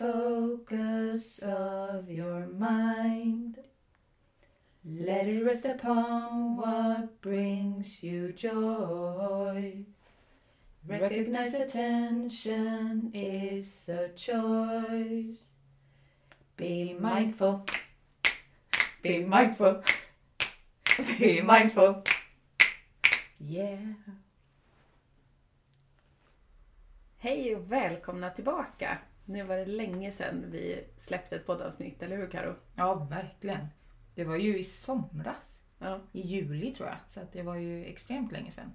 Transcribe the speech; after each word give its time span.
focus 0.00 1.40
of 1.40 2.10
your 2.10 2.46
mind. 2.58 3.58
Let 4.82 5.26
it 5.28 5.44
rest 5.44 5.66
upon 5.66 6.56
what 6.56 7.20
brings 7.20 8.02
you 8.02 8.32
joy. 8.32 9.84
Recognize 10.86 11.52
attention 11.52 13.10
is 13.12 13.90
a 13.90 14.08
choice. 14.16 15.56
Be 16.56 16.96
mindful. 16.98 17.66
Be 19.02 19.24
mindful. 19.24 19.82
Be 21.18 21.42
mindful. 21.42 22.02
Yeah. 23.38 23.94
Hej 27.18 27.56
och 27.56 27.72
välkomna 27.72 28.30
tillbaka! 28.30 28.98
Nu 29.30 29.42
var 29.42 29.56
det 29.56 29.66
länge 29.66 30.12
sedan 30.12 30.44
vi 30.50 30.84
släppte 30.96 31.36
ett 31.36 31.46
poddavsnitt, 31.46 32.02
eller 32.02 32.16
hur 32.16 32.30
Karo? 32.30 32.54
Ja, 32.74 32.94
verkligen. 32.94 33.66
Det 34.14 34.24
var 34.24 34.36
ju 34.36 34.58
i 34.58 34.64
somras. 34.64 35.60
Ja. 35.78 36.00
I 36.12 36.20
juli 36.20 36.74
tror 36.74 36.88
jag. 36.88 36.96
Så 37.08 37.20
att 37.20 37.32
det 37.32 37.42
var 37.42 37.54
ju 37.56 37.84
extremt 37.84 38.32
länge 38.32 38.50
sedan. 38.50 38.72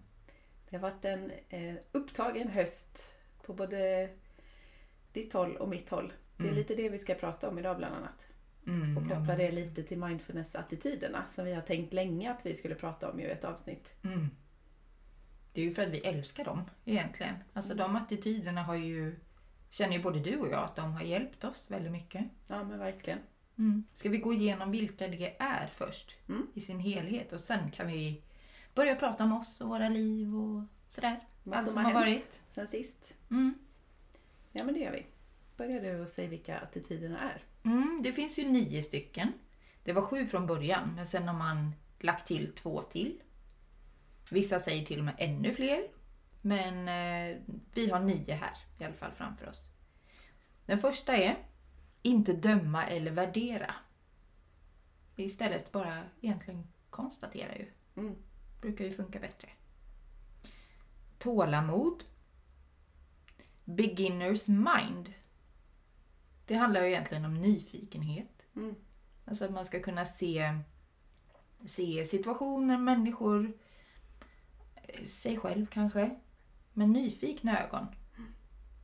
Det 0.70 0.76
har 0.78 0.82
varit 0.82 1.06
en 1.06 1.32
eh, 1.50 1.76
upptagen 1.92 2.48
höst 2.50 3.14
på 3.46 3.54
både 3.54 4.10
ditt 5.14 5.34
håll 5.34 5.56
och 5.58 5.70
mitt 5.70 5.90
håll. 5.90 6.14
Det 6.38 6.44
är 6.44 6.48
Mm. 6.48 6.56
lite 6.58 6.76
det 6.76 6.90
vi 6.90 6.98
ska 6.98 7.14
prata 7.16 7.50
om 7.50 7.60
idag 7.60 7.78
bland 7.78 7.96
annat. 7.96 8.28
Mm, 8.68 8.98
Och 8.98 9.04
ja, 9.04 9.08
koppla 9.10 9.26
men- 9.26 9.38
det 9.38 9.52
lite 9.52 9.84
till 9.84 9.98
mindfulness-attityderna 9.98 11.26
som 11.26 11.46
vi 11.46 11.54
har 11.54 11.62
tänkt 11.62 11.94
länge 11.94 12.32
att 12.32 12.46
vi 12.46 12.56
skulle 12.56 12.76
prata 12.76 13.12
om 13.12 13.20
i 13.20 13.24
ett 13.24 13.44
avsnitt. 13.44 13.96
Mm. 14.04 14.30
Det 15.54 15.62
är 15.62 15.66
ju 15.66 15.72
för 15.72 15.84
att 15.84 15.90
vi 15.90 16.00
älskar 16.00 16.46
dem 16.46 16.62
egentligen. 16.86 17.36
Alltså 17.54 17.76
de 17.76 17.96
attityderna 17.96 18.64
har 18.64 18.76
ju, 18.76 19.16
känner 19.70 19.98
ju 19.98 20.04
både 20.04 20.20
du 20.20 20.38
och 20.38 20.48
jag 20.48 20.64
att 20.64 20.76
de 20.76 20.94
har 20.94 21.02
hjälpt 21.04 21.44
oss 21.44 21.72
väldigt 21.72 21.92
mycket. 21.92 22.24
Ja 22.48 22.64
men 22.64 22.80
verkligen. 22.80 23.20
Mm. 23.58 23.84
Ska 23.94 24.10
vi 24.10 24.18
gå 24.18 24.34
igenom 24.34 24.72
vilka 24.72 25.08
det 25.08 25.36
är 25.42 25.68
först 25.74 26.16
Mm. 26.30 26.48
i 26.54 26.62
sin 26.62 26.80
helhet 26.80 27.34
och 27.34 27.40
sen 27.40 27.72
kan 27.72 27.88
vi 27.88 28.22
börja 28.76 28.96
prata 28.96 29.24
om 29.24 29.34
oss 29.34 29.62
och 29.62 29.70
våra 29.70 29.90
liv 29.90 30.36
och 30.36 30.64
sådär. 30.88 31.20
Vad 31.44 31.58
Allt 31.58 31.66
som 31.66 31.74
som 31.74 31.86
har 31.86 31.92
hänt 31.92 32.06
varit. 32.06 32.42
sen 32.50 32.68
sist. 32.68 33.16
Mm. 33.32 33.54
Ja 34.52 34.64
men 34.64 34.74
det 34.74 34.80
gör 34.80 34.92
vi. 34.92 35.06
Börjar 35.58 35.82
du 35.82 36.00
och 36.02 36.08
säga 36.10 36.30
vilka 36.30 36.60
attityderna 36.60 37.20
är? 37.32 37.44
Mm, 37.64 38.00
det 38.04 38.12
finns 38.14 38.40
ju 38.40 38.48
nio 38.48 38.84
stycken. 38.84 39.32
Det 39.84 39.94
var 39.94 40.02
sju 40.02 40.26
från 40.28 40.48
början, 40.48 40.94
men 40.96 41.08
sen 41.08 41.28
har 41.28 41.36
man 41.38 41.72
lagt 42.00 42.28
till 42.28 42.52
två 42.56 42.82
till. 42.82 43.22
Vissa 44.32 44.60
säger 44.60 44.86
till 44.86 45.00
och 45.00 45.06
med 45.06 45.16
ännu 45.18 45.52
fler. 45.54 45.88
Men 46.46 46.88
eh, 46.88 47.38
vi 47.74 47.90
har 47.90 48.00
nio 48.00 48.34
här 48.34 48.58
i 48.80 48.84
alla 48.84 48.94
fall 48.94 49.12
framför 49.12 49.50
oss. 49.50 49.70
Den 50.66 50.80
första 50.80 51.16
är 51.16 51.38
inte 52.02 52.34
döma 52.34 52.86
eller 52.86 53.12
värdera. 53.12 53.76
Istället 55.16 55.72
bara 55.72 56.04
egentligen 56.22 56.68
konstatera 56.90 57.56
ju. 57.58 57.72
Mm. 57.96 58.16
Brukar 58.62 58.86
ju 58.86 58.92
funka 58.92 59.20
bättre. 59.20 59.50
Tålamod. 61.18 62.04
Beginners 63.64 64.48
mind. 64.48 65.14
Det 66.46 66.56
handlar 66.56 66.82
ju 66.82 66.88
egentligen 66.88 67.26
om 67.26 67.34
nyfikenhet. 67.34 68.42
Mm. 68.56 68.76
Alltså 69.26 69.46
att 69.46 69.52
man 69.52 69.66
ska 69.66 69.80
kunna 69.80 70.06
se, 70.06 70.60
se 71.66 72.06
situationer, 72.06 72.78
människor, 72.78 73.54
eh, 74.76 75.06
sig 75.06 75.38
själv 75.38 75.66
kanske, 75.66 76.20
med 76.76 76.90
nyfikna 76.90 77.64
ögon. 77.64 77.88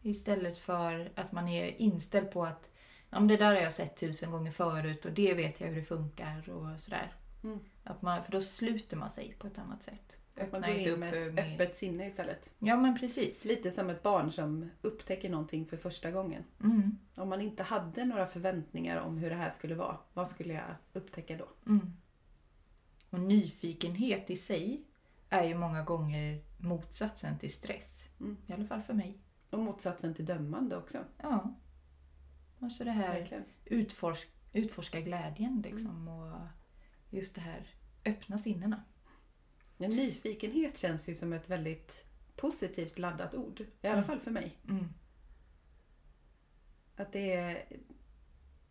Istället 0.01 0.57
för 0.57 1.11
att 1.15 1.31
man 1.31 1.47
är 1.47 1.81
inställd 1.81 2.31
på 2.31 2.45
att 2.45 2.69
ja, 3.09 3.19
men 3.19 3.27
det 3.27 3.37
där 3.37 3.45
har 3.45 3.61
jag 3.61 3.73
sett 3.73 3.97
tusen 3.97 4.31
gånger 4.31 4.51
förut 4.51 5.05
och 5.05 5.11
det 5.11 5.33
vet 5.33 5.61
jag 5.61 5.67
hur 5.67 5.75
det 5.75 5.81
funkar 5.83 6.49
och 6.49 6.79
sådär. 6.79 7.13
Mm. 7.43 7.59
Att 7.83 8.01
man, 8.01 8.23
för 8.23 8.31
då 8.31 8.41
sluter 8.41 8.97
man 8.97 9.11
sig 9.11 9.35
på 9.39 9.47
ett 9.47 9.57
annat 9.59 9.83
sätt. 9.83 10.17
Att 10.35 10.51
man 10.51 10.63
Öppnar 10.63 10.69
går 10.83 10.93
in 10.93 10.99
med 10.99 11.13
ett 11.13 11.33
mer- 11.33 11.53
öppet 11.53 11.75
sinne 11.75 12.07
istället. 12.07 12.49
Ja 12.59 12.77
men 12.77 12.99
precis. 12.99 13.45
Lite 13.45 13.71
som 13.71 13.89
ett 13.89 14.03
barn 14.03 14.31
som 14.31 14.69
upptäcker 14.81 15.29
någonting 15.29 15.65
för 15.65 15.77
första 15.77 16.11
gången. 16.11 16.43
Mm, 16.63 16.97
Om 17.15 17.29
man 17.29 17.41
inte 17.41 17.63
hade 17.63 18.05
några 18.05 18.25
förväntningar 18.27 18.97
om 18.97 19.17
hur 19.17 19.29
det 19.29 19.35
här 19.35 19.49
skulle 19.49 19.75
vara, 19.75 19.97
vad 20.13 20.27
skulle 20.29 20.53
jag 20.53 20.75
upptäcka 20.93 21.37
då? 21.37 21.47
mm. 21.71 21.93
Och 23.09 23.19
nyfikenhet 23.19 24.29
i 24.29 24.35
sig 24.35 24.83
är 25.31 25.43
ju 25.43 25.55
många 25.55 25.83
gånger 25.83 26.43
motsatsen 26.57 27.39
till 27.39 27.53
stress. 27.53 28.09
Mm. 28.19 28.37
I 28.47 28.53
alla 28.53 28.65
fall 28.65 28.81
för 28.81 28.93
mig. 28.93 29.21
Och 29.49 29.59
motsatsen 29.59 30.13
till 30.13 30.25
dömande 30.25 30.77
också. 30.77 31.03
Ja. 31.21 31.55
Alltså 32.59 32.83
det 32.83 32.91
här 32.91 33.45
utforsk, 33.65 34.27
utforska 34.53 35.01
glädjen 35.01 35.61
liksom 35.65 36.07
och 36.07 36.37
just 37.09 37.35
det 37.35 37.41
här 37.41 37.67
öppna 38.05 38.37
sinnena. 38.37 38.83
En 39.77 39.91
nyfikenhet 39.91 40.77
känns 40.77 41.09
ju 41.09 41.15
som 41.15 41.33
ett 41.33 41.49
väldigt 41.49 42.05
positivt 42.35 42.99
laddat 42.99 43.35
ord. 43.35 43.59
I 43.61 43.65
alla 43.87 43.93
Mm. 43.93 44.03
fall 44.07 44.19
för 44.19 44.31
mig. 44.31 44.57
Mm. 44.69 44.85
Att 46.95 47.11
det, 47.13 47.33
är- 47.33 47.65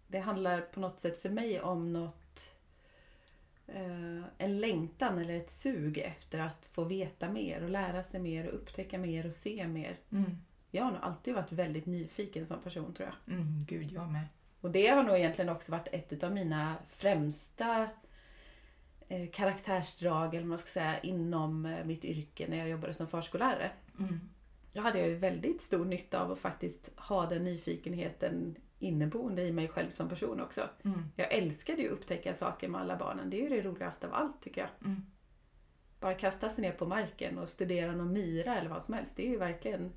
det 0.06 0.18
handlar 0.18 0.60
på 0.60 0.80
något 0.80 0.98
sätt 1.00 1.22
för 1.22 1.30
mig 1.30 1.60
om 1.60 1.92
något 1.92 2.29
en 4.38 4.60
längtan 4.60 5.18
eller 5.18 5.34
ett 5.34 5.50
sug 5.50 5.98
efter 5.98 6.38
att 6.38 6.66
få 6.72 6.84
veta 6.84 7.28
mer 7.28 7.62
och 7.62 7.70
lära 7.70 8.02
sig 8.02 8.20
mer 8.20 8.46
och 8.48 8.54
upptäcka 8.54 8.98
mer 8.98 9.26
och 9.26 9.34
se 9.34 9.68
mer. 9.68 9.96
Mm. 10.12 10.36
Jag 10.70 10.84
har 10.84 10.90
nog 10.90 11.00
alltid 11.02 11.34
varit 11.34 11.52
väldigt 11.52 11.86
nyfiken 11.86 12.46
som 12.46 12.60
person 12.60 12.94
tror 12.94 13.08
jag. 13.08 13.36
Mm, 13.36 13.64
gud, 13.68 13.92
jag 13.92 14.12
med. 14.12 14.26
Och 14.60 14.70
det 14.70 14.86
har 14.86 15.02
nog 15.02 15.16
egentligen 15.16 15.48
också 15.48 15.72
varit 15.72 15.88
ett 15.92 16.22
av 16.22 16.32
mina 16.32 16.74
främsta 16.88 17.88
eh, 19.08 19.30
karaktärsdrag 19.32 20.34
eller 20.34 20.46
man 20.46 20.58
ska 20.58 20.68
säga, 20.68 21.00
inom 21.00 21.66
eh, 21.66 21.84
mitt 21.84 22.04
yrke 22.04 22.46
när 22.48 22.56
jag 22.56 22.68
jobbade 22.68 22.94
som 22.94 23.06
förskollärare. 23.06 23.70
Mm. 23.98 24.20
Då 24.72 24.80
hade 24.80 24.98
jag 24.98 25.08
ju 25.08 25.14
väldigt 25.14 25.62
stor 25.62 25.84
nytta 25.84 26.20
av 26.20 26.32
att 26.32 26.38
faktiskt 26.38 26.90
ha 26.96 27.26
den 27.26 27.44
nyfikenheten 27.44 28.56
inneboende 28.80 29.42
i 29.42 29.52
mig 29.52 29.68
själv 29.68 29.90
som 29.90 30.08
person 30.08 30.40
också. 30.40 30.68
Mm. 30.84 31.10
Jag 31.16 31.32
älskade 31.32 31.82
ju 31.82 31.86
att 31.88 31.92
upptäcka 31.92 32.34
saker 32.34 32.68
med 32.68 32.80
alla 32.80 32.96
barnen. 32.96 33.30
Det 33.30 33.36
är 33.36 33.42
ju 33.42 33.48
det 33.48 33.68
roligaste 33.68 34.06
av 34.06 34.14
allt 34.14 34.42
tycker 34.42 34.60
jag. 34.60 34.70
Mm. 34.90 35.06
Bara 36.00 36.14
kasta 36.14 36.50
sig 36.50 36.62
ner 36.62 36.72
på 36.72 36.86
marken 36.86 37.38
och 37.38 37.48
studera 37.48 37.92
någon 37.92 38.12
myra 38.12 38.58
eller 38.58 38.70
vad 38.70 38.82
som 38.82 38.94
helst. 38.94 39.16
Det 39.16 39.26
är 39.26 39.30
ju 39.30 39.38
verkligen 39.38 39.92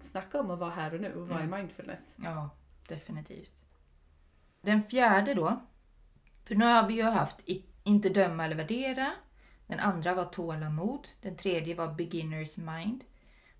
Snacka 0.00 0.40
om 0.40 0.50
att 0.50 0.58
vara 0.58 0.70
här 0.70 0.94
och 0.94 1.00
nu 1.00 1.14
och 1.14 1.28
vara 1.28 1.40
Mm. 1.40 1.54
i 1.54 1.56
mindfulness. 1.58 2.16
Ja, 2.22 2.50
definitivt. 2.88 3.62
Den 4.60 4.82
fjärde 4.82 5.34
då. 5.34 5.60
För 6.44 6.54
nu 6.54 6.64
har 6.64 6.88
vi 6.88 6.94
ju 6.94 7.02
haft 7.02 7.48
inte 7.84 8.08
döma 8.08 8.44
eller 8.44 8.56
värdera. 8.56 9.12
Den 9.66 9.78
andra 9.78 10.14
var 10.14 10.24
tålamod. 10.24 11.08
Den 11.20 11.36
tredje 11.36 11.74
var 11.74 11.94
beginners 11.94 12.56
mind. 12.56 13.04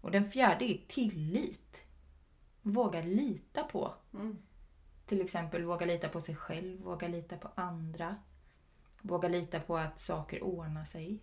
Och 0.00 0.10
den 0.10 0.25
fjärde 0.25 0.64
är 0.64 0.81
tillit. 0.88 1.81
Våga 2.62 3.03
lita 3.03 3.62
på. 3.62 3.94
Mm. 4.14 4.38
Till 5.06 5.20
exempel 5.20 5.64
våga 5.64 5.87
lita 5.87 6.09
på 6.09 6.20
sig 6.20 6.37
själv, 6.37 6.81
våga 6.81 7.09
lita 7.09 7.37
på 7.37 7.49
andra. 7.55 8.17
Våga 9.03 9.29
lita 9.29 9.61
på 9.61 9.76
att 9.76 10.00
saker 10.00 10.43
ordnar 10.43 10.85
sig. 10.85 11.19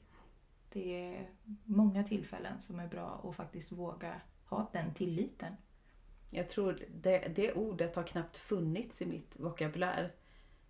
Det 0.70 1.14
är 1.14 1.30
många 1.64 2.04
tillfällen 2.04 2.62
som 2.62 2.80
är 2.80 2.88
bra 2.88 3.22
att 3.24 3.36
faktiskt 3.36 3.72
våga 3.72 4.22
ha 4.46 4.70
den 4.74 4.94
tilliten. 4.94 5.54
Jag 6.32 6.50
tror 6.50 6.86
det, 6.96 7.20
det 7.36 7.54
ordet 7.54 7.96
har 7.96 8.04
knappt 8.04 8.38
funnits 8.38 9.02
i 9.02 9.06
mitt 9.06 9.40
vokabulär 9.40 10.14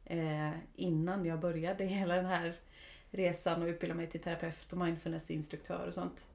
eh, 0.05 0.51
innan 0.75 1.25
jag 1.25 1.39
började 1.39 1.85
hela 1.85 2.15
den 2.15 2.25
här 2.25 2.55
resan 3.11 3.61
och 3.61 3.67
utbilda 3.67 3.95
mig 3.95 4.07
till 4.07 4.21
terapeut 4.21 4.73
och 4.73 4.77
mindfulnessinstruktör 4.77 5.87
och 5.87 5.93
sånt. 5.93 6.27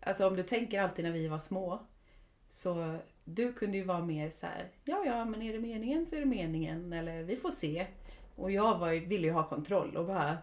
Alltså 0.00 0.28
om 0.28 0.36
du 0.36 0.42
tänker 0.42 0.80
alltid 0.80 1.04
när 1.04 1.12
vi 1.12 1.28
var 1.28 1.38
små 1.38 1.80
så 2.48 2.98
du 3.34 3.52
kunde 3.52 3.76
ju 3.78 3.84
vara 3.84 4.04
mer 4.04 4.30
så 4.30 4.46
här, 4.46 4.68
ja 4.84 5.02
ja 5.06 5.24
men 5.24 5.42
är 5.42 5.52
det 5.52 5.58
meningen 5.58 6.06
så 6.06 6.16
är 6.16 6.20
det 6.20 6.26
meningen 6.26 6.92
eller 6.92 7.22
vi 7.22 7.36
får 7.36 7.50
se. 7.50 7.86
Och 8.36 8.50
jag 8.50 8.78
var, 8.78 8.90
ville 9.06 9.26
ju 9.26 9.32
ha 9.32 9.48
kontroll 9.48 9.96
och 9.96 10.06
bara, 10.06 10.38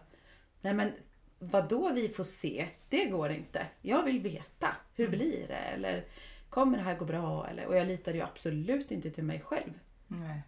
nej 0.60 0.74
men 0.74 0.92
vad 1.38 1.68
då 1.68 1.92
vi 1.92 2.08
får 2.08 2.24
se? 2.24 2.68
Det 2.88 3.04
går 3.04 3.30
inte. 3.30 3.66
Jag 3.82 4.02
vill 4.02 4.20
veta. 4.20 4.76
Hur 4.94 5.06
Mm. 5.06 5.18
blir 5.18 5.48
det? 5.48 5.54
Eller 5.56 6.04
kommer 6.48 6.78
det 6.78 6.84
här 6.84 6.96
gå 6.96 7.04
bra? 7.04 7.46
Eller, 7.48 7.66
och 7.66 7.76
jag 7.76 7.86
litade 7.86 8.16
ju 8.18 8.22
absolut 8.24 8.90
inte 8.90 9.10
till 9.10 9.24
mig 9.24 9.40
själv. 9.40 9.72
Nej. 10.08 10.40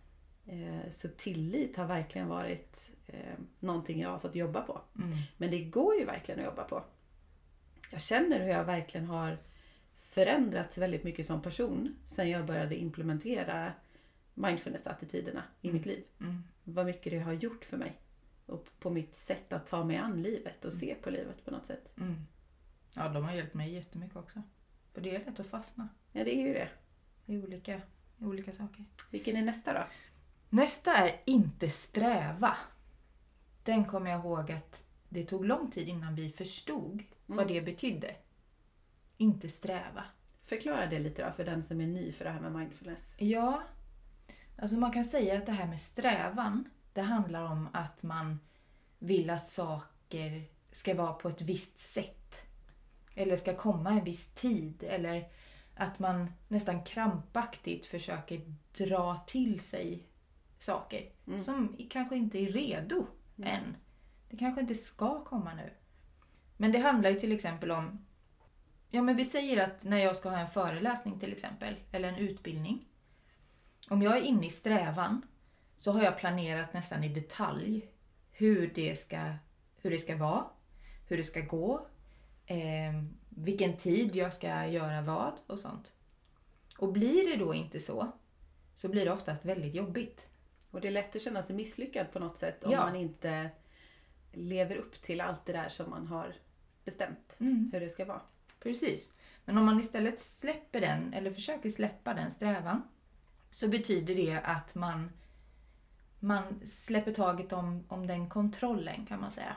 Eh, 0.46 0.90
Så 0.90 1.08
tillit 1.08 1.76
har 1.76 1.86
verkligen 1.86 2.28
varit 2.28 2.90
eh, 3.06 3.34
någonting 3.60 4.00
jag 4.00 4.10
har 4.10 4.18
fått 4.18 4.34
jobba 4.34 4.60
på. 4.62 4.80
Mm. 4.98 5.18
Men 5.36 5.50
det 5.50 5.58
går 5.64 5.94
ju 5.94 6.04
verkligen 6.04 6.40
att 6.40 6.46
jobba 6.46 6.64
på. 6.64 6.82
Jag 7.90 8.00
känner 8.00 8.40
hur 8.40 8.48
jag 8.48 8.64
verkligen 8.64 9.06
har 9.06 9.38
förändrats 10.18 10.78
väldigt 10.78 11.04
mycket 11.04 11.26
som 11.26 11.42
person 11.42 11.96
sen 12.04 12.30
jag 12.30 12.46
började 12.46 12.76
implementera 12.76 13.72
mindfulness-attityderna 14.34 15.42
i 15.62 15.72
mitt 15.72 15.86
liv. 15.86 16.04
Mm. 16.20 16.42
Vad 16.64 16.86
mycket 16.86 17.12
det 17.12 17.18
har 17.18 17.32
gjort 17.32 17.64
för 17.64 17.76
mig. 17.76 17.96
Och 18.46 18.66
på 18.80 18.90
mitt 18.90 19.14
sätt 19.14 19.52
att 19.52 19.66
ta 19.66 19.84
mig 19.84 19.96
an 19.96 20.22
livet 20.22 20.64
och 20.64 20.72
se 20.72 20.94
på 20.94 21.10
livet 21.10 21.44
på 21.44 21.50
något 21.50 21.66
sätt. 21.66 21.92
Mm. 21.96 22.16
Ja, 22.94 23.08
de 23.08 23.24
har 23.24 23.32
hjälpt 23.32 23.54
mig 23.54 23.74
jättemycket 23.74 24.16
också. 24.16 24.42
För 24.94 25.00
det 25.00 25.16
är 25.16 25.24
lätt 25.24 25.40
att 25.40 25.46
fastna 25.46 25.88
Ja, 26.12 26.24
det 26.24 26.36
är 26.36 26.46
ju 26.46 26.52
det. 26.52 26.68
i 27.26 27.38
olika, 27.38 27.80
i 28.18 28.24
olika 28.24 28.52
saker. 28.52 28.84
Vilken 29.10 29.36
är 29.36 29.42
nästa 29.42 29.72
då? 29.72 29.84
Nästa 30.50 30.96
är 30.96 31.20
inte 31.24 31.70
sträva. 31.70 32.56
Den 33.62 33.84
kommer 33.84 34.10
jag 34.10 34.20
ihåg 34.20 34.52
att 34.52 34.84
det 35.08 35.24
tog 35.24 35.44
lång 35.44 35.70
tid 35.70 35.88
innan 35.88 36.14
vi 36.14 36.30
förstod 36.32 37.02
vad 37.26 37.48
det 37.48 37.60
betydde. 37.60 38.16
Inte 39.20 39.48
sträva. 39.48 40.04
Förklara 40.42 40.86
det 40.86 40.98
lite 40.98 41.24
då 41.26 41.32
för 41.32 41.44
den 41.44 41.62
som 41.64 41.80
är 41.80 41.86
ny 41.86 42.12
för 42.12 42.24
det 42.24 42.30
här 42.30 42.40
med 42.40 42.52
mindfulness. 42.52 43.16
Ja, 43.18 43.62
alltså 44.56 44.76
man 44.76 44.92
kan 44.92 45.04
säga 45.04 45.38
att 45.38 45.46
det 45.46 45.52
här 45.52 45.66
med 45.66 45.80
strävan, 45.80 46.70
det 46.92 47.02
handlar 47.02 47.44
om 47.44 47.68
att 47.72 48.02
man 48.02 48.40
vill 48.98 49.30
att 49.30 49.46
saker 49.46 50.44
ska 50.72 50.94
vara 50.94 51.12
på 51.12 51.28
ett 51.28 51.42
visst 51.42 51.78
sätt. 51.78 52.44
Eller 53.14 53.36
ska 53.36 53.56
komma 53.56 53.90
en 53.90 54.04
viss 54.04 54.26
tid. 54.26 54.82
Eller 54.82 55.28
att 55.74 55.98
man 55.98 56.32
nästan 56.48 56.84
krampaktigt 56.84 57.86
försöker 57.86 58.54
dra 58.78 59.24
till 59.26 59.60
sig 59.60 60.06
saker 60.58 61.10
som 61.40 61.76
kanske 61.90 62.16
inte 62.16 62.38
är 62.38 62.52
redo 62.52 63.06
än. 63.42 63.76
Det 64.30 64.36
kanske 64.36 64.60
inte 64.60 64.74
ska 64.74 65.24
komma 65.24 65.54
nu. 65.54 65.70
Men 66.56 66.72
det 66.72 66.78
handlar 66.78 67.10
ju 67.10 67.20
till 67.20 67.32
exempel 67.32 67.70
om 67.70 68.04
Ja, 68.90 69.02
men 69.02 69.16
vi 69.16 69.24
säger 69.24 69.64
att 69.64 69.84
när 69.84 69.98
jag 69.98 70.16
ska 70.16 70.28
ha 70.28 70.38
en 70.38 70.48
föreläsning 70.50 71.18
till 71.20 71.32
exempel, 71.32 71.74
eller 71.92 72.08
en 72.08 72.16
utbildning. 72.16 72.84
Om 73.90 74.02
jag 74.02 74.16
är 74.16 74.22
inne 74.22 74.46
i 74.46 74.50
strävan 74.50 75.22
så 75.76 75.92
har 75.92 76.02
jag 76.02 76.18
planerat 76.18 76.74
nästan 76.74 77.04
i 77.04 77.08
detalj 77.08 77.88
hur 78.30 78.72
det 78.74 78.98
ska, 78.98 79.32
hur 79.76 79.90
det 79.90 79.98
ska 79.98 80.16
vara, 80.16 80.44
hur 81.08 81.16
det 81.16 81.24
ska 81.24 81.40
gå, 81.40 81.86
eh, 82.46 82.92
vilken 83.28 83.76
tid 83.76 84.16
jag 84.16 84.34
ska 84.34 84.66
göra 84.66 85.02
vad 85.02 85.32
och 85.46 85.58
sånt. 85.58 85.92
Och 86.78 86.92
blir 86.92 87.30
det 87.30 87.36
då 87.44 87.54
inte 87.54 87.80
så, 87.80 88.12
så 88.74 88.88
blir 88.88 89.04
det 89.04 89.12
oftast 89.12 89.44
väldigt 89.44 89.74
jobbigt. 89.74 90.26
Och 90.70 90.80
det 90.80 90.88
är 90.88 90.92
lätt 90.92 91.16
att 91.16 91.22
känna 91.22 91.42
sig 91.42 91.56
misslyckad 91.56 92.12
på 92.12 92.18
något 92.18 92.36
sätt 92.36 92.64
om 92.64 92.72
Ja. 92.72 92.80
man 92.80 92.96
inte 92.96 93.50
lever 94.32 94.76
upp 94.76 95.02
till 95.02 95.20
allt 95.20 95.46
det 95.46 95.52
där 95.52 95.68
som 95.68 95.90
man 95.90 96.06
har 96.06 96.34
bestämt 96.84 97.36
hur 97.72 97.80
det 97.80 97.88
ska 97.88 98.04
vara. 98.04 98.20
Precis. 98.60 99.12
Men 99.44 99.58
om 99.58 99.66
man 99.66 99.80
istället 99.80 100.20
släpper 100.20 100.80
den, 100.80 101.12
eller 101.14 101.30
försöker 101.30 101.70
släppa 101.70 102.14
den 102.14 102.30
strävan, 102.30 102.82
så 103.50 103.68
betyder 103.68 104.14
det 104.14 104.40
att 104.44 104.74
man, 104.74 105.10
man 106.20 106.60
släpper 106.66 107.12
taget 107.12 107.52
om, 107.52 107.84
om 107.88 108.06
den 108.06 108.28
kontrollen 108.28 109.06
kan 109.06 109.20
man 109.20 109.30
säga. 109.30 109.56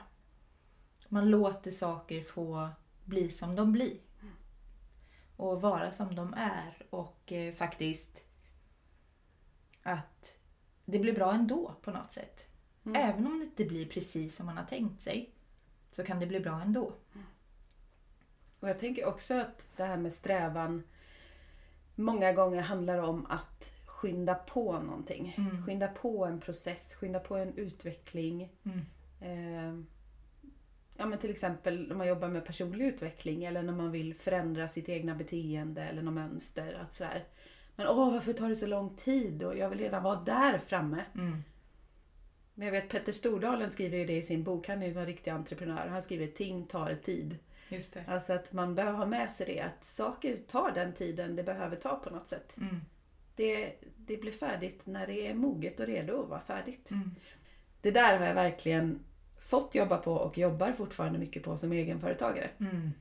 Man 1.08 1.30
låter 1.30 1.70
saker 1.70 2.22
få 2.22 2.68
bli 3.04 3.30
som 3.30 3.56
de 3.56 3.72
blir. 3.72 3.98
Och 5.36 5.60
vara 5.60 5.92
som 5.92 6.14
de 6.14 6.34
är 6.34 6.86
och 6.90 7.32
eh, 7.32 7.54
faktiskt 7.54 8.24
att 9.82 10.38
det 10.84 10.98
blir 10.98 11.12
bra 11.12 11.34
ändå 11.34 11.74
på 11.82 11.90
något 11.90 12.12
sätt. 12.12 12.46
Även 12.94 13.26
om 13.26 13.38
det 13.38 13.44
inte 13.44 13.64
blir 13.64 13.86
precis 13.86 14.36
som 14.36 14.46
man 14.46 14.56
har 14.56 14.64
tänkt 14.64 15.02
sig 15.02 15.34
så 15.90 16.04
kan 16.04 16.20
det 16.20 16.26
bli 16.26 16.40
bra 16.40 16.60
ändå. 16.60 16.92
Och 18.62 18.68
jag 18.68 18.78
tänker 18.78 19.04
också 19.06 19.34
att 19.34 19.70
det 19.76 19.84
här 19.84 19.96
med 19.96 20.12
strävan 20.12 20.82
många 21.94 22.32
gånger 22.32 22.62
handlar 22.62 22.98
om 22.98 23.26
att 23.26 23.74
skynda 23.86 24.34
på 24.34 24.78
någonting. 24.78 25.34
Skynda 25.66 25.88
på 25.88 26.24
en 26.24 26.40
process, 26.40 26.94
skynda 26.94 27.20
på 27.20 27.36
en 27.36 27.54
utveckling. 27.54 28.42
Eh, 29.20 29.74
ja, 30.96 31.06
men 31.06 31.18
till 31.18 31.30
exempel 31.30 31.88
när 31.88 31.94
man 31.94 32.06
jobbar 32.06 32.28
med 32.28 32.44
personlig 32.46 32.86
utveckling 32.86 33.44
eller 33.44 33.62
när 33.62 33.72
man 33.72 33.90
vill 33.90 34.14
förändra 34.14 34.68
sitt 34.68 34.88
egna 34.88 35.14
beteende 35.14 35.82
eller 35.82 36.02
något 36.02 36.14
mönster. 36.14 36.78
Att 36.82 36.92
sådär, 36.92 37.24
men 37.76 37.86
åh, 37.86 38.12
varför 38.12 38.32
tar 38.32 38.48
det 38.48 38.56
så 38.56 38.66
lång 38.66 38.96
tid? 38.96 39.42
Och 39.42 39.58
jag 39.58 39.68
vill 39.70 39.78
redan 39.78 40.02
vara 40.02 40.20
där 40.20 40.58
framme. 40.58 41.04
Men 42.54 42.66
jag 42.66 42.72
vet 42.72 42.88
Petter 42.88 43.12
Stordalen 43.12 43.70
skriver 43.70 43.98
ju 43.98 44.06
det 44.06 44.16
i 44.16 44.22
sin 44.22 44.42
bok. 44.44 44.68
Han 44.68 44.82
är 44.82 44.86
ju 44.86 44.98
en 44.98 45.06
riktig 45.06 45.30
entreprenör. 45.30 45.86
Han 45.86 46.02
skriver 46.02 46.26
ting 46.26 46.66
tar 46.66 46.94
tid. 46.94 47.38
Just 47.72 47.94
det. 47.94 48.04
Alltså 48.08 48.32
att 48.32 48.52
man 48.52 48.74
behöver 48.74 48.98
ha 48.98 49.06
med 49.06 49.32
sig 49.32 49.46
det. 49.46 49.60
Att 49.60 49.84
saker 49.84 50.36
tar 50.48 50.70
den 50.70 50.92
tiden 50.92 51.36
det 51.36 51.42
behöver 51.42 51.76
ta 51.76 51.96
på 51.96 52.10
något 52.10 52.26
sätt. 52.26 52.56
Mm. 52.60 52.80
Det, 53.36 53.74
det 53.96 54.16
blir 54.16 54.32
färdigt 54.32 54.86
när 54.86 55.06
det 55.06 55.26
är 55.26 55.34
moget 55.34 55.80
och 55.80 55.86
redo 55.86 56.22
att 56.22 56.28
vara 56.28 56.40
färdigt. 56.40 56.90
Mm. 56.90 57.14
Det 57.80 57.90
där 57.90 58.18
har 58.18 58.26
jag 58.26 58.34
verkligen 58.34 59.04
fått 59.40 59.74
jobba 59.74 59.96
på 59.96 60.12
och 60.12 60.38
jobbar 60.38 60.72
fortfarande 60.72 61.18
mycket 61.18 61.42
på 61.42 61.58
som 61.58 61.72
egenföretagare. 61.72 62.50
Mm. 62.60 62.92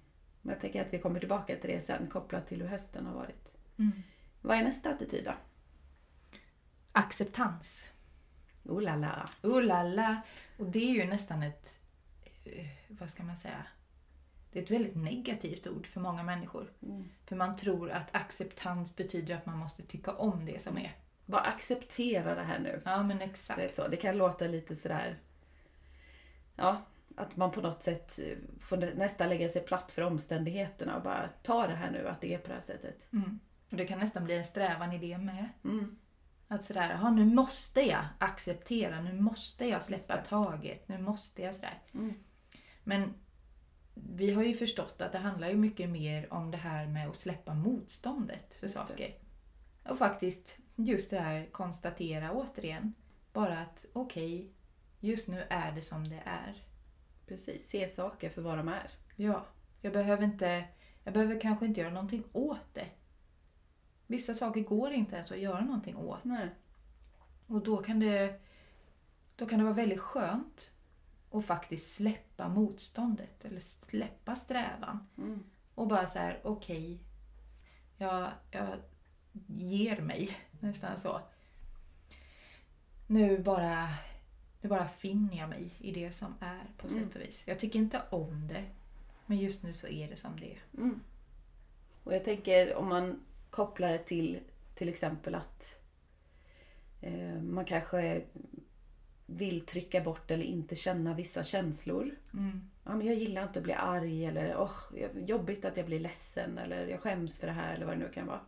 Men 0.41 0.53
jag 0.53 0.61
tänker 0.61 0.81
att 0.81 0.93
vi 0.93 0.99
kommer 0.99 1.19
tillbaka 1.19 1.55
till 1.55 1.69
det 1.69 1.81
sen 1.81 2.07
kopplat 2.07 2.47
till 2.47 2.61
hur 2.61 2.67
hösten 2.67 3.05
har 3.05 3.13
varit. 3.13 3.57
Mm. 3.77 4.03
Vad 4.41 4.57
är 4.57 4.63
nästa 4.63 4.89
attityd 4.89 5.25
då? 5.25 5.33
Acceptans. 6.91 7.91
Oh 8.63 8.81
la 8.81 8.95
la. 8.95 9.29
Oh 9.43 9.63
la 9.63 9.83
la. 9.83 10.21
Och 10.57 10.65
det 10.65 10.79
är 10.79 10.93
ju 10.93 11.05
nästan 11.05 11.43
ett, 11.43 11.77
eh, 12.45 12.67
vad 12.87 13.09
ska 13.09 13.23
man 13.23 13.35
säga, 13.35 13.65
det 14.51 14.59
är 14.59 14.63
ett 14.63 14.71
väldigt 14.71 14.95
negativt 14.95 15.67
ord 15.67 15.87
för 15.87 15.99
många 15.99 16.23
människor. 16.23 16.73
För 17.25 17.35
man 17.35 17.55
tror 17.55 17.91
att 17.91 18.15
acceptans 18.15 18.95
betyder 18.95 19.35
att 19.35 19.45
man 19.45 19.57
måste 19.57 19.83
tycka 19.83 20.13
om 20.13 20.45
det 20.45 20.61
som 20.63 20.77
är. 20.77 20.95
Bara 21.25 21.41
acceptera 21.41 22.35
det 22.35 22.43
här 22.43 22.59
nu. 22.59 22.81
Ja 22.85 23.03
men 23.03 23.17
Det, 23.17 23.23
exakt. 23.23 23.59
är 23.59 23.71
så. 23.73 23.87
det 23.87 23.97
kan 23.97 24.17
låta 24.17 24.47
lite 24.47 24.75
sådär... 24.75 25.19
Ja, 26.55 26.81
att 27.15 27.35
man 27.35 27.51
på 27.51 27.61
något 27.61 27.81
sätt 27.83 28.19
får 28.59 28.77
nästan 28.77 29.29
lägga 29.29 29.49
sig 29.49 29.61
platt 29.61 29.91
för 29.91 30.01
omständigheterna 30.01 30.97
och 30.97 31.03
bara 31.03 31.29
ta 31.43 31.67
det 31.67 31.75
här 31.75 31.91
nu, 31.91 32.07
att 32.07 32.21
det 32.21 32.33
är 32.33 32.37
på 32.37 32.47
det 32.47 32.53
här 32.53 32.61
sättet. 32.61 33.13
Mm. 33.13 33.39
Och 33.71 33.77
det 33.77 33.85
kan 33.85 33.99
nästan 33.99 34.23
bli 34.23 34.37
en 34.37 34.45
strävan 34.45 34.93
i 34.93 34.97
det 34.97 35.17
med. 35.17 35.49
Mm. 35.63 35.97
Att 36.47 36.63
sådär, 36.63 36.89
jaha 36.89 37.11
nu 37.11 37.25
måste 37.25 37.81
jag 37.81 38.05
acceptera, 38.19 39.01
nu 39.01 39.13
måste 39.13 39.65
jag 39.65 39.83
släppa 39.83 40.15
det. 40.15 40.23
taget, 40.25 40.87
nu 40.87 40.97
måste 40.97 41.41
jag 41.41 41.55
sådär. 41.55 41.81
Mm. 41.93 42.13
Men 42.83 43.13
vi 44.09 44.33
har 44.33 44.43
ju 44.43 44.53
förstått 44.53 45.01
att 45.01 45.11
det 45.11 45.17
handlar 45.17 45.49
ju 45.49 45.55
mycket 45.55 45.89
mer 45.89 46.33
om 46.33 46.51
det 46.51 46.57
här 46.57 46.87
med 46.87 47.09
att 47.09 47.15
släppa 47.15 47.53
motståndet 47.53 48.53
för 48.53 48.67
saker. 48.67 49.15
Och 49.89 49.97
faktiskt 49.97 50.57
just 50.75 51.09
det 51.09 51.19
här 51.19 51.45
konstatera 51.51 52.31
återigen. 52.31 52.93
Bara 53.33 53.59
att 53.59 53.85
okej, 53.93 54.51
just 54.99 55.27
nu 55.27 55.45
är 55.49 55.71
det 55.71 55.81
som 55.81 56.09
det 56.09 56.21
är. 56.25 56.63
Precis, 57.27 57.69
se 57.69 57.87
saker 57.87 58.29
för 58.29 58.41
vad 58.41 58.57
de 58.57 58.67
är. 58.67 58.91
Ja, 59.15 59.45
jag 59.81 59.93
behöver 59.93 60.23
inte, 60.23 60.63
jag 61.03 61.13
behöver 61.13 61.39
kanske 61.39 61.65
inte 61.65 61.81
göra 61.81 61.93
någonting 61.93 62.23
åt 62.33 62.73
det. 62.73 62.87
Vissa 64.07 64.33
saker 64.33 64.61
går 64.61 64.91
inte 64.91 65.15
ens 65.15 65.31
att 65.31 65.39
göra 65.39 65.61
någonting 65.61 65.95
åt. 65.95 66.23
Nej. 66.23 66.49
Och 67.47 67.63
då 67.63 67.77
kan 67.77 67.99
det, 67.99 68.41
då 69.35 69.45
kan 69.45 69.59
det 69.59 69.65
vara 69.65 69.75
väldigt 69.75 69.99
skönt 69.99 70.73
att 71.31 71.45
faktiskt 71.45 71.95
släppa 71.95 72.49
motståndet 72.49 73.45
eller 73.45 73.59
släppa 73.59 74.35
strävan. 74.35 75.07
Mm. 75.17 75.43
Och 75.75 75.87
bara 75.87 76.07
så 76.07 76.19
här, 76.19 76.39
okej, 76.43 76.99
jag, 77.97 78.31
jag 78.51 78.77
ger 79.47 80.01
mig 80.01 80.37
nästan 80.59 80.97
så. 80.99 81.21
Nu 83.07 83.39
bara, 83.39 83.89
nu 84.61 84.69
bara 84.69 84.87
finner 84.87 85.37
jag 85.37 85.49
mig 85.49 85.71
i 85.79 85.91
det 85.91 86.11
som 86.11 86.35
är 86.39 86.63
på 86.77 86.87
Mm. 86.87 86.99
sätt 87.03 87.15
och 87.15 87.21
vis. 87.21 87.43
Jag 87.47 87.59
tycker 87.59 87.79
inte 87.79 88.01
om 88.09 88.47
det, 88.47 88.65
men 89.25 89.37
just 89.37 89.63
nu 89.63 89.73
så 89.73 89.87
är 89.87 90.07
det 90.09 90.17
som 90.17 90.39
det 90.39 90.51
är. 90.51 90.59
Mm. 90.77 90.99
Och 92.03 92.15
jag 92.15 92.23
tänker 92.23 92.75
om 92.75 92.89
man 92.89 93.19
kopplar 93.49 93.89
det 93.89 93.97
till 93.97 94.39
till 94.75 94.89
exempel 94.89 95.35
att 95.35 95.79
eh, 97.01 97.41
man 97.41 97.65
kanske 97.65 98.21
vill 99.37 99.65
trycka 99.65 100.01
bort 100.01 100.31
eller 100.31 100.45
inte 100.45 100.75
känna 100.75 101.13
vissa 101.13 101.43
känslor. 101.43 102.15
Mm. 102.33 102.69
Ja, 102.83 102.95
men 102.95 103.07
jag 103.07 103.15
gillar 103.15 103.43
inte 103.43 103.59
att 103.59 103.63
bli 103.63 103.73
arg 103.73 104.25
eller 104.25 104.55
oh, 104.55 104.71
jobbigt 105.15 105.65
att 105.65 105.77
jag 105.77 105.85
blir 105.85 105.99
ledsen 105.99 106.57
eller 106.57 106.87
jag 106.87 106.99
skäms 106.99 107.39
för 107.39 107.47
det 107.47 107.53
här 107.53 107.75
eller 107.75 107.85
vad 107.85 107.95
det 107.95 107.99
nu 107.99 108.09
kan 108.13 108.27
vara. 108.27 108.39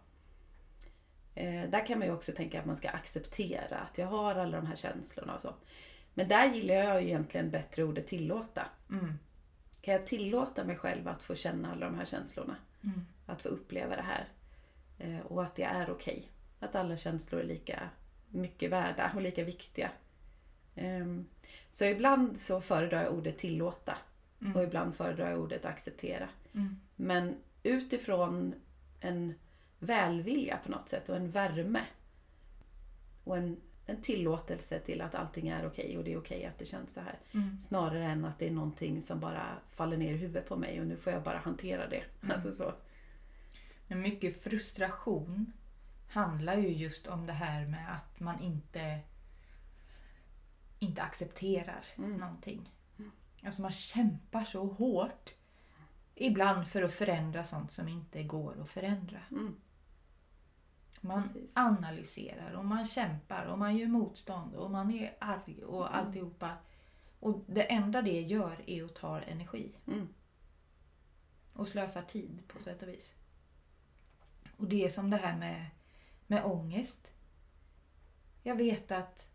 Eh, 1.35 1.69
där 1.69 1.85
kan 1.85 1.99
man 1.99 2.07
ju 2.07 2.13
också 2.13 2.31
tänka 2.31 2.59
att 2.59 2.65
man 2.65 2.75
ska 2.75 2.89
acceptera 2.89 3.77
att 3.77 3.97
jag 3.97 4.07
har 4.07 4.35
alla 4.35 4.57
de 4.57 4.65
här 4.65 4.75
känslorna 4.75 5.35
och 5.35 5.41
så. 5.41 5.53
Men 6.13 6.27
där 6.27 6.53
gillar 6.53 6.75
jag 6.75 7.01
ju 7.01 7.07
egentligen 7.07 7.51
bättre 7.51 7.83
ordet 7.83 8.07
tillåta. 8.07 8.65
Mm. 8.89 9.19
Kan 9.81 9.93
jag 9.93 10.05
tillåta 10.05 10.63
mig 10.63 10.75
själv 10.75 11.07
att 11.07 11.21
få 11.21 11.35
känna 11.35 11.71
alla 11.71 11.85
de 11.85 11.95
här 11.95 12.05
känslorna? 12.05 12.55
Mm. 12.83 13.05
Att 13.25 13.41
få 13.41 13.49
uppleva 13.49 13.95
det 13.95 14.01
här. 14.01 14.27
Eh, 14.99 15.19
och 15.19 15.43
att 15.43 15.55
det 15.55 15.63
är 15.63 15.91
okej. 15.91 16.31
Att 16.59 16.75
alla 16.75 16.97
känslor 16.97 17.41
är 17.41 17.45
lika 17.45 17.89
mycket 18.29 18.71
värda 18.71 19.11
och 19.15 19.21
lika 19.21 19.43
viktiga. 19.43 19.91
Ehm, 20.75 21.25
så 21.71 21.85
ibland 21.85 22.37
så 22.37 22.61
föredrar 22.61 23.03
jag 23.03 23.13
ordet 23.13 23.37
tillåta. 23.37 23.97
Mm. 24.41 24.55
Och 24.55 24.63
ibland 24.63 24.95
föredrar 24.95 25.31
jag 25.31 25.39
ordet 25.39 25.65
acceptera. 25.65 26.29
Mm. 26.53 26.79
Men 26.95 27.35
utifrån 27.63 28.55
en 28.99 29.33
välvilja 29.79 30.59
på 30.65 30.71
något 30.71 30.89
sätt 30.89 31.09
och 31.09 31.15
en 31.15 31.31
värme. 31.31 31.81
Och 33.23 33.37
en 33.37 33.57
en 33.85 34.01
tillåtelse 34.01 34.79
till 34.79 35.01
att 35.01 35.15
allting 35.15 35.47
är 35.47 35.67
okej 35.67 35.97
och 35.97 36.03
det 36.03 36.13
är 36.13 36.17
okej 36.17 36.45
att 36.45 36.59
det 36.59 36.65
känns 36.65 36.93
så 36.93 37.01
här. 37.01 37.19
Mm. 37.31 37.59
Snarare 37.59 38.05
än 38.05 38.25
att 38.25 38.39
det 38.39 38.47
är 38.47 38.51
någonting 38.51 39.01
som 39.01 39.19
bara 39.19 39.57
faller 39.69 39.97
ner 39.97 40.13
i 40.13 40.17
huvudet 40.17 40.47
på 40.49 40.55
mig 40.55 40.81
och 40.81 40.87
nu 40.87 40.97
får 40.97 41.13
jag 41.13 41.23
bara 41.23 41.37
hantera 41.37 41.87
det. 41.87 42.03
Mm. 42.21 42.35
Alltså 42.35 42.51
så. 42.51 42.73
Men 43.87 44.01
mycket 44.01 44.43
frustration 44.43 45.53
handlar 46.09 46.57
ju 46.57 46.67
just 46.67 47.07
om 47.07 47.25
det 47.25 47.33
här 47.33 47.65
med 47.65 47.91
att 47.91 48.19
man 48.19 48.39
inte, 48.39 48.99
inte 50.83 51.01
accepterar 51.01 51.85
Mm. 51.97 52.17
någonting. 52.17 52.69
Alltså 53.45 53.61
man 53.61 53.71
kämpar 53.71 54.43
så 54.45 54.65
hårt. 54.65 55.33
Ibland 56.15 56.67
för 56.67 56.83
att 56.83 56.93
förändra 56.93 57.43
sånt 57.43 57.71
som 57.71 57.87
inte 57.87 58.23
går 58.23 58.61
att 58.61 58.69
förändra. 58.69 59.19
Mm. 59.31 59.55
Man 61.01 61.23
Precis. 61.23 61.57
analyserar 61.57 62.53
och 62.53 62.65
man 62.65 62.85
kämpar 62.85 63.45
och 63.45 63.59
man 63.59 63.77
gör 63.77 63.87
motstånd 63.87 64.55
och 64.55 64.71
man 64.71 64.91
är 64.91 65.15
arg 65.19 65.63
och 65.63 65.87
Mm. 65.87 65.99
alltihopa. 65.99 66.51
Och 67.19 67.43
det 67.47 67.63
enda 67.71 68.01
det 68.01 68.21
gör 68.21 68.63
är 68.69 68.83
att 68.83 68.95
ta 68.95 69.21
energi 69.21 69.75
Mm. 69.87 70.07
och 71.55 71.67
slösar 71.67 72.01
tid 72.01 72.39
på 72.47 72.59
sätt 72.59 72.81
och 72.83 72.87
vis. 72.89 73.13
Och 74.57 74.67
det 74.67 74.85
är 74.85 74.89
som 74.89 75.09
det 75.09 75.17
här 75.17 75.37
med, 75.37 75.65
med 76.27 76.45
ångest. 76.45 77.07
Jag 78.43 78.55
vet 78.55 78.91
att 78.91 79.29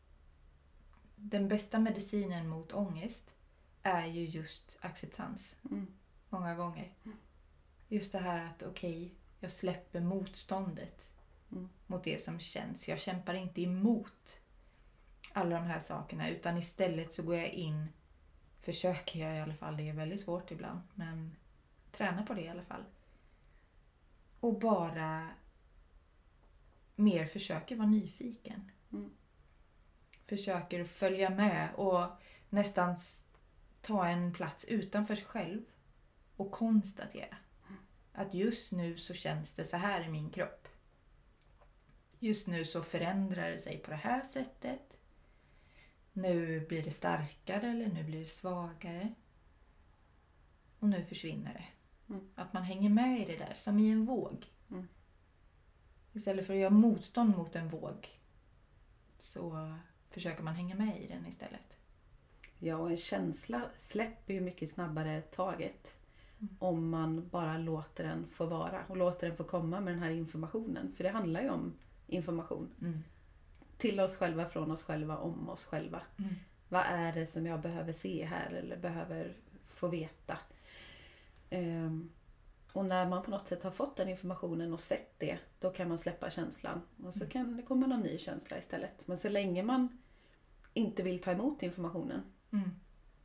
den 1.21 1.49
bästa 1.49 1.79
medicinen 1.79 2.49
mot 2.49 2.73
ångest 2.73 3.31
är 3.83 4.07
ju 4.07 4.25
just 4.25 4.79
acceptans. 4.81 5.55
Mm. 5.71 5.87
Många 6.29 6.55
gånger. 6.55 6.95
Just 7.89 8.13
det 8.13 8.19
här 8.19 8.47
att 8.47 8.63
okej, 8.63 9.15
jag 9.41 9.51
släpper 9.51 10.01
motståndet 10.01 11.09
Mm. 11.53 11.69
mot 11.87 12.05
det 12.05 12.25
som 12.25 12.41
känns. 12.41 12.89
Jag 12.89 13.01
kämpar 13.01 13.35
inte 13.35 13.63
emot 13.63 14.41
alla 15.33 15.57
de 15.57 15.65
här 15.67 15.81
sakerna 15.81 16.29
utan 16.29 16.59
istället 16.59 17.13
så 17.13 17.23
går 17.23 17.37
jag 17.37 17.49
in, 17.49 17.89
försöker 18.61 19.21
jag 19.21 19.37
i 19.37 19.41
alla 19.41 19.55
fall, 19.55 19.77
det 19.77 19.89
är 19.89 19.93
väldigt 19.93 20.21
svårt 20.21 20.51
ibland, 20.51 20.81
men 20.95 21.37
träna 21.93 22.23
på 22.27 22.35
det 22.35 22.43
i 22.43 22.49
alla 22.49 22.65
fall. 22.65 22.85
Och 24.41 24.59
bara 24.59 25.29
mer 26.97 27.27
försöker 27.27 27.77
vara 27.77 27.89
nyfiken. 27.89 28.71
Mm. 28.93 29.11
Försöker 30.29 30.85
följa 30.85 31.31
med 31.31 31.75
och 31.75 32.07
nästan 32.49 32.97
ta 33.81 34.07
en 34.07 34.33
plats 34.33 34.65
utanför 34.65 35.15
sig 35.15 35.27
själv 35.27 35.63
och 36.37 36.51
konstatera 36.51 37.37
att 38.13 38.35
just 38.35 38.73
nu 38.73 38.97
så 38.97 39.15
känns 39.15 39.53
det 39.53 39.65
så 39.65 39.77
här 39.77 40.05
i 40.05 40.09
min 40.09 40.31
kropp. 40.31 40.69
Just 42.19 42.47
nu 42.47 42.65
så 42.65 42.83
förändrar 42.83 43.51
det 43.51 43.59
sig 43.59 43.79
på 43.79 43.91
det 43.91 43.97
här 43.97 44.23
sättet. 44.23 44.99
Nu 46.13 46.67
blir 46.67 46.83
det 46.83 46.91
starkare 46.91 47.71
eller 47.71 47.87
nu 47.87 48.05
blir 48.05 48.21
det 48.21 48.27
svagare. 48.27 49.15
Och 50.79 50.89
nu 50.89 51.05
försvinner 51.05 51.53
det. 51.55 51.65
Mm. 52.15 52.29
Att 52.35 52.53
man 52.53 52.63
hänger 52.63 52.91
med 52.91 53.21
i 53.21 53.25
det 53.25 53.37
där, 53.37 53.55
som 53.57 53.79
i 53.79 53.91
en 53.91 54.07
våg. 54.07 54.47
Mm. 54.71 54.89
Istället 56.13 56.47
för 56.47 56.55
att 56.55 56.61
göra 56.61 56.71
motstånd 56.71 57.37
mot 57.37 57.57
en 57.57 57.69
våg 57.69 58.09
så 59.19 59.75
försöker 60.19 60.43
man 60.43 60.55
hänga 60.55 60.75
med 60.75 61.03
i 61.03 61.07
den 61.07 61.27
istället. 61.27 61.77
Ja, 62.59 62.77
och 62.77 62.91
en 62.91 62.97
känsla 62.97 63.63
släpper 63.75 64.35
ju 64.35 64.41
mycket 64.41 64.71
snabbare 64.71 65.23
taget. 65.23 65.99
Mm. 66.39 66.57
Om 66.59 66.91
man 66.91 67.29
bara 67.29 67.59
låter 67.59 68.05
den 68.05 68.27
få 68.29 68.47
vara 68.47 68.85
och 68.89 68.97
låter 68.97 69.27
den 69.27 69.37
få 69.37 69.45
komma 69.45 69.81
med 69.81 69.95
den 69.95 70.03
här 70.03 70.11
informationen. 70.11 70.93
För 70.93 71.05
det 71.05 71.11
handlar 71.11 71.43
ju 71.43 71.51
om 71.51 71.75
information. 72.07 72.71
Mm. 72.81 72.99
Till 73.77 74.01
oss 74.01 74.17
själva, 74.17 74.49
från 74.49 74.71
oss 74.71 74.83
själva, 74.83 75.19
om 75.19 75.49
oss 75.49 75.65
själva. 75.65 76.01
Mm. 76.19 76.35
Vad 76.69 76.83
är 76.83 77.13
det 77.13 77.27
som 77.27 77.47
jag 77.47 77.61
behöver 77.61 77.93
se 77.93 78.25
här 78.25 78.51
eller 78.51 78.77
behöver 78.77 79.37
få 79.65 79.89
veta? 79.89 80.39
Ehm, 81.51 82.11
och 82.73 82.85
när 82.85 83.09
man 83.09 83.23
på 83.23 83.31
något 83.31 83.47
sätt 83.47 83.63
har 83.63 83.71
fått 83.71 83.97
den 83.97 84.09
informationen 84.09 84.73
och 84.73 84.81
sett 84.81 85.15
det, 85.19 85.39
då 85.61 85.71
kan 85.71 85.89
man 85.89 85.99
släppa 85.99 86.31
känslan. 86.31 86.81
Och 87.05 87.15
så 87.15 87.27
kan 87.27 87.57
det 87.57 87.63
komma 87.63 87.87
någon 87.87 88.01
ny 88.01 88.19
känsla 88.19 88.59
istället. 88.59 89.09
Men 89.09 89.19
så 89.19 89.29
länge 89.29 89.63
man 89.63 89.99
inte 90.75 91.03
vill 91.03 91.21
ta 91.21 91.31
emot 91.31 91.63
informationen 91.63 92.23
Mm. 92.53 92.71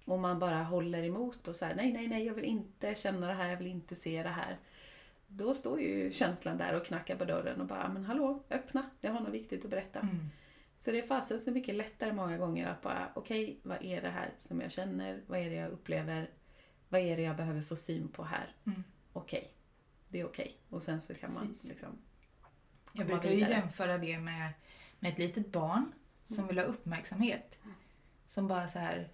och 0.05 0.19
man 0.19 0.39
bara 0.39 0.63
håller 0.63 1.03
emot 1.03 1.47
och 1.47 1.55
så 1.55 1.65
här, 1.65 1.75
nej, 1.75 1.93
nej, 1.93 2.07
nej, 2.07 2.25
jag 2.25 2.33
vill 2.33 2.45
inte 2.45 2.95
känna 2.95 3.27
det 3.27 3.33
här, 3.33 3.49
jag 3.49 3.57
vill 3.57 3.67
inte 3.67 3.95
se 3.95 4.23
det 4.23 4.29
här. 4.29 4.57
Då 5.27 5.53
står 5.53 5.81
ju 5.81 6.11
känslan 6.11 6.57
där 6.57 6.73
och 6.75 6.85
knackar 6.85 7.15
på 7.15 7.25
dörren 7.25 7.61
och 7.61 7.67
bara, 7.67 7.89
men 7.89 8.05
hallå, 8.05 8.43
öppna, 8.49 8.89
jag 9.01 9.11
har 9.11 9.19
något 9.19 9.33
viktigt 9.33 9.63
att 9.63 9.69
berätta. 9.71 9.99
Mm. 9.99 10.29
Så 10.77 10.91
det 10.91 10.99
är 10.99 11.07
fasen 11.07 11.39
så 11.39 11.51
mycket 11.51 11.75
lättare 11.75 12.13
många 12.13 12.37
gånger 12.37 12.67
att 12.67 12.81
bara, 12.81 13.11
okej, 13.15 13.59
vad 13.63 13.83
är 13.83 14.01
det 14.01 14.09
här 14.09 14.33
som 14.37 14.61
jag 14.61 14.71
känner? 14.71 15.21
Vad 15.27 15.39
är 15.39 15.49
det 15.49 15.55
jag 15.55 15.71
upplever? 15.71 16.29
Vad 16.89 17.01
är 17.01 17.17
det 17.17 17.23
jag 17.23 17.37
behöver 17.37 17.61
få 17.61 17.75
syn 17.75 18.07
på 18.07 18.23
här? 18.23 18.55
Mm. 18.65 18.83
Okej, 19.13 19.53
det 20.09 20.19
är 20.19 20.25
okej. 20.25 20.57
Och 20.69 20.83
sen 20.83 21.01
så 21.01 21.13
kan 21.13 21.33
man 21.33 21.47
Precis. 21.47 21.69
liksom... 21.69 21.89
Jag 22.93 23.07
brukar 23.07 23.29
ju 23.29 23.39
jämföra 23.39 23.97
det 23.97 24.19
med, 24.19 24.49
med 24.99 25.11
ett 25.11 25.19
litet 25.19 25.51
barn 25.51 25.93
som 26.33 26.43
Mm. 26.43 26.55
vill 26.55 26.65
ha 26.65 26.71
uppmärksamhet. 26.71 27.57
Som 28.27 28.47
bara 28.47 28.67
så 28.67 28.79
här 28.79 29.09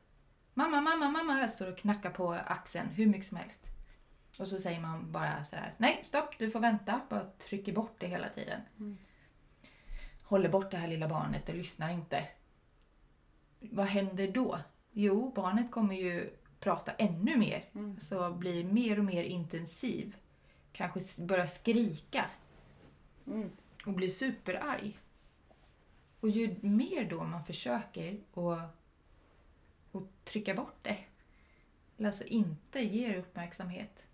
Mamma, 0.54 0.82
mamma, 0.82 1.10
mamma. 1.10 1.40
Jag 1.40 1.50
står 1.50 1.72
och 1.72 1.78
knackar 1.78 2.10
på 2.10 2.34
axeln 2.34 2.90
hur 2.90 3.06
mycket 3.06 3.26
som 3.28 3.38
helst. 3.38 3.62
Och 4.40 4.48
så 4.48 4.60
säger 4.60 4.80
man 4.80 5.12
bara 5.12 5.46
så 5.46 5.56
här. 5.56 5.74
Nej, 5.78 6.02
stopp, 6.04 6.38
du 6.40 6.52
får 6.52 6.60
vänta. 6.60 7.02
Bara 7.10 7.26
trycker 7.38 7.74
bort 7.74 7.96
det 8.00 8.08
hela 8.08 8.30
tiden. 8.30 8.62
Mm. 8.80 8.98
Håller 10.24 10.50
bort 10.50 10.72
det 10.72 10.78
här 10.78 10.88
lilla 10.88 11.08
barnet 11.08 11.50
och 11.50 11.56
lyssnar 11.56 11.90
inte. 11.94 12.28
Vad 13.60 13.86
händer 13.88 14.28
då? 14.32 14.60
Jo, 14.92 15.32
barnet 15.36 15.72
kommer 15.72 15.96
ju 15.96 16.30
prata 16.60 16.92
ännu 16.92 17.38
mer. 17.38 17.64
Mm. 17.76 18.00
Så 18.00 18.32
blir 18.34 18.64
mer 18.64 19.00
och 19.00 19.06
mer 19.06 19.24
intensiv. 19.24 20.16
Kanske 20.74 21.22
börjar 21.22 21.48
skrika 21.48 22.26
Mm. 23.28 23.50
och 23.86 23.94
blir 23.94 24.10
superarg. 24.10 25.00
Och 26.20 26.30
ju 26.30 26.56
mer 26.62 27.10
då 27.10 27.24
man 27.24 27.44
försöker 27.44 28.20
att, 28.34 28.76
att 29.92 30.26
trycka 30.26 30.54
bort 30.54 30.78
det, 30.82 30.98
eller 31.98 32.08
alltså 32.08 32.24
inte 32.24 32.80
ger 32.80 33.18
uppmärksamhet, 33.18 34.08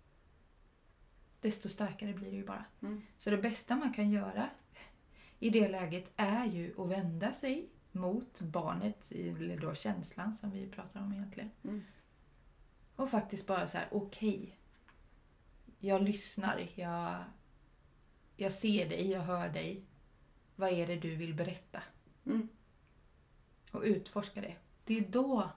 desto 1.40 1.68
starkare 1.68 2.12
blir 2.12 2.30
det 2.30 2.36
ju 2.36 2.46
bara. 2.46 2.64
Mm. 2.82 3.02
Så 3.18 3.30
det 3.30 3.38
bästa 3.38 3.76
man 3.76 3.92
kan 3.92 4.10
göra 4.10 4.50
i 5.38 5.50
det 5.50 5.68
läget 5.68 6.12
är 6.16 6.44
ju 6.44 6.74
att 6.80 6.88
vända 6.88 7.32
sig 7.32 7.68
mot 7.92 8.40
barnet, 8.40 9.12
eller 9.12 9.58
då 9.58 9.74
känslan 9.74 10.34
som 10.34 10.50
vi 10.50 10.66
pratar 10.66 11.00
om 11.00 11.12
egentligen. 11.12 11.50
Mm. 11.64 11.84
Och 12.96 13.10
faktiskt 13.10 13.46
bara 13.46 13.66
så 13.66 13.78
här, 13.78 13.88
okej. 13.90 14.58
jag 15.78 16.02
lyssnar, 16.02 16.68
jag, 16.74 17.24
jag 18.36 18.52
ser 18.52 18.88
dig, 18.88 19.10
jag 19.10 19.20
hör 19.20 19.48
dig. 19.48 19.84
Vad 20.56 20.72
är 20.72 20.86
det 20.86 20.96
du 20.96 21.16
vill 21.16 21.34
berätta? 21.34 21.82
Mm. 22.26 22.48
Och 23.72 23.82
utforska 23.82 24.40
det. 24.40 24.56
Det 24.84 24.94
är 24.96 25.00
ju 25.00 25.06
då, 25.06 25.50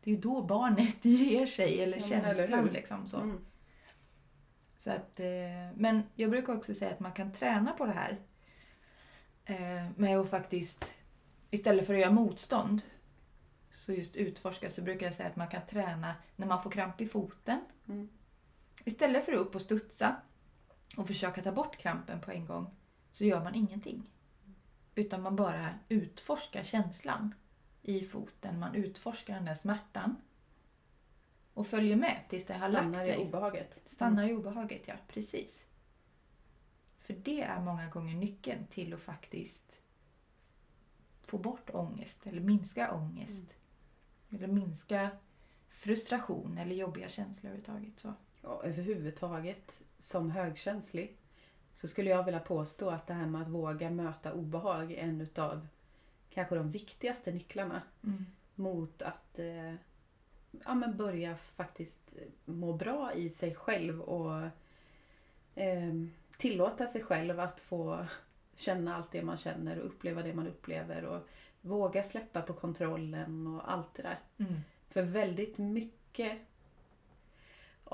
det 0.00 0.12
är 0.12 0.16
då 0.16 0.42
barnet 0.42 1.04
ger 1.04 1.46
sig, 1.46 1.82
eller 1.82 1.98
Ja, 1.98 2.16
eller 2.16 2.34
känslan. 2.34 2.64
hur? 2.64 2.70
liksom 2.70 3.06
så. 3.08 3.16
Mm. 3.16 3.44
Så 4.78 4.90
att, 4.90 5.20
eh, 5.20 5.26
men 5.74 6.02
jag 6.14 6.30
brukar 6.30 6.56
också 6.56 6.74
säga 6.74 6.90
att 6.90 7.00
man 7.00 7.12
kan 7.12 7.32
träna 7.32 7.72
på 7.72 7.86
det 7.86 7.92
här. 7.92 8.20
Eh, 9.44 9.90
med 9.96 10.18
att 10.18 10.30
faktiskt, 10.30 10.94
istället 11.50 11.86
för 11.86 11.94
att 11.94 12.00
göra 12.00 12.10
motstånd, 12.10 12.82
så 13.70 13.92
just 13.92 14.16
utforska, 14.16 14.70
så 14.70 14.82
brukar 14.82 15.06
jag 15.06 15.14
säga 15.14 15.28
att 15.28 15.36
man 15.36 15.48
kan 15.48 15.66
träna 15.66 16.14
när 16.36 16.46
man 16.46 16.62
får 16.62 16.70
kramp 16.70 17.00
i 17.00 17.06
foten. 17.06 17.60
Mm. 17.88 18.08
Istället 18.84 19.24
för 19.24 19.32
att 19.32 19.38
upp 19.38 19.54
och 19.54 19.62
studsa 19.62 20.16
och 20.96 21.06
försöka 21.06 21.42
ta 21.42 21.52
bort 21.52 21.76
krampen 21.76 22.20
på 22.20 22.30
en 22.30 22.46
gång, 22.46 22.66
så 23.10 23.24
gör 23.24 23.44
man 23.44 23.54
ingenting. 23.54 24.10
Utan 24.94 25.22
man 25.22 25.36
bara 25.36 25.74
utforskar 25.88 26.64
känslan 26.64 27.34
i 27.82 28.04
foten, 28.04 28.58
man 28.58 28.74
utforskar 28.74 29.34
den 29.34 29.44
där 29.44 29.54
smärtan. 29.54 30.16
Och 31.54 31.66
följer 31.66 31.96
med 31.96 32.20
tills 32.28 32.44
det 32.46 32.54
har 32.54 32.68
lagt 32.68 32.84
Stannar 32.88 33.04
sig. 33.04 33.14
i 33.14 33.24
obehaget. 33.24 33.82
Stannar 33.86 34.28
i 34.28 34.32
obehaget, 34.32 34.82
ja. 34.86 34.94
Precis. 35.08 35.62
För 36.98 37.14
det 37.14 37.42
är 37.42 37.60
många 37.60 37.88
gånger 37.88 38.14
nyckeln 38.14 38.66
till 38.66 38.94
att 38.94 39.00
faktiskt 39.00 39.76
få 41.22 41.38
bort 41.38 41.70
ångest 41.70 42.26
eller 42.26 42.40
minska 42.40 42.94
ångest. 42.94 43.54
Eller 44.30 44.46
minska 44.46 45.10
frustration 45.68 46.58
eller 46.58 46.74
jobbiga 46.74 47.08
känslor 47.08 47.50
överhuvudtaget. 47.52 47.98
Så. 47.98 48.14
Ja, 48.42 48.62
överhuvudtaget 48.64 49.82
som 49.98 50.30
högkänslig 50.30 51.16
så 51.74 51.88
skulle 51.88 52.10
jag 52.10 52.24
vilja 52.24 52.40
påstå 52.40 52.90
att 52.90 53.06
det 53.06 53.14
här 53.14 53.26
med 53.26 53.42
att 53.42 53.48
våga 53.48 53.90
möta 53.90 54.32
obehag 54.32 54.92
är 54.92 55.02
en 55.02 55.20
utav 55.20 55.66
kanske 56.30 56.54
de 56.54 56.70
viktigaste 56.70 57.32
nycklarna 57.32 57.82
mot 58.54 59.02
att 59.02 59.38
eh, 59.38 59.74
ja, 60.64 60.74
men 60.74 60.96
börja 60.96 61.36
faktiskt 61.36 62.16
må 62.44 62.72
bra 62.72 63.14
i 63.14 63.30
sig 63.30 63.54
själv 63.54 64.00
och 64.00 64.48
eh, 65.54 65.94
tillåta 66.38 66.86
sig 66.86 67.02
själv 67.02 67.40
att 67.40 67.60
få 67.60 68.06
känna 68.56 68.96
allt 68.96 69.12
det 69.12 69.22
man 69.22 69.36
känner 69.36 69.78
och 69.78 69.86
uppleva 69.86 70.22
det 70.22 70.34
man 70.34 70.48
upplever 70.48 71.04
och 71.04 71.28
våga 71.60 72.02
släppa 72.02 72.42
på 72.42 72.52
kontrollen 72.52 73.46
och 73.46 73.72
allt 73.72 73.94
det 73.94 74.02
där. 74.02 74.18
Mm. 74.38 74.60
För 74.88 75.02
väldigt 75.02 75.58
mycket 75.58 76.38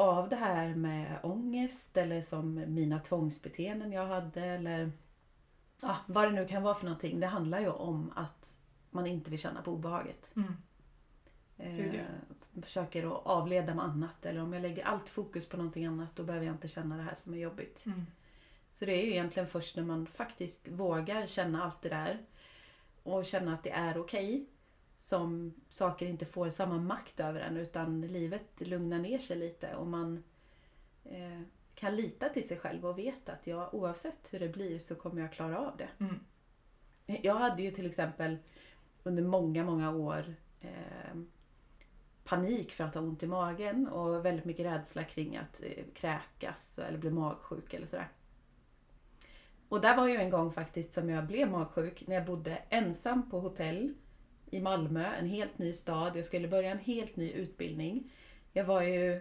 av 0.00 0.28
det 0.28 0.36
här 0.36 0.74
med 0.74 1.18
ångest 1.22 1.96
eller 1.96 2.22
som 2.22 2.54
mina 2.54 2.98
tvångsbeteenden 2.98 3.92
jag 3.92 4.06
hade 4.06 4.44
eller 4.44 4.92
ja, 5.80 5.96
vad 6.06 6.24
det 6.24 6.30
nu 6.30 6.46
kan 6.46 6.62
vara 6.62 6.74
för 6.74 6.84
någonting. 6.84 7.20
Det 7.20 7.26
handlar 7.26 7.60
ju 7.60 7.68
om 7.68 8.12
att 8.16 8.58
man 8.90 9.06
inte 9.06 9.30
vill 9.30 9.40
känna 9.40 9.62
på 9.62 9.72
obehaget. 9.72 10.32
Mm. 10.36 10.56
Eh, 11.58 12.04
försöker 12.62 13.06
att 13.06 13.26
avleda 13.26 13.74
med 13.74 13.84
annat 13.84 14.26
eller 14.26 14.42
om 14.42 14.52
jag 14.52 14.62
lägger 14.62 14.84
allt 14.84 15.08
fokus 15.08 15.48
på 15.48 15.56
någonting 15.56 15.86
annat 15.86 16.16
då 16.16 16.24
behöver 16.24 16.46
jag 16.46 16.54
inte 16.54 16.68
känna 16.68 16.96
det 16.96 17.02
här 17.02 17.14
som 17.14 17.34
är 17.34 17.38
jobbigt. 17.38 17.82
Mm. 17.86 18.06
Så 18.72 18.84
det 18.84 18.92
är 18.92 19.04
ju 19.04 19.10
egentligen 19.10 19.48
först 19.48 19.76
när 19.76 19.84
man 19.84 20.06
faktiskt 20.06 20.68
vågar 20.68 21.26
känna 21.26 21.64
allt 21.64 21.82
det 21.82 21.88
där 21.88 22.18
och 23.02 23.24
känna 23.24 23.54
att 23.54 23.62
det 23.62 23.70
är 23.70 23.98
okej 23.98 24.46
som 25.00 25.54
saker 25.68 26.06
inte 26.06 26.26
får 26.26 26.50
samma 26.50 26.78
makt 26.78 27.20
över 27.20 27.40
en 27.40 27.56
utan 27.56 28.00
livet 28.00 28.60
lugnar 28.60 28.98
ner 28.98 29.18
sig 29.18 29.36
lite 29.36 29.74
och 29.74 29.86
man 29.86 30.22
eh, 31.04 31.40
kan 31.74 31.96
lita 31.96 32.28
till 32.28 32.48
sig 32.48 32.58
själv 32.58 32.86
och 32.86 32.98
veta 32.98 33.32
att 33.32 33.46
jag, 33.46 33.74
oavsett 33.74 34.28
hur 34.30 34.38
det 34.38 34.48
blir 34.48 34.78
så 34.78 34.94
kommer 34.94 35.20
jag 35.20 35.32
klara 35.32 35.58
av 35.58 35.76
det. 35.76 35.88
Mm. 35.98 36.20
Jag 37.22 37.34
hade 37.34 37.62
ju 37.62 37.70
till 37.70 37.86
exempel 37.86 38.36
under 39.02 39.22
många, 39.22 39.64
många 39.64 39.90
år 39.90 40.34
eh, 40.60 41.20
panik 42.24 42.72
för 42.72 42.84
att 42.84 42.94
ha 42.94 43.02
ont 43.02 43.22
i 43.22 43.26
magen 43.26 43.88
och 43.88 44.24
väldigt 44.24 44.44
mycket 44.44 44.66
rädsla 44.66 45.04
kring 45.04 45.36
att 45.36 45.62
eh, 45.62 45.84
kräkas 45.94 46.78
eller 46.78 46.98
bli 46.98 47.10
magsjuk 47.10 47.74
eller 47.74 47.86
sådär. 47.86 48.08
Och 49.68 49.80
där 49.80 49.96
var 49.96 50.08
ju 50.08 50.16
en 50.16 50.30
gång 50.30 50.52
faktiskt 50.52 50.92
som 50.92 51.10
jag 51.10 51.26
blev 51.26 51.50
magsjuk 51.50 52.06
när 52.06 52.14
jag 52.14 52.26
bodde 52.26 52.58
ensam 52.68 53.30
på 53.30 53.40
hotell 53.40 53.94
i 54.50 54.60
Malmö, 54.60 55.14
en 55.14 55.26
helt 55.26 55.58
ny 55.58 55.72
stad. 55.72 56.16
Jag 56.16 56.24
skulle 56.24 56.48
börja 56.48 56.70
en 56.70 56.78
helt 56.78 57.16
ny 57.16 57.30
utbildning. 57.32 58.12
Jag 58.52 58.64
var 58.64 58.82
ju 58.82 59.20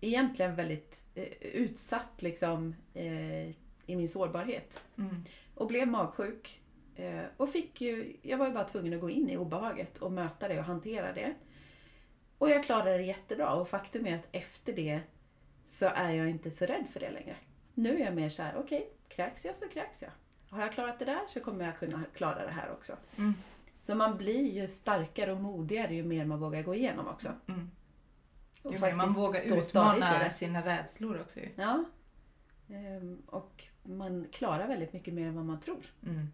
egentligen 0.00 0.54
väldigt 0.54 1.04
eh, 1.14 1.24
utsatt 1.40 2.22
liksom 2.22 2.74
eh, 2.94 3.48
i 3.86 3.96
min 3.96 4.08
sårbarhet. 4.08 4.82
Mm. 4.98 5.24
Och 5.54 5.66
blev 5.66 5.88
magsjuk. 5.88 6.60
Eh, 6.96 7.24
och 7.36 7.50
fick 7.50 7.80
ju, 7.80 8.16
jag 8.22 8.38
var 8.38 8.46
ju 8.46 8.52
bara 8.52 8.64
tvungen 8.64 8.94
att 8.94 9.00
gå 9.00 9.10
in 9.10 9.30
i 9.30 9.36
obehaget 9.36 9.98
och 9.98 10.12
möta 10.12 10.48
det 10.48 10.58
och 10.58 10.64
hantera 10.64 11.12
det. 11.12 11.34
Och 12.38 12.50
jag 12.50 12.64
klarade 12.64 12.96
det 12.96 13.04
jättebra 13.04 13.54
och 13.54 13.68
faktum 13.68 14.06
är 14.06 14.14
att 14.14 14.28
efter 14.32 14.72
det 14.72 15.00
så 15.66 15.86
är 15.86 16.12
jag 16.12 16.30
inte 16.30 16.50
så 16.50 16.66
rädd 16.66 16.86
för 16.92 17.00
det 17.00 17.10
längre. 17.10 17.36
Nu 17.74 18.00
är 18.00 18.04
jag 18.04 18.14
mer 18.14 18.28
så 18.28 18.42
här: 18.42 18.54
okej, 18.56 18.78
okay, 18.78 18.88
kräks 19.08 19.44
jag 19.44 19.56
så 19.56 19.68
kräks 19.68 20.02
jag. 20.02 20.10
Har 20.50 20.60
jag 20.60 20.72
klarat 20.72 20.98
det 20.98 21.04
där 21.04 21.20
så 21.28 21.40
kommer 21.40 21.64
jag 21.64 21.78
kunna 21.78 22.04
klara 22.14 22.44
det 22.44 22.50
här 22.50 22.70
också. 22.72 22.96
Mm. 23.16 23.34
Så 23.78 23.94
man 23.94 24.16
blir 24.16 24.52
ju 24.52 24.68
starkare 24.68 25.32
och 25.32 25.40
modigare 25.40 25.94
ju 25.94 26.04
mer 26.04 26.24
man 26.24 26.40
vågar 26.40 26.62
gå 26.62 26.74
igenom 26.74 27.08
också. 27.08 27.28
Mm. 27.46 27.70
Och 28.62 28.74
Jo, 28.74 28.96
man 28.96 29.12
vågar 29.12 29.58
utmana 29.58 30.30
sina 30.30 30.66
rädslor 30.66 31.20
också 31.20 31.40
ju. 31.40 31.48
Ja. 31.56 31.84
Ehm, 32.68 33.22
Och 33.26 33.64
man 33.82 34.26
klarar 34.32 34.68
väldigt 34.68 34.92
mycket 34.92 35.14
mer 35.14 35.26
än 35.26 35.34
vad 35.34 35.44
man 35.44 35.60
tror. 35.60 35.86
Mm. 36.06 36.28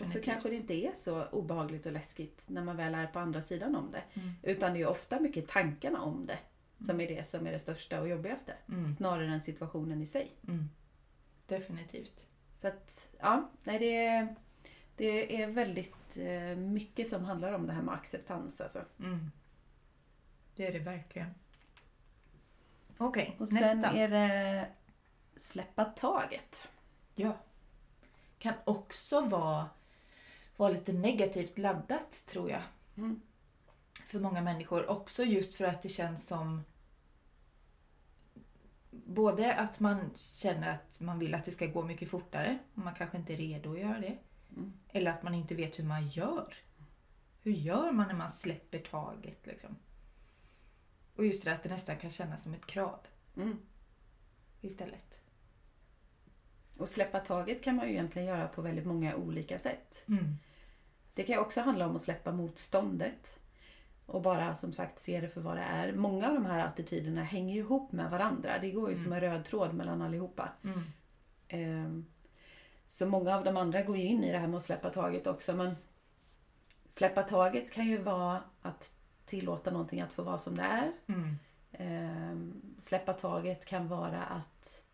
Och 0.00 0.08
så 0.08 0.20
kanske 0.20 0.48
det 0.48 0.54
inte 0.56 0.74
är 0.74 0.92
så 0.94 1.24
obehagligt 1.24 1.86
och 1.86 1.92
läskigt 1.92 2.46
när 2.48 2.64
man 2.64 2.76
väl 2.76 2.94
är 2.94 3.06
på 3.06 3.18
andra 3.18 3.42
sidan 3.42 3.76
om 3.76 3.90
det. 3.90 4.20
Mm. 4.20 4.32
Utan 4.42 4.74
det 4.74 4.80
är 4.80 4.86
ofta 4.88 5.20
mycket 5.20 5.48
tankarna 5.48 6.02
om 6.02 6.26
det 6.26 6.38
som 6.78 7.00
är 7.00 7.08
det 7.08 7.26
som 7.26 7.46
är 7.46 7.52
det 7.52 7.58
största 7.58 8.00
och 8.00 8.08
jobbigaste. 8.08 8.54
Mm. 8.68 8.90
Snarare 8.90 9.32
än 9.32 9.40
situationen 9.40 10.02
i 10.02 10.06
sig. 10.06 10.32
Mm. 10.48 10.68
Definitivt. 11.46 12.20
Så 12.54 12.68
att, 12.68 13.10
ja, 13.20 13.50
nej 13.64 13.78
det 13.78 14.06
är, 14.06 14.36
det 14.96 15.42
är 15.42 15.46
väldigt 15.46 16.16
eh, 16.18 16.56
mycket 16.56 17.08
som 17.08 17.24
handlar 17.24 17.52
om 17.52 17.66
det 17.66 17.72
här 17.72 17.82
med 17.82 17.94
acceptans 17.94 18.60
alltså. 18.60 18.84
Mm. 18.98 19.30
Det 20.56 20.66
är 20.66 20.72
det 20.72 20.78
verkligen. 20.78 21.34
Okej, 22.98 23.36
Och 23.38 23.48
sen 23.48 23.80
nästa. 23.80 23.98
är 23.98 24.08
det 24.08 24.68
släppa 25.36 25.84
taget. 25.84 26.68
Ja. 27.14 27.36
Kan 28.38 28.54
också 28.64 29.20
vara, 29.20 29.70
vara 30.56 30.70
lite 30.70 30.92
negativt 30.92 31.58
laddat, 31.58 32.22
tror 32.26 32.50
jag. 32.50 32.62
Mm. 32.96 33.22
För 34.06 34.18
många 34.18 34.40
människor. 34.40 34.90
Också 34.90 35.24
just 35.24 35.54
för 35.54 35.64
att 35.64 35.82
det 35.82 35.88
känns 35.88 36.26
som 36.26 36.62
Både 38.90 39.54
att 39.54 39.80
man 39.80 40.10
känner 40.16 40.70
att 40.74 41.00
man 41.00 41.18
vill 41.18 41.34
att 41.34 41.44
det 41.44 41.50
ska 41.50 41.66
gå 41.66 41.82
mycket 41.82 42.08
fortare 42.08 42.58
och 42.74 42.78
man 42.78 42.94
kanske 42.94 43.16
inte 43.16 43.32
är 43.32 43.36
redo 43.36 43.72
att 43.72 43.80
göra 43.80 43.98
det. 43.98 44.16
Mm. 44.56 44.72
Eller 44.88 45.10
att 45.10 45.22
man 45.22 45.34
inte 45.34 45.54
vet 45.54 45.78
hur 45.78 45.84
man 45.84 46.08
gör. 46.08 46.54
Hur 47.40 47.52
gör 47.52 47.92
man 47.92 48.08
när 48.08 48.14
man 48.14 48.30
släpper 48.32 48.78
taget 48.78 49.46
liksom? 49.46 49.76
Och 51.16 51.26
just 51.26 51.44
det 51.44 51.52
att 51.52 51.62
det 51.62 51.68
nästan 51.68 51.96
kan 51.98 52.10
kännas 52.10 52.42
som 52.42 52.54
ett 52.54 52.66
krav 52.66 52.98
Mm. 53.36 53.58
istället. 54.60 55.18
Och 56.78 56.88
släppa 56.88 57.20
taget 57.20 57.62
kan 57.64 57.76
man 57.76 57.86
ju 57.86 57.92
egentligen 57.92 58.28
göra 58.28 58.48
på 58.48 58.62
väldigt 58.62 58.86
många 58.86 59.16
olika 59.16 59.58
sätt. 59.58 60.04
Mm. 60.08 60.36
Det 61.14 61.22
kan 61.24 61.38
också 61.38 61.60
handla 61.60 61.86
om 61.88 61.96
att 61.96 62.02
släppa 62.02 62.32
motståndet. 62.32 63.38
Och 64.06 64.22
bara 64.22 64.54
som 64.54 64.72
sagt 64.72 64.98
se 64.98 65.20
det 65.20 65.28
för 65.28 65.40
vad 65.40 65.56
det 65.56 65.62
är. 65.62 65.92
Många 65.92 66.28
av 66.28 66.34
de 66.34 66.46
här 66.46 66.66
attityderna 66.66 67.22
hänger 67.22 67.56
ihop 67.56 67.92
med 67.92 68.10
varandra. 68.10 68.58
Det 68.60 68.70
går 68.70 68.88
ju 68.90 68.94
Mm. 68.94 69.04
som 69.04 69.12
en 69.12 69.20
röd 69.20 69.44
tråd 69.44 69.74
mellan 69.74 70.02
allihopa. 70.02 70.48
Mm. 70.64 70.82
Ehm, 71.48 72.06
Så 72.92 73.06
många 73.06 73.36
av 73.36 73.44
de 73.44 73.56
andra 73.56 73.82
går 73.82 73.96
ju 73.96 74.02
in 74.02 74.24
i 74.24 74.32
det 74.32 74.38
här 74.38 74.46
med 74.46 74.56
att 74.56 74.62
släppa 74.62 74.90
taget 74.90 75.26
också. 75.26 75.52
Men 75.52 75.76
släppa 76.88 77.22
taget 77.22 77.72
kan 77.72 77.86
ju 77.86 77.98
vara 77.98 78.42
att 78.62 78.92
tillåta 79.24 79.70
någonting 79.70 80.00
att 80.00 80.12
få 80.12 80.22
vara 80.22 80.38
som 80.38 80.56
det 80.56 80.62
är. 80.62 80.92
Mm. 81.06 81.38
Ehm, 81.72 82.62
Släppa 82.78 83.12
taget 83.12 83.64
kan 83.64 83.88
vara 83.88 84.22
att 84.22 84.86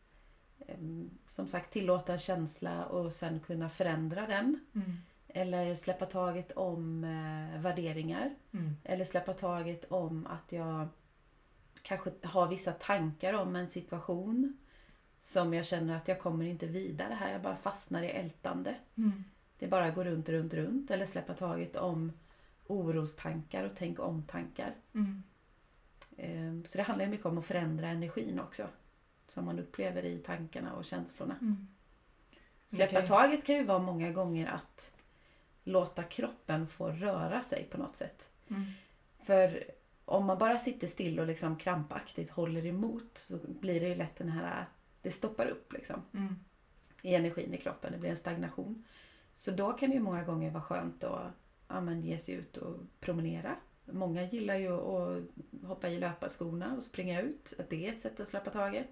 ehm, 0.67 1.11
som 1.27 1.49
sagt 1.49 1.73
tillåta 1.73 2.13
en 2.13 2.19
känsla 2.19 2.85
och 2.85 3.13
sen 3.13 3.41
kunna 3.41 3.69
förändra 3.69 4.27
den. 4.27 4.61
Mm. 4.75 4.97
Eller 5.29 5.75
släppa 5.75 6.07
taget 6.07 6.53
om 6.53 7.05
eh, 7.05 7.61
värderingar. 7.61 8.35
Mm. 8.53 8.77
Eller 8.85 9.05
släppa 9.05 9.33
taget 9.33 9.93
om 9.93 10.27
att 10.27 10.53
jag 10.53 10.89
kanske 11.83 12.11
har 12.23 12.47
vissa 12.47 12.73
tankar 12.73 13.33
om 13.33 13.57
en 13.57 13.69
situation 13.69 14.59
som 15.21 15.55
jag 15.55 15.67
känner 15.67 15.97
att 15.97 16.09
jag 16.09 16.19
kommer 16.21 16.45
inte 16.45 16.67
vidare 16.67 17.15
här. 17.15 17.33
Jag 17.33 17.43
bara 17.43 17.57
fastnar 17.57 18.03
i 18.03 18.11
ältande. 18.11 18.75
Mm. 18.97 19.25
Det 19.59 19.67
bara 19.67 19.91
går 19.91 20.05
runt, 20.05 20.29
runt, 20.29 20.55
runt. 20.55 20.91
Eller 20.91 21.07
släppa 21.07 21.35
taget 21.35 21.77
om 21.77 22.13
orostankar 22.67 23.65
och 23.65 23.73
tänk 23.77 24.01
om-tankar. 24.01 24.75
Mm. 24.95 25.23
Eh, 26.17 26.69
Så 26.71 26.79
det 26.79 26.85
handlar 26.85 27.05
ju 27.05 27.11
mycket 27.11 27.27
om 27.27 27.39
att 27.39 27.47
förändra 27.47 27.89
energin 27.89 28.41
också. 28.41 28.67
Som 29.29 29.45
man 29.45 29.59
upplever 29.59 30.05
i 30.05 30.19
tankarna 30.19 30.73
och 30.75 30.85
känslorna. 30.85 31.37
Mm. 31.41 31.69
Släppa 32.67 33.03
taget 33.03 33.45
kan 33.45 33.55
ju 33.55 33.65
vara 33.65 33.79
många 33.79 34.13
gånger 34.13 34.47
att 34.47 34.93
låta 35.65 36.03
kroppen 36.03 36.67
få 36.67 36.89
röra 36.91 37.43
sig 37.43 37.65
på 37.71 37.79
något 37.79 37.97
sätt. 37.97 38.31
Mm. 38.51 38.65
För 39.23 39.65
om 40.05 40.25
man 40.27 40.39
bara 40.39 40.59
sitter 40.59 40.87
still 40.87 41.21
och 41.21 41.27
liksom 41.27 41.57
krampaktigt 41.57 42.31
håller 42.31 42.67
emot 42.67 43.11
så 43.15 43.39
blir 43.61 43.81
det 43.81 43.89
ju 43.89 43.95
lätt 43.95 44.17
den 44.17 44.29
här, 44.29 44.67
det 45.03 45.11
stoppar 45.11 45.47
upp 45.47 45.73
liksom 45.73 46.03
Mm. 46.13 46.37
i 47.03 47.15
energin 47.15 47.55
i 47.55 47.59
kroppen. 47.59 47.93
Det 47.93 47.99
blir 47.99 48.11
en 48.11 48.17
stagnation. 48.17 48.85
Så 49.35 49.51
då 49.51 49.73
kan 49.73 49.91
det 49.91 49.95
ju 49.97 50.03
många 50.03 50.25
gånger 50.25 50.51
vara 50.51 50.63
skönt 50.63 51.05
att 51.05 51.33
ja, 51.69 51.81
men 51.81 52.01
ge 52.01 52.19
sig 52.19 52.35
ut 52.35 52.57
och 52.57 52.77
promenera. 53.01 53.57
Många 53.85 54.23
gillar 54.23 54.55
ju 54.57 54.73
att 54.73 55.23
hoppa 55.69 55.89
i 55.89 55.99
löparskorna 55.99 56.77
och 56.77 56.83
springa 56.83 57.21
ut. 57.23 57.55
Att 57.59 57.71
det 57.71 57.87
är 57.89 57.93
ett 57.93 58.01
sätt 58.01 58.21
att 58.21 58.29
släppa 58.29 58.51
taget. 58.51 58.87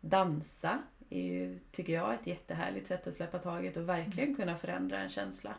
Dansa 0.00 0.82
är 1.10 1.22
ju, 1.22 1.58
tycker 1.70 1.92
jag, 1.92 2.14
ett 2.14 2.26
jättehärligt 2.26 2.86
sätt 2.86 3.06
att 3.06 3.14
släppa 3.14 3.38
taget 3.38 3.76
och 3.76 3.88
verkligen 3.88 4.34
kunna 4.34 4.58
förändra 4.58 4.98
en 4.98 5.08
känsla. 5.08 5.54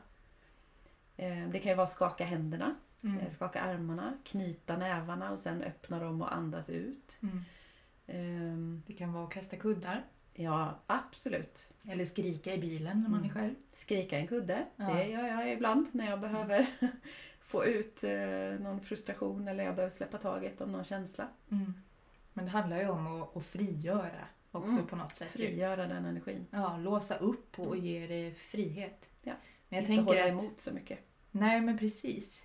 Eh, 1.18 1.50
Det 1.50 1.60
kan 1.60 1.72
ju 1.72 1.76
vara 1.76 1.84
att 1.84 1.90
skaka 1.94 2.26
händerna, 2.26 2.76
Mm. 3.04 3.20
eh, 3.20 3.30
skaka 3.30 3.62
armarna, 3.62 4.18
knyta 4.24 4.78
nävarna 4.78 5.32
och 5.32 5.40
sen 5.40 5.62
öppna 5.62 6.00
dem 6.00 6.22
och 6.22 6.34
andas 6.36 6.70
ut. 6.70 7.18
Mm. 7.24 7.42
Ehm, 8.12 8.84
Det 8.88 8.94
kan 8.94 9.14
vara 9.14 9.24
att 9.24 9.34
kasta 9.34 9.58
kuddar. 9.58 10.04
Ja, 10.34 10.80
absolut. 10.88 11.74
Eller 11.88 12.06
skrika 12.06 12.54
i 12.54 12.58
bilen 12.58 13.02
när 13.02 13.10
man 13.10 13.20
är 13.20 13.24
Mm. 13.30 13.34
själv. 13.36 13.56
Skrika 13.74 14.18
en 14.18 14.28
kudde. 14.28 14.66
Ja. 14.76 14.94
Det 14.94 15.04
gör 15.08 15.28
jag 15.28 15.54
ibland 15.54 15.88
när 15.94 16.10
jag 16.10 16.20
behöver 16.22 16.66
få 17.42 17.66
ut 17.66 18.04
eh, 18.04 18.60
någon 18.64 18.82
frustration 18.82 19.48
eller 19.48 19.64
jag 19.64 19.76
behöver 19.76 19.96
släppa 19.96 20.18
taget 20.18 20.62
om 20.62 20.72
någon 20.72 20.84
känsla. 20.84 21.28
Mm. 21.52 21.74
Men 22.34 22.46
det 22.46 22.52
handlar 22.52 22.78
ju 22.80 22.90
om 22.90 23.24
att, 23.36 23.44
frigöra 23.46 24.28
också 24.52 24.72
Mm. 24.72 24.88
på 24.88 24.96
något 24.96 25.16
sätt. 25.16 25.30
Frigöra 25.30 25.88
den 25.88 26.06
energin. 26.06 26.46
Ja, 26.52 26.78
låsa 26.78 27.16
upp 27.18 27.60
och 27.60 27.78
ge 27.78 28.08
det 28.08 28.34
frihet. 28.38 29.06
Ja. 29.24 29.34
Men 29.70 29.78
jag 29.78 29.82
Inte 29.84 29.88
tänker 29.96 30.04
hålla 30.06 30.24
att, 30.38 30.44
emot 30.44 30.60
så 30.60 30.72
mycket. 30.74 31.00
Nej, 31.32 31.62
men 31.62 31.78
precis. 31.78 32.44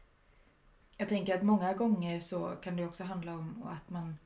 Jag 0.97 1.09
tänker 1.09 1.35
att 1.35 1.43
många 1.43 1.73
gånger 1.75 2.21
så 2.21 2.49
kan 2.63 2.77
det 2.77 2.87
också 2.87 3.05
handla 3.05 3.33
om 3.35 3.63
att 3.67 3.91
man 3.91 4.17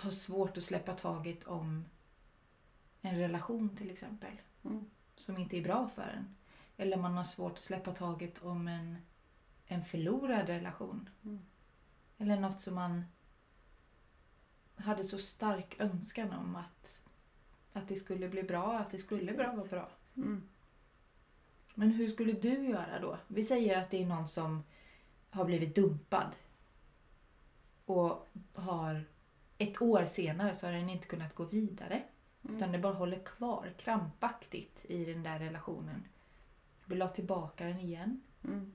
har 0.00 0.10
svårt 0.10 0.56
att 0.56 0.64
släppa 0.64 0.92
taget 0.92 1.44
om 1.44 1.84
en 3.00 3.18
relation 3.18 3.76
till 3.76 3.90
exempel. 3.90 4.40
Mm. 4.64 4.90
Som 5.16 5.38
inte 5.38 5.56
är 5.56 5.62
bra 5.62 5.88
för 5.88 6.02
en. 6.02 6.36
Eller 6.76 6.96
man 6.96 7.16
har 7.16 7.24
svårt 7.24 7.52
att 7.52 7.58
släppa 7.58 7.92
taget 7.92 8.42
om 8.42 8.68
en, 8.68 8.96
en 9.66 9.82
förlorad 9.82 10.46
relation. 10.46 11.08
Mm. 11.24 11.40
Eller 12.18 12.40
något 12.40 12.60
som 12.60 12.74
man 12.74 13.04
hade 14.76 15.04
så 15.04 15.18
stark 15.18 15.80
önskan 15.80 16.32
om 16.32 16.56
att, 16.56 17.02
att 17.72 17.88
det 17.88 17.96
skulle 17.96 18.28
bli 18.28 18.42
bra, 18.42 18.78
att 18.78 18.90
det 18.90 18.98
skulle 18.98 19.20
Precis. 19.20 19.36
bra 19.36 19.52
vara 19.52 19.68
bra. 19.68 19.88
Mm. 20.16 20.42
Men 21.74 21.90
hur 21.90 22.10
skulle 22.10 22.32
du 22.32 22.68
göra 22.68 23.00
då? 23.00 23.18
Vi 23.28 23.44
säger 23.44 23.82
att 23.82 23.90
det 23.90 24.02
är 24.02 24.06
någon 24.06 24.28
som 24.28 24.62
har 25.30 25.44
blivit 25.44 25.74
dumpad. 25.74 26.36
Och 27.84 28.28
har 28.54 29.04
ett 29.60 29.82
år 29.82 30.06
senare 30.06 30.54
så 30.54 30.66
har 30.66 30.72
den 30.72 30.90
inte 30.90 31.06
kunnat 31.06 31.34
gå 31.34 31.44
vidare. 31.44 32.02
Mm. 32.44 32.56
Utan 32.56 32.72
det 32.72 32.78
bara 32.78 32.92
håller 32.92 33.18
kvar 33.18 33.72
krampaktigt 33.78 34.84
i 34.84 35.04
den 35.04 35.22
där 35.22 35.38
relationen. 35.38 36.04
Vill 36.84 37.02
ha 37.02 37.08
tillbaka 37.08 37.64
den 37.64 37.80
igen. 37.80 38.22
Mm. 38.44 38.72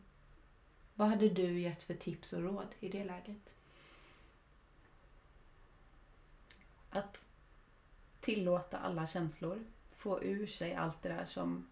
Vad 0.94 1.08
hade 1.08 1.30
du 1.30 1.60
gett 1.60 1.84
för 1.84 1.94
tips 1.94 2.34
och 2.34 2.42
råd 2.42 2.68
i 2.80 2.90
det 2.90 3.04
läget? 3.04 3.54
Att 6.90 7.28
tillåta 8.20 8.78
alla 8.78 9.08
känslor. 9.08 9.60
Få 9.92 10.24
ur 10.24 10.48
sig 10.48 10.74
allt 10.74 11.02
det 11.02 11.10
där 11.10 11.26
som 11.26 11.68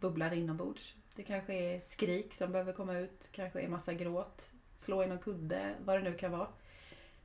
bubblar 0.00 0.32
inombords. 0.32 0.96
Det 1.14 1.22
kanske 1.22 1.54
är 1.54 1.80
skrik 1.80 2.34
som 2.34 2.52
behöver 2.52 2.72
komma 2.72 2.98
ut, 2.98 3.28
kanske 3.32 3.60
är 3.60 3.68
massa 3.68 3.94
gråt, 3.94 4.52
slå 4.76 5.04
i 5.04 5.06
någon 5.06 5.18
kudde, 5.18 5.74
vad 5.84 5.96
det 5.96 6.10
nu 6.10 6.18
kan 6.18 6.32
vara. 6.32 6.48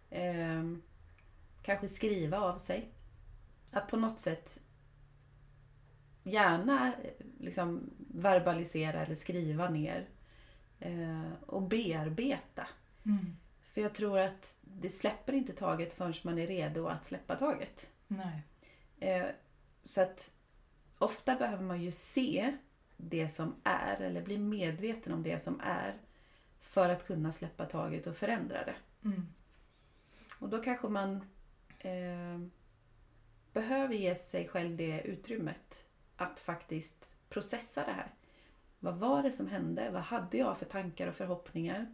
Ehm, 0.10 0.82
kanske 1.66 1.88
skriva 1.88 2.40
av 2.40 2.58
sig. 2.58 2.90
Att 3.72 3.88
på 3.88 3.98
något 3.98 4.20
sätt 4.20 4.62
gärna 6.24 6.94
liksom 7.40 7.90
verbalisera 7.98 9.06
eller 9.06 9.16
skriva 9.16 9.70
ner 9.70 10.08
eh, 10.80 11.32
och 11.46 11.62
bearbeta. 11.62 12.68
För 13.74 13.82
jag 13.82 13.94
tror 13.94 14.20
att 14.20 14.58
det 14.62 14.90
släpper 14.90 15.34
inte 15.34 15.54
taget 15.54 15.94
förrän 15.94 16.14
man 16.24 16.40
är 16.40 16.48
redo 16.48 16.88
att 16.88 17.06
släppa 17.06 17.36
taget. 17.36 17.92
Eh, 19.00 19.26
Så 19.84 20.02
att 20.02 20.32
ofta 20.98 21.36
behöver 21.36 21.64
man 21.64 21.82
ju 21.82 21.92
se 21.92 22.58
det 22.98 23.30
som 23.30 23.56
är 23.64 24.02
eller 24.02 24.22
bli 24.22 24.38
medveten 24.38 25.14
om 25.14 25.24
det 25.24 25.40
som 25.44 25.60
är 25.64 25.94
för 26.62 26.90
att 26.90 27.08
kunna 27.08 27.32
släppa 27.32 27.66
taget 27.66 28.08
och 28.08 28.16
förändra 28.18 28.66
det. 28.66 28.76
Mm. 29.04 29.28
Och 30.40 30.50
då 30.50 30.62
kanske 30.64 30.88
man 30.88 31.22
eh, 31.86 32.40
behöver 33.54 33.94
ge 33.94 34.16
sig 34.16 34.48
själv 34.48 34.78
det 34.78 35.02
utrymmet 35.02 35.86
att 36.16 36.40
faktiskt 36.40 37.16
processa 37.30 37.86
det 37.86 37.92
här. 37.92 38.14
Vad 38.80 38.98
var 38.98 39.24
det 39.24 39.32
som 39.32 39.48
hände? 39.48 39.90
Vad 39.92 40.02
hade 40.02 40.38
jag 40.38 40.58
för 40.58 40.66
tankar 40.66 41.08
och 41.08 41.16
förhoppningar? 41.16 41.94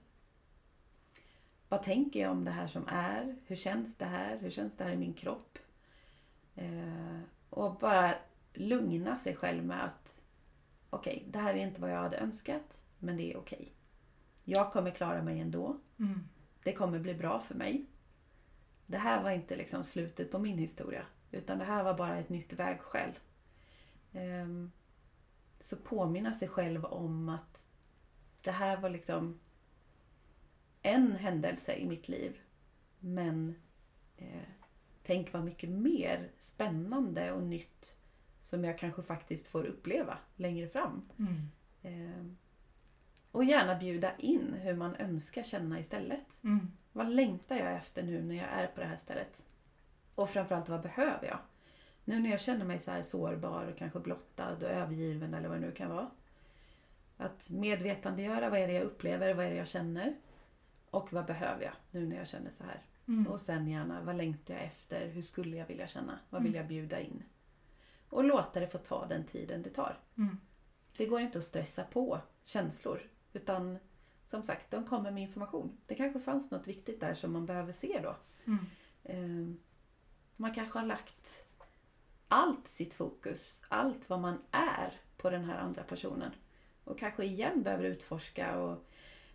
Vad 1.70 1.84
tänker 1.84 2.20
jag 2.20 2.32
om 2.32 2.46
det 2.46 2.52
här 2.52 2.68
som 2.68 2.88
är? 2.88 3.36
Hur 3.46 3.56
känns 3.56 3.98
det 3.98 4.06
här? 4.06 4.38
Hur 4.38 4.50
känns 4.50 4.78
det 4.78 4.84
här 4.84 4.92
i 4.92 4.98
min 4.98 5.14
kropp? 5.14 5.58
Eh, 6.56 7.20
och 7.50 7.76
bara 7.76 8.16
lugna 8.54 9.16
sig 9.16 9.36
själv 9.36 9.64
med 9.64 9.86
att 9.86 10.26
okej, 10.90 11.26
det 11.28 11.40
här 11.40 11.54
är 11.54 11.68
inte 11.68 11.82
vad 11.82 11.92
jag 11.92 12.02
hade 12.02 12.18
önskat, 12.18 12.84
men 13.00 13.18
det 13.18 13.34
är 13.34 13.38
okej. 13.38 13.74
Jag 14.44 14.74
kommer 14.74 14.92
klara 14.92 15.22
mig 15.22 15.40
ändå. 15.40 15.80
Mm. 16.00 16.24
Det 16.64 16.74
kommer 16.74 17.00
bli 17.00 17.14
bra 17.14 17.40
för 17.40 17.56
mig. 17.56 17.86
Det 18.92 18.98
här 18.98 19.24
var 19.24 19.32
inte 19.32 19.56
liksom 19.56 19.84
slutet 19.84 20.32
på 20.32 20.40
min 20.40 20.58
historia, 20.58 21.06
utan 21.32 21.58
det 21.60 21.66
här 21.66 21.84
var 21.84 21.94
bara 21.94 22.18
ett 22.20 22.30
nytt 22.30 22.54
vägskäl. 22.54 23.20
Ehm, 24.14 24.72
Så 25.60 25.76
påminna 25.78 26.34
sig 26.34 26.48
själv 26.48 26.86
om 26.86 27.30
att 27.30 27.66
det 28.42 28.52
här 28.52 28.78
var 28.78 28.90
liksom 28.90 29.40
en 30.82 31.12
händelse 31.12 31.76
i 31.76 31.86
mitt 31.88 32.10
liv. 32.10 32.40
Men 33.00 33.56
eh, 34.18 34.48
tänk 35.04 35.34
vad 35.34 35.44
mycket 35.44 35.70
mer 35.70 36.32
spännande 36.38 37.32
och 37.32 37.44
nytt 37.44 37.96
som 38.42 38.64
jag 38.64 38.78
kanske 38.78 39.02
faktiskt 39.04 39.48
får 39.48 39.64
uppleva 39.66 40.18
längre 40.36 40.68
fram. 40.68 41.10
Mm. 41.20 41.52
Ehm, 41.82 42.38
och 43.32 43.44
gärna 43.44 43.76
bjuda 43.76 44.18
in 44.18 44.54
hur 44.54 44.76
man 44.76 44.96
önskar 44.96 45.44
känna 45.44 45.80
istället. 45.80 46.44
Mm. 46.44 46.72
Vad 46.94 47.10
längtar 47.10 47.56
jag 47.56 47.74
efter 47.74 48.04
nu 48.04 48.22
när 48.22 48.36
jag 48.36 48.48
är 48.48 48.68
på 48.68 48.82
det 48.82 48.88
här 48.88 48.96
stället? 48.96 49.46
Och 50.16 50.30
framförallt, 50.30 50.70
vad 50.70 50.82
behöver 50.82 51.28
jag? 51.28 51.40
Nu 52.06 52.20
när 52.20 52.30
jag 52.30 52.40
känner 52.42 52.66
mig 52.66 52.80
så 52.80 52.92
här 52.92 53.02
sårbar 53.02 53.66
och 53.66 53.78
kanske 53.78 54.00
blottad 54.00 54.56
och 54.56 54.64
övergiven 54.70 55.34
eller 55.34 55.50
vad 55.50 55.58
det 55.58 55.66
nu 55.68 55.72
kan 55.72 55.90
vara. 55.90 56.10
Att 57.18 57.50
medvetandegöra 57.52 58.50
vad 58.50 58.60
är 58.60 58.68
det 58.68 58.74
jag 58.74 58.84
upplever, 58.84 59.34
vad 59.34 59.46
är 59.46 59.50
det 59.50 59.56
jag 59.56 59.68
känner? 59.68 60.16
Och 60.90 61.14
vad 61.14 61.26
behöver 61.26 61.64
jag 61.64 61.74
nu 61.92 62.08
när 62.08 62.16
jag 62.18 62.28
känner 62.28 62.52
så 62.52 62.64
här? 62.64 62.82
Mm. 63.08 63.28
Och 63.28 63.40
sen 63.40 63.68
gärna, 63.68 64.02
vad 64.02 64.16
längtar 64.16 64.54
jag 64.54 64.64
efter? 64.64 65.08
Hur 65.08 65.22
skulle 65.22 65.58
jag 65.58 65.66
vilja 65.68 65.88
känna? 65.88 66.20
Vad 66.30 66.42
vill 66.44 66.52
Mm. 66.52 66.58
jag 66.62 66.68
bjuda 66.68 67.00
in? 67.00 67.24
Och 68.10 68.24
låta 68.24 68.60
det 68.60 68.68
få 68.68 68.78
ta 68.78 69.06
den 69.06 69.24
tiden 69.26 69.62
det 69.64 69.70
tar. 69.70 70.00
Mm. 70.18 70.38
Det 70.98 71.06
går 71.06 71.22
inte 71.22 71.40
att 71.40 71.46
stressa 71.46 71.84
på 71.84 72.20
känslor. 72.44 73.02
Utan 73.34 73.80
som 74.32 74.44
sagt, 74.44 74.72
de 74.72 74.86
kommer 74.86 75.12
med 75.12 75.24
information. 75.24 75.78
Det 75.86 75.96
kanske 75.96 76.20
fanns 76.20 76.52
något 76.52 76.68
viktigt 76.68 77.00
där 77.00 77.14
som 77.14 77.32
man 77.34 77.46
behöver 77.46 77.72
se 77.72 78.00
då. 78.04 78.16
Mm. 78.46 78.66
Eh, 79.04 79.56
Man 80.36 80.54
kanske 80.54 80.80
har 80.80 80.86
lagt 80.86 81.46
allt 82.28 82.68
sitt 82.68 82.94
fokus, 82.94 83.64
allt 83.70 84.10
vad 84.10 84.20
man 84.20 84.42
är 84.52 84.94
på 85.18 85.30
den 85.30 85.44
här 85.44 85.58
andra 85.60 85.84
personen. 85.84 86.32
Och 86.84 87.00
kanske 87.00 87.24
igen 87.26 87.64
behöver 87.64 87.84
utforska 87.84 88.60
och 88.60 88.86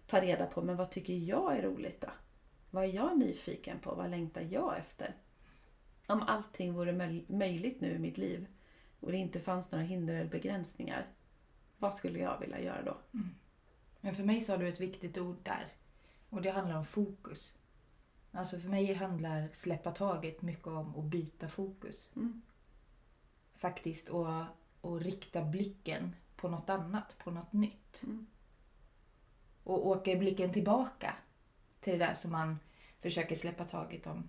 ta 0.07 0.21
reda 0.21 0.47
på, 0.47 0.63
men 0.63 0.77
vad 0.77 0.91
tycker 0.91 1.15
jag 1.15 1.57
är 1.59 1.63
roligt 1.63 2.01
då? 2.01 2.09
Vad 2.71 2.85
är 2.85 2.89
jag 2.89 3.19
nyfiken 3.19 3.79
på? 3.79 3.95
Vad 3.95 4.11
längtar 4.11 4.41
jag 4.51 4.79
efter? 4.79 5.15
Om 6.07 6.23
allting 6.23 6.75
vore 6.75 6.93
möj- 6.93 7.25
möjligt 7.33 7.81
nu 7.81 7.91
i 7.95 7.99
mitt 7.99 8.19
liv 8.19 8.47
och 9.01 9.11
det 9.13 9.19
inte 9.19 9.41
fanns 9.41 9.71
några 9.73 9.85
hinder 9.85 10.15
eller 10.15 10.31
begränsningar, 10.31 11.07
vad 11.79 11.95
skulle 11.95 12.19
jag 12.19 12.41
vilja 12.41 12.61
göra 12.61 12.83
då? 12.83 12.97
Men 14.07 14.15
för 14.15 14.25
mig 14.25 14.41
sa 14.41 14.57
du 14.57 14.69
ett 14.69 14.81
viktigt 14.81 15.19
ord 15.19 15.37
där. 15.43 15.73
Och 16.31 16.43
det 16.43 16.51
handlar 16.51 16.77
om 16.77 16.85
fokus. 16.85 17.55
Alltså 18.33 18.61
för 18.61 18.69
mig 18.69 18.95
handlar 18.95 19.49
släppa 19.53 19.91
taget 19.91 20.43
mycket 20.43 20.67
om 20.67 20.97
att 20.97 21.05
byta 21.05 21.49
fokus. 21.49 22.11
Mm. 22.17 22.43
Faktiskt. 23.55 24.09
Och, 24.09 24.29
och 24.81 25.01
rikta 25.01 25.43
blicken 25.43 26.15
på 26.37 26.49
något 26.49 26.71
annat, 26.71 27.19
på 27.19 27.31
något 27.31 27.53
nytt. 27.53 28.03
Mm. 28.03 28.27
Och 29.65 29.87
åker 29.87 30.17
blicken 30.17 30.53
tillbaka 30.53 31.17
till 31.81 31.93
det 31.99 32.07
där 32.07 32.15
som 32.15 32.33
man 32.33 32.59
försöker 33.01 33.37
släppa 33.37 33.65
taget 33.65 34.07
om. 34.07 34.29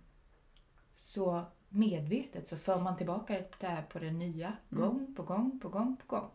Så 0.96 1.46
medvetet 1.70 2.48
så 2.48 2.58
för 2.58 2.80
man 2.80 2.98
tillbaka 2.98 3.44
det 3.60 3.68
här 3.68 3.84
på 3.84 4.00
det 4.00 4.12
nya. 4.12 4.48
Mm. 4.48 4.84
Gång 4.84 5.16
på 5.16 5.24
gång 5.24 5.60
på 5.60 5.70
gång 5.70 5.98
på 5.98 6.16
gång. 6.16 6.30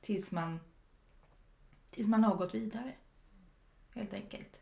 Tills 0.00 0.30
man, 0.30 0.60
tills 1.92 2.08
man 2.08 2.24
har 2.24 2.36
gått 2.36 2.54
vidare. 2.54 2.94
Helt 3.94 4.14
enkelt. 4.14 4.56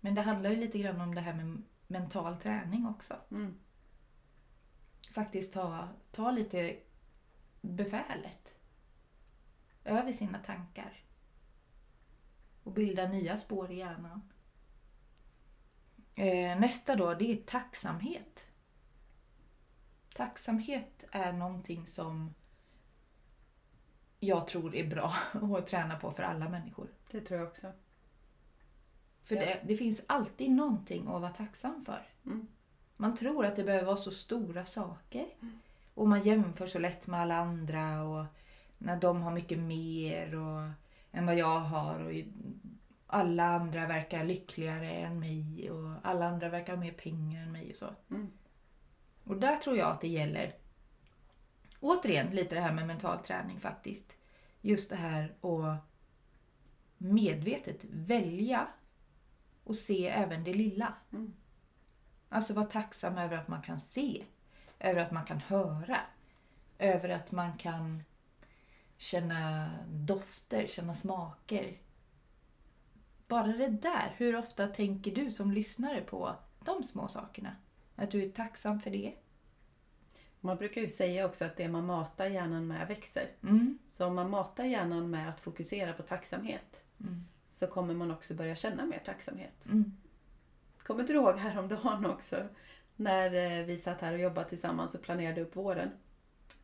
Men 0.00 0.14
det 0.14 0.22
handlar 0.22 0.50
ju 0.50 0.56
lite 0.56 0.78
grann 0.78 1.00
om 1.00 1.14
det 1.14 1.20
här 1.20 1.34
med 1.34 1.62
mental 1.86 2.36
träning 2.36 2.86
också. 2.86 3.16
Mm. 3.30 3.58
Faktiskt 5.12 5.52
ta, 5.52 5.88
ta 6.10 6.30
lite 6.30 6.76
befälet 7.60 8.48
över 9.84 10.12
sina 10.12 10.38
tankar. 10.38 11.04
Och 12.62 12.72
bilda 12.72 13.08
nya 13.08 13.38
spår 13.38 13.70
i 13.70 13.78
hjärnan. 13.78 14.32
Eh, 16.16 16.60
nästa 16.60 16.96
då, 16.96 17.14
det 17.14 17.32
är 17.32 17.36
tacksamhet. 17.36 18.44
Tacksamhet 20.14 21.04
är 21.10 21.32
någonting 21.32 21.86
som 21.86 22.34
jag 24.26 24.46
tror 24.46 24.74
är 24.74 24.86
bra 24.86 25.14
att 25.58 25.66
träna 25.66 25.96
på 25.96 26.10
för 26.10 26.22
alla 26.22 26.48
människor. 26.48 26.88
Det 27.10 27.20
tror 27.20 27.40
jag 27.40 27.48
också. 27.48 27.72
För 29.24 29.34
Ja. 29.34 29.40
det, 29.40 29.60
det 29.64 29.76
finns 29.76 30.02
alltid 30.06 30.50
någonting 30.50 31.02
att 31.02 31.20
vara 31.20 31.32
tacksam 31.32 31.84
för. 31.84 32.02
Mm. 32.26 32.46
Man 32.96 33.16
tror 33.16 33.46
att 33.46 33.56
det 33.56 33.64
behöver 33.64 33.86
vara 33.86 33.96
så 33.96 34.10
stora 34.10 34.64
saker. 34.64 35.26
Mm. 35.40 35.58
Och 35.94 36.08
man 36.08 36.22
jämför 36.22 36.66
så 36.66 36.78
lätt 36.78 37.06
med 37.06 37.20
alla 37.20 37.36
andra 37.36 38.02
och 38.02 38.24
när 38.78 39.00
de 39.00 39.22
har 39.22 39.30
mycket 39.32 39.58
mer 39.58 40.34
och, 40.34 40.70
än 41.12 41.26
vad 41.26 41.36
jag 41.36 41.60
har. 41.60 42.00
Och 42.00 42.12
alla 43.06 43.44
andra 43.44 43.86
verkar 43.86 44.24
lyckligare 44.24 44.90
än 44.90 45.20
mig 45.20 45.70
och 45.70 45.94
alla 46.02 46.26
andra 46.28 46.48
verkar 46.48 46.72
ha 46.74 46.80
mer 46.80 46.92
pengar 46.92 47.42
än 47.42 47.52
mig 47.52 47.70
och 47.70 47.76
så. 47.76 47.86
Mm. 48.10 48.30
Och 49.24 49.36
där 49.36 49.56
tror 49.56 49.76
jag 49.76 49.90
att 49.90 50.00
det 50.00 50.08
gäller 50.08 50.52
återigen 51.80 52.30
lite 52.30 52.54
det 52.54 52.60
här 52.60 52.72
med 52.72 52.86
mental 52.86 53.18
träning 53.18 53.60
faktiskt. 53.60 54.12
Just 54.60 54.90
det 54.90 54.96
här 54.96 55.34
att 55.40 55.78
medvetet 56.98 57.84
välja 57.84 58.66
och 59.64 59.76
se 59.76 60.08
även 60.08 60.44
det 60.44 60.54
lilla. 60.54 60.94
Mm. 61.12 61.34
Alltså 62.28 62.54
vara 62.54 62.66
tacksam 62.66 63.18
över 63.18 63.36
att 63.36 63.48
man 63.48 63.62
kan 63.62 63.80
se, 63.80 64.24
över 64.78 65.02
att 65.02 65.10
man 65.10 65.24
kan 65.24 65.40
höra, 65.40 66.00
över 66.78 67.08
att 67.08 67.32
man 67.32 67.58
kan 67.58 68.02
känna 68.96 69.70
dofter, 69.88 70.66
känna 70.66 70.94
smaker. 70.94 71.78
Bara 73.28 73.46
det 73.46 73.68
där, 73.68 74.14
hur 74.16 74.36
ofta 74.36 74.66
tänker 74.66 75.14
du 75.14 75.30
som 75.30 75.52
lyssnare 75.52 76.00
på 76.00 76.36
de 76.64 76.82
små 76.82 77.08
sakerna? 77.08 77.56
Att 77.96 78.10
du 78.10 78.24
är 78.24 78.28
tacksam 78.28 78.80
för 78.80 78.90
det? 78.90 79.14
Man 80.40 80.56
brukar 80.56 80.80
ju 80.80 80.88
säga 80.88 81.26
också 81.26 81.44
att 81.44 81.56
det 81.56 81.68
man 81.68 81.86
matar 81.86 82.26
hjärnan 82.26 82.66
med 82.66 82.88
växer. 82.88 83.26
Mm. 83.42 83.78
Så 83.88 84.06
om 84.06 84.14
man 84.14 84.30
matar 84.30 84.64
hjärnan 84.64 85.10
med 85.10 85.28
att 85.28 85.40
fokusera 85.40 85.92
på 85.92 86.02
tacksamhet 86.02 86.82
Mm. 87.00 87.24
så 87.48 87.66
kommer 87.66 87.94
man 87.94 88.10
också 88.10 88.34
börja 88.34 88.54
känna 88.54 88.86
mer 88.86 89.02
tacksamhet. 89.04 89.66
Mm. 89.66 89.92
Kommer 90.82 91.04
du 91.04 91.14
ihåg 91.14 91.38
häromdagen 91.38 92.06
också 92.06 92.48
när 92.96 93.58
eh, 93.60 93.66
vi 93.66 93.76
satt 93.76 94.00
här 94.00 94.12
och 94.12 94.20
jobbade 94.20 94.48
tillsammans 94.48 94.94
och 94.94 95.02
planerade 95.02 95.40
upp 95.40 95.56
våren? 95.56 95.90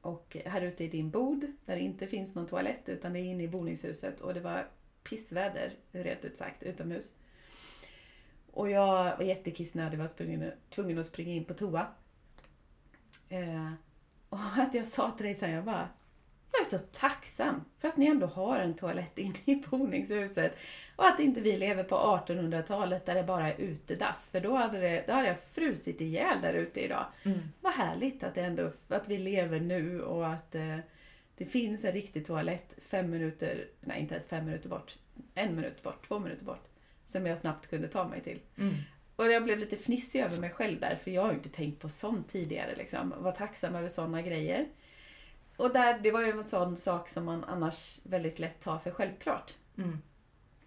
Och 0.00 0.36
här 0.44 0.60
ute 0.60 0.84
i 0.84 0.88
din 0.88 1.10
bod, 1.10 1.40
där 1.64 1.76
det 1.76 1.80
inte 1.80 2.06
finns 2.06 2.34
någon 2.34 2.46
toalett 2.46 2.88
utan 2.88 3.12
det 3.12 3.18
är 3.18 3.24
inne 3.24 3.42
i 3.42 3.48
boningshuset 3.48 4.20
och 4.20 4.34
det 4.34 4.40
var 4.40 4.68
pissväder, 5.02 5.72
rent 5.92 6.24
ut 6.24 6.36
sagt, 6.36 6.62
utomhus. 6.62 7.14
Och 8.52 8.70
jag 8.70 9.16
var 9.16 9.22
jättekissnödig 9.24 10.00
och 10.00 10.02
var 10.02 10.16
tvungen, 10.16 10.52
tvungen 10.70 10.98
att 10.98 11.06
springa 11.06 11.32
in 11.32 11.44
på 11.44 11.54
toa. 11.54 11.86
Eh, 13.32 13.72
och 14.28 14.38
att 14.56 14.74
jag 14.74 14.86
sa 14.86 15.10
till 15.10 15.26
dig 15.26 15.34
sen, 15.34 15.50
jag 15.50 15.64
bara 15.64 15.88
jag 16.52 16.60
är 16.60 16.78
så 16.78 16.78
tacksam 16.78 17.64
för 17.78 17.88
att 17.88 17.96
ni 17.96 18.06
ändå 18.06 18.26
har 18.26 18.58
en 18.58 18.74
toalett 18.74 19.18
inne 19.18 19.38
i 19.44 19.54
boningshuset. 19.70 20.56
Och 20.96 21.06
att 21.06 21.20
inte 21.20 21.40
vi 21.40 21.58
lever 21.58 21.84
på 21.84 21.94
1800-talet 21.94 23.06
där 23.06 23.14
det 23.14 23.22
bara 23.22 23.52
är 23.52 23.60
utedass. 23.60 24.28
För 24.30 24.40
då 24.40 24.56
hade, 24.56 24.80
det, 24.80 25.04
då 25.06 25.12
hade 25.12 25.28
jag 25.28 25.40
frusit 25.52 26.00
ihjäl 26.00 26.40
där 26.42 26.54
ute 26.54 26.80
idag. 26.80 27.06
Mm. 27.22 27.40
Vad 27.60 27.72
härligt 27.72 28.22
att, 28.22 28.36
ändå, 28.36 28.70
att 28.88 29.08
vi 29.08 29.18
lever 29.18 29.60
nu 29.60 30.02
och 30.02 30.28
att 30.28 30.54
eh, 30.54 30.78
det 31.36 31.44
finns 31.44 31.84
en 31.84 31.92
riktig 31.92 32.26
toalett 32.26 32.74
fem 32.82 33.10
minuter, 33.10 33.68
nej 33.80 34.00
inte 34.00 34.14
ens 34.14 34.28
fem 34.28 34.44
minuter 34.44 34.68
bort, 34.68 34.96
en 35.34 35.56
minut 35.56 35.82
bort, 35.82 36.08
två 36.08 36.18
minuter 36.18 36.44
bort. 36.44 36.68
Som 37.04 37.26
jag 37.26 37.38
snabbt 37.38 37.66
kunde 37.66 37.88
ta 37.88 38.08
mig 38.08 38.20
till. 38.20 38.40
Mm. 38.58 38.74
Och 39.16 39.26
jag 39.32 39.44
blev 39.44 39.58
lite 39.58 39.76
fnissig 39.76 40.20
över 40.20 40.40
mig 40.40 40.50
själv 40.50 40.80
där, 40.80 40.96
för 40.96 41.10
jag 41.10 41.22
har 41.22 41.28
ju 41.30 41.36
inte 41.36 41.48
tänkt 41.48 41.80
på 41.80 41.88
sånt 41.88 42.28
tidigare. 42.28 42.74
Liksom. 42.74 43.14
Var 43.18 43.32
tacksam 43.32 43.74
över 43.74 43.88
sådana 43.88 44.22
grejer. 44.22 44.66
Och 45.56 45.72
där, 45.72 45.98
det 46.00 46.10
var 46.10 46.20
ju 46.20 46.30
en 46.30 46.44
sån 46.44 46.76
sak 46.76 47.08
som 47.08 47.24
man 47.24 47.44
annars 47.44 48.00
väldigt 48.04 48.38
lätt 48.38 48.60
tar 48.60 48.78
för 48.78 48.90
självklart. 48.90 49.54
Mm. 49.78 49.98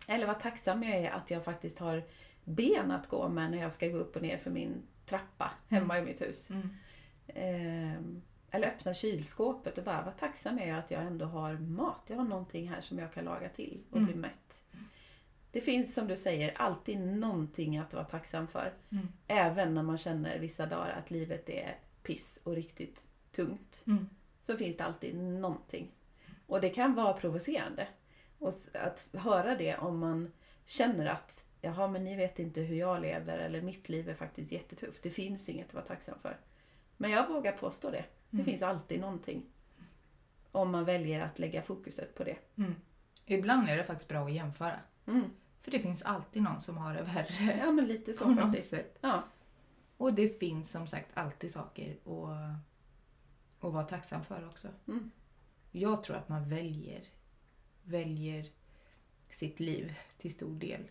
Eller 0.07 0.27
vad 0.27 0.39
tacksam 0.39 0.83
jag 0.83 0.95
är 0.97 1.11
att 1.11 1.31
jag 1.31 1.43
faktiskt 1.43 1.79
har 1.79 2.03
ben 2.43 2.91
att 2.91 3.09
gå 3.09 3.29
med 3.29 3.51
när 3.51 3.57
jag 3.57 3.71
ska 3.71 3.87
gå 3.87 3.97
upp 3.97 4.15
och 4.15 4.21
ner 4.21 4.37
för 4.37 4.51
min 4.51 4.81
trappa 5.05 5.51
hemma 5.69 5.99
i 5.99 6.01
mitt 6.01 6.21
hus. 6.21 6.49
Mm. 6.49 6.69
Ehm, 7.27 8.21
eller 8.51 8.67
öppna 8.67 8.93
kylskåpet 8.93 9.77
och 9.77 9.83
bara 9.83 10.01
vad 10.01 10.17
tacksam 10.17 10.59
är 10.59 10.67
jag 10.67 10.77
att 10.79 10.91
jag 10.91 11.01
ändå 11.03 11.25
har 11.25 11.53
mat. 11.53 12.01
Jag 12.07 12.17
har 12.17 12.23
någonting 12.23 12.69
här 12.69 12.81
som 12.81 12.99
jag 12.99 13.13
kan 13.13 13.25
laga 13.25 13.49
till 13.49 13.83
och 13.89 13.97
Mm. 13.97 14.05
bli 14.11 14.15
mätt. 14.15 14.63
Det 15.55 15.61
finns 15.61 15.93
som 15.93 16.07
du 16.07 16.17
säger 16.17 16.53
alltid 16.57 16.99
någonting 16.99 17.77
att 17.77 17.93
vara 17.93 18.03
tacksam 18.03 18.47
för. 18.47 18.73
Mm. 18.91 19.07
Även 19.27 19.73
när 19.73 19.83
man 19.83 19.97
känner 19.97 20.39
vissa 20.39 20.65
dagar 20.65 20.89
att 20.91 21.11
livet 21.11 21.49
är 21.49 21.77
piss 22.03 22.39
och 22.43 22.55
riktigt 22.55 23.07
tungt. 23.31 23.83
Mm. 23.87 24.09
Så 24.43 24.57
finns 24.57 24.77
det 24.77 24.83
alltid 24.83 25.15
någonting. 25.15 25.91
Och 26.47 26.61
det 26.61 26.69
kan 26.69 26.95
vara 26.95 27.13
provocerande. 27.13 27.87
Och 28.39 28.51
att 28.73 29.05
höra 29.13 29.55
det 29.55 29.77
om 29.77 29.99
man 29.99 30.31
känner 30.65 31.05
att 31.05 31.45
jaha 31.61 31.87
men 31.87 32.03
ni 32.03 32.15
vet 32.15 32.39
inte 32.39 32.61
hur 32.61 32.75
jag 32.75 33.01
lever 33.01 33.37
eller 33.37 33.61
mitt 33.61 33.89
liv 33.89 34.09
är 34.09 34.13
faktiskt 34.13 34.51
jättetufft. 34.51 35.03
Det 35.03 35.09
finns 35.09 35.49
inget 35.49 35.67
att 35.67 35.73
vara 35.73 35.85
tacksam 35.85 36.19
för. 36.19 36.37
Men 36.97 37.11
jag 37.11 37.27
vågar 37.27 37.51
påstå 37.51 37.89
det. 37.91 38.05
Det 38.29 38.35
Mm. 38.37 38.45
finns 38.45 38.61
alltid 38.61 38.99
någonting. 39.01 39.45
Om 40.51 40.71
man 40.71 40.85
väljer 40.85 41.21
att 41.21 41.39
lägga 41.39 41.61
fokuset 41.61 42.15
på 42.15 42.23
det. 42.23 42.37
Mm. 42.57 42.75
Ibland 43.25 43.69
är 43.69 43.77
det 43.77 43.83
faktiskt 43.83 44.09
bra 44.09 44.25
att 44.25 44.33
jämföra. 44.33 44.79
Mm. 45.07 45.29
För 45.65 45.71
det 45.71 45.79
finns 45.79 46.01
alltid 46.03 46.41
någon 46.41 46.61
som 46.61 46.77
har 46.77 46.93
det 46.93 47.01
värre. 47.03 47.57
Ja 47.59 47.71
men 47.71 47.85
lite 47.85 48.13
så 48.13 48.35
faktiskt. 48.41 48.69
sätt. 48.69 48.97
Ja. 49.01 49.23
Och 49.97 50.13
det 50.13 50.39
finns 50.39 50.71
som 50.71 50.87
sagt 50.87 51.09
alltid 51.13 51.51
saker 51.51 51.97
att, 52.05 53.65
att 53.65 53.73
vara 53.73 53.83
tacksam 53.83 54.25
för 54.25 54.45
också. 54.45 54.67
Mm. 54.87 55.11
Jag 55.71 56.03
tror 56.03 56.15
att 56.15 56.29
man 56.29 56.49
väljer, 56.49 57.03
väljer 57.83 58.49
sitt 59.29 59.59
liv 59.59 59.93
till 60.17 60.33
stor 60.33 60.55
del. 60.55 60.81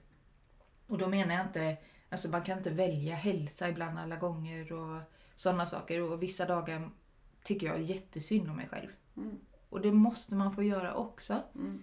Och 0.86 0.98
då 0.98 1.08
menar 1.08 1.34
jag 1.34 1.46
inte, 1.46 1.76
alltså 2.08 2.28
man 2.28 2.42
kan 2.42 2.58
inte 2.58 2.70
välja 2.70 3.14
hälsa 3.14 3.68
ibland 3.68 3.98
alla 3.98 4.16
gånger 4.16 4.72
och 4.72 5.00
sådana 5.34 5.66
saker. 5.66 6.12
Och 6.12 6.22
vissa 6.22 6.46
dagar 6.46 6.90
tycker 7.44 7.66
jag 7.66 7.82
jättesynd 7.82 8.50
om 8.50 8.56
mig 8.56 8.68
själv. 8.68 8.90
Mm. 9.16 9.38
Och 9.68 9.80
det 9.80 9.92
måste 9.92 10.34
man 10.34 10.52
få 10.52 10.62
göra 10.62 10.94
också. 10.94 11.42
Mm. 11.54 11.82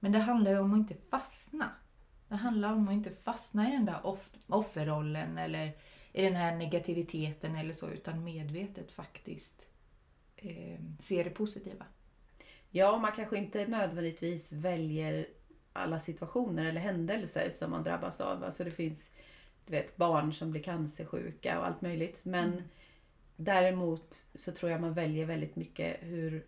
Men 0.00 0.12
det 0.12 0.18
handlar 0.18 0.50
ju 0.50 0.58
om 0.58 0.72
att 0.72 0.78
inte 0.78 0.94
fastna. 1.10 1.70
Det 2.28 2.36
handlar 2.36 2.72
om 2.72 2.88
att 2.88 2.94
inte 2.94 3.10
fastna 3.10 3.68
i 3.68 3.72
den 3.72 3.84
där 3.84 4.00
off- 4.06 4.30
offerrollen 4.46 5.38
eller 5.38 5.72
i 6.12 6.22
den 6.22 6.34
här 6.36 6.56
negativiteten 6.56 7.56
eller 7.56 7.72
så, 7.72 7.88
utan 7.90 8.24
medvetet 8.24 8.90
faktiskt 8.90 9.66
eh, 10.36 10.80
se 11.00 11.22
det 11.22 11.30
positiva. 11.30 11.84
Ja, 12.70 12.98
man 12.98 13.12
kanske 13.12 13.38
inte 13.38 13.66
nödvändigtvis 13.66 14.52
väljer 14.52 15.26
alla 15.72 15.98
situationer 15.98 16.64
eller 16.64 16.80
händelser 16.80 17.50
som 17.50 17.70
man 17.70 17.82
drabbas 17.82 18.20
av. 18.20 18.44
Alltså 18.44 18.64
det 18.64 18.70
finns 18.70 19.10
du 19.66 19.72
vet, 19.72 19.96
barn 19.96 20.32
som 20.32 20.50
blir 20.50 20.62
cancersjuka 20.62 21.58
och 21.60 21.66
allt 21.66 21.80
möjligt. 21.82 22.20
Men 22.24 22.52
Mm. 22.52 22.62
däremot 23.36 24.24
så 24.34 24.52
tror 24.52 24.72
jag 24.72 24.80
man 24.80 24.92
väljer 24.92 25.26
väldigt 25.26 25.56
mycket 25.56 25.96
hur, 26.00 26.46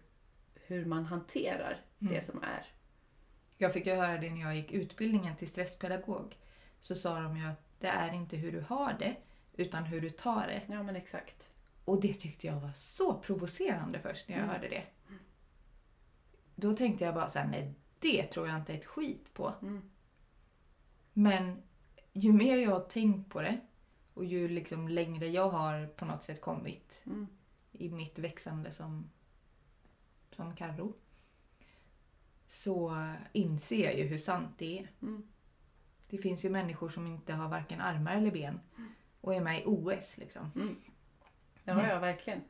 hur 0.54 0.84
man 0.84 1.04
hanterar 1.04 1.80
Mm. 2.00 2.14
det 2.14 2.22
som 2.22 2.42
är. 2.42 2.66
Jag 3.62 3.72
fick 3.72 3.86
ju 3.86 3.94
höra 3.94 4.18
det 4.18 4.30
när 4.30 4.40
jag 4.40 4.56
gick 4.56 4.72
utbildningen 4.72 5.36
till 5.36 5.48
stresspedagog. 5.48 6.36
Så 6.80 6.94
sa 6.94 7.20
de 7.20 7.36
ju 7.36 7.46
att 7.46 7.62
det 7.78 7.86
är 7.88 8.12
inte 8.12 8.36
hur 8.36 8.52
du 8.52 8.60
har 8.60 8.96
det, 8.98 9.16
utan 9.56 9.84
hur 9.84 10.00
du 10.00 10.10
tar 10.10 10.46
det. 10.46 10.62
Ja, 10.74 10.82
men 10.82 10.96
exakt. 10.96 11.50
Och 11.84 12.00
det 12.00 12.14
tyckte 12.14 12.46
jag 12.46 12.60
var 12.60 12.72
så 12.72 13.14
provocerande 13.20 13.98
först 14.00 14.28
när 14.28 14.36
jag 14.36 14.44
Mm. 14.44 14.54
hörde 14.54 14.68
det. 14.68 14.84
Då 16.54 16.76
tänkte 16.76 17.04
jag 17.04 17.14
bara 17.14 17.28
så 17.28 17.38
här, 17.38 17.46
nej 17.48 17.74
det 17.98 18.22
tror 18.26 18.48
jag 18.48 18.56
inte 18.56 18.74
ett 18.74 18.84
skit 18.86 19.34
på. 19.34 19.54
Mm. 19.62 19.90
Men 21.12 21.62
ju 22.12 22.32
mer 22.32 22.56
jag 22.56 22.70
har 22.70 22.80
tänkt 22.80 23.32
på 23.32 23.40
det 23.42 23.60
och 24.14 24.24
ju 24.24 24.48
liksom 24.48 24.88
längre 24.88 25.28
jag 25.28 25.50
har 25.50 25.86
på 25.86 26.04
något 26.04 26.22
sätt 26.22 26.40
kommit 26.40 27.00
Mm. 27.06 27.26
i 27.72 27.88
mitt 27.88 28.18
växande 28.18 28.72
som, 28.72 29.10
som 30.30 30.56
Karo 30.56 30.94
så 32.50 33.06
inser 33.32 33.84
jag 33.84 33.98
ju 33.98 34.04
hur 34.04 34.18
sant 34.18 34.50
det 34.58 34.78
är. 34.78 34.90
Mm. 35.02 35.28
Det 36.08 36.18
finns 36.18 36.44
ju 36.44 36.50
människor 36.50 36.88
som 36.88 37.06
inte 37.06 37.32
har 37.32 37.48
varken 37.48 37.80
armar 37.80 38.16
eller 38.16 38.30
ben 38.30 38.60
och 39.20 39.34
är 39.34 39.40
med 39.40 39.60
i 39.60 39.62
OS 39.66 40.18
liksom. 40.18 40.50
Mm. 40.54 40.76
Ja, 41.64 41.88
ja, 41.88 41.98
verkligen. 41.98 42.40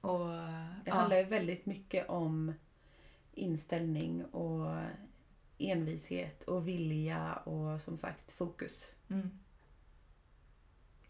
Och, 0.00 0.28
Det 0.84 0.90
handlar 0.90 1.16
ju 1.16 1.24
väldigt 1.24 1.66
mycket 1.66 2.08
om 2.08 2.52
inställning 3.32 4.24
och 4.24 4.82
envishet 5.58 6.42
och 6.42 6.68
vilja 6.68 7.34
och 7.34 7.82
som 7.82 7.96
sagt 7.96 8.32
fokus. 8.32 8.94
Mm. 9.08 9.30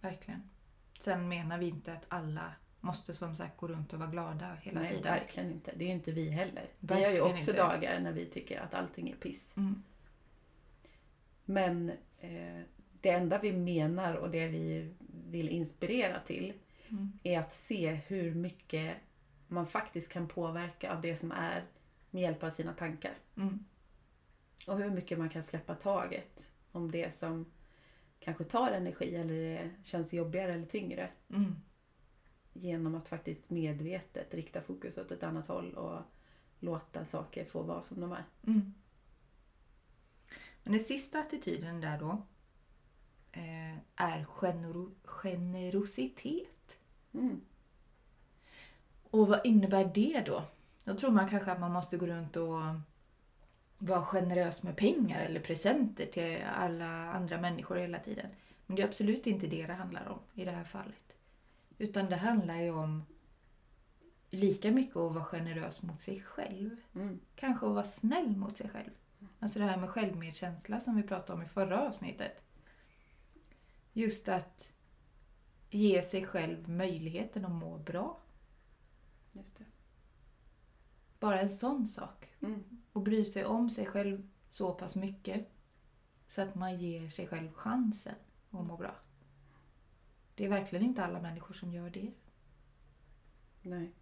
Verkligen. 0.01 0.51
Sen 1.01 1.29
menar 1.29 1.59
vi 1.59 1.69
inte 1.69 1.93
att 1.93 2.07
alla 2.09 2.53
måste 2.85 3.15
som 3.15 3.35
sagt 3.37 3.57
gå 3.57 3.69
runt 3.69 3.93
och 3.93 3.99
vara 3.99 4.11
glada 4.11 4.57
hela 4.63 4.81
Nej, 4.81 4.89
tiden. 4.89 5.03
verkligen 5.13 5.51
inte. 5.51 5.73
Det 5.77 5.85
är 5.85 5.89
ju 5.89 5.95
inte 5.95 6.13
vi 6.13 6.31
heller. 6.31 6.69
Vi 6.81 6.95
har 6.95 7.01
ju 7.01 7.07
Verkligen 7.07 7.33
också 7.33 7.51
inte. 7.51 7.63
dagar 7.63 8.01
när 8.01 8.13
vi 8.13 8.27
tycker 8.27 8.61
att 8.61 8.75
allting 8.75 9.11
är 9.11 9.17
piss. 9.17 9.57
Mm. 9.57 9.83
Men 11.45 11.91
eh, 12.19 12.61
det 13.01 13.11
enda 13.11 13.39
vi 13.39 13.53
menar 13.53 14.15
och 14.15 14.31
det 14.31 14.49
vi 14.49 14.95
vill 15.27 15.49
inspirera 15.49 16.19
till 16.21 16.53
Mm. 16.89 17.13
är 17.23 17.39
att 17.39 17.53
se 17.53 17.91
hur 17.95 18.35
mycket 18.35 18.97
man 19.49 19.67
faktiskt 19.67 20.13
kan 20.13 20.29
påverka 20.29 20.93
av 20.93 21.01
det 21.01 21.17
som 21.17 21.33
är 21.33 21.65
med 22.11 22.23
hjälp 22.23 22.43
av 22.43 22.51
sina 22.51 22.73
tankar. 22.73 23.15
Mm. 23.37 23.65
Och 24.67 24.79
hur 24.79 24.91
mycket 24.91 25.19
man 25.19 25.29
kan 25.29 25.43
släppa 25.43 25.75
taget 25.75 26.53
om 26.73 26.91
det 26.91 27.15
som 27.15 27.47
kanske 28.21 28.45
tar 28.45 28.71
energi 28.71 29.15
eller 29.17 29.71
känns 29.85 30.13
jobbigare 30.15 30.53
eller 30.53 30.67
tyngre. 30.67 31.09
Mm. 31.31 31.57
Genom 32.57 32.95
att 32.95 33.09
faktiskt 33.09 33.51
medvetet 33.51 34.35
rikta 34.35 34.61
fokus 34.61 34.99
åt 34.99 35.13
ett 35.13 35.23
annat 35.23 35.47
håll 35.47 35.75
och 35.75 36.03
låta 36.61 37.05
saker 37.05 37.45
få 37.45 37.63
vara 37.63 37.83
som 37.83 38.01
de 38.01 38.13
är. 38.13 38.25
Mm. 38.47 38.75
Men 40.63 40.73
den 40.73 40.85
sista 40.85 41.19
attityden 41.19 41.81
där 41.81 41.99
då 41.99 42.23
eh, 43.33 43.77
är 43.97 44.25
genero- 44.25 44.95
generositet. 45.05 46.79
Mm. 47.15 47.41
Och 49.11 49.29
vad 49.29 49.47
innebär 49.47 49.91
det 49.95 50.23
då? 50.27 50.45
Då 50.85 50.95
tror 50.95 51.11
man 51.11 51.29
kanske 51.29 51.53
att 51.53 51.61
man 51.61 51.73
måste 51.73 51.97
gå 51.97 52.07
runt 52.07 52.37
och 52.37 52.61
vara 53.79 54.05
generös 54.05 54.63
med 54.63 54.77
pengar 54.77 55.21
eller 55.21 55.41
presenter 55.41 56.07
till 56.07 56.45
alla 56.57 57.13
andra 57.13 57.41
människor 57.41 57.77
hela 57.77 57.99
tiden. 57.99 58.31
Men 58.67 58.77
det 58.77 58.83
är 58.83 58.87
absolut 58.87 59.27
inte 59.27 59.47
det 59.47 59.67
det 59.67 59.73
handlar 59.73 60.09
om 60.09 60.19
i 60.35 60.45
det 60.45 60.51
här 60.51 60.65
fallet. 60.65 61.04
Utan 61.79 62.11
det 62.11 62.17
handlar 62.17 62.57
ju 62.57 62.71
om 62.71 63.05
lika 64.31 64.71
mycket 64.71 64.97
att 64.97 65.15
vara 65.15 65.25
generös 65.25 65.83
mot 65.83 66.01
sig 66.01 66.21
själv. 66.21 66.77
Mm. 66.95 67.21
Kanske 67.35 67.67
att 67.67 67.73
vara 67.73 67.85
snäll 67.85 68.37
mot 68.37 68.57
sig 68.57 68.69
själv. 68.69 68.91
Alltså 69.39 69.59
det 69.59 69.65
här 69.65 69.77
med 69.77 69.91
självmedkänsla 69.91 70.81
som 70.81 70.97
vi 70.97 71.03
pratade 71.03 71.33
om 71.33 71.43
i 71.43 71.49
förra 71.49 71.89
avsnittet. 71.89 72.43
Just 73.93 74.29
att 74.29 74.67
ge 75.71 76.03
sig 76.03 76.27
själv 76.27 76.69
möjligheten 76.69 77.45
att 77.45 77.51
må 77.51 77.79
bra. 77.79 78.21
Just 79.33 79.59
det. 79.59 79.65
Bara 81.19 81.41
en 81.41 81.51
sån 81.51 81.87
sak. 81.87 82.29
Mm. 82.41 82.65
Och 82.93 83.03
bry 83.03 83.25
sig 83.25 83.45
om 83.45 83.71
sig 83.71 83.87
själv 83.87 84.29
så 84.49 84.75
pass 84.75 84.95
mycket 84.97 85.49
så 86.27 86.43
att 86.43 86.55
man 86.55 86.81
ger 86.81 87.09
sig 87.09 87.27
själv 87.27 87.53
chansen 87.53 88.15
att 88.51 88.67
må 88.67 88.77
bra. 88.77 88.95
Det 90.35 90.45
är 90.45 90.49
verkligen 90.49 90.85
inte 90.85 91.05
alla 91.05 91.21
människor 91.21 91.55
som 91.55 91.73
gör 91.73 91.91
det. 91.91 92.13
Nej. 93.63 93.93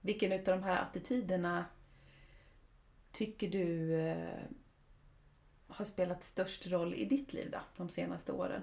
Vilken 0.00 0.32
av 0.32 0.44
de 0.44 0.62
här 0.62 0.82
attityderna 0.82 1.66
tycker 3.12 3.50
du 3.50 3.94
eh, 4.00 4.42
har 5.66 5.84
spelat 5.84 6.22
störst 6.22 6.66
roll 6.66 6.94
i 6.94 7.04
ditt 7.04 7.32
liv 7.32 7.50
då, 7.50 7.60
de 7.76 7.88
senaste 7.88 8.32
åren? 8.32 8.62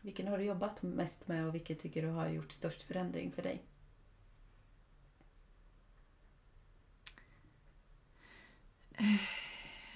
Vilken 0.00 0.28
har 0.28 0.38
du 0.38 0.44
jobbat 0.44 0.82
mest 0.82 1.28
med 1.28 1.46
och 1.46 1.54
vilken 1.54 1.76
tycker 1.76 2.02
du 2.02 2.08
har 2.08 2.28
gjort 2.28 2.52
störst 2.52 2.82
förändring 2.82 3.32
för 3.32 3.42
dig? 3.42 3.62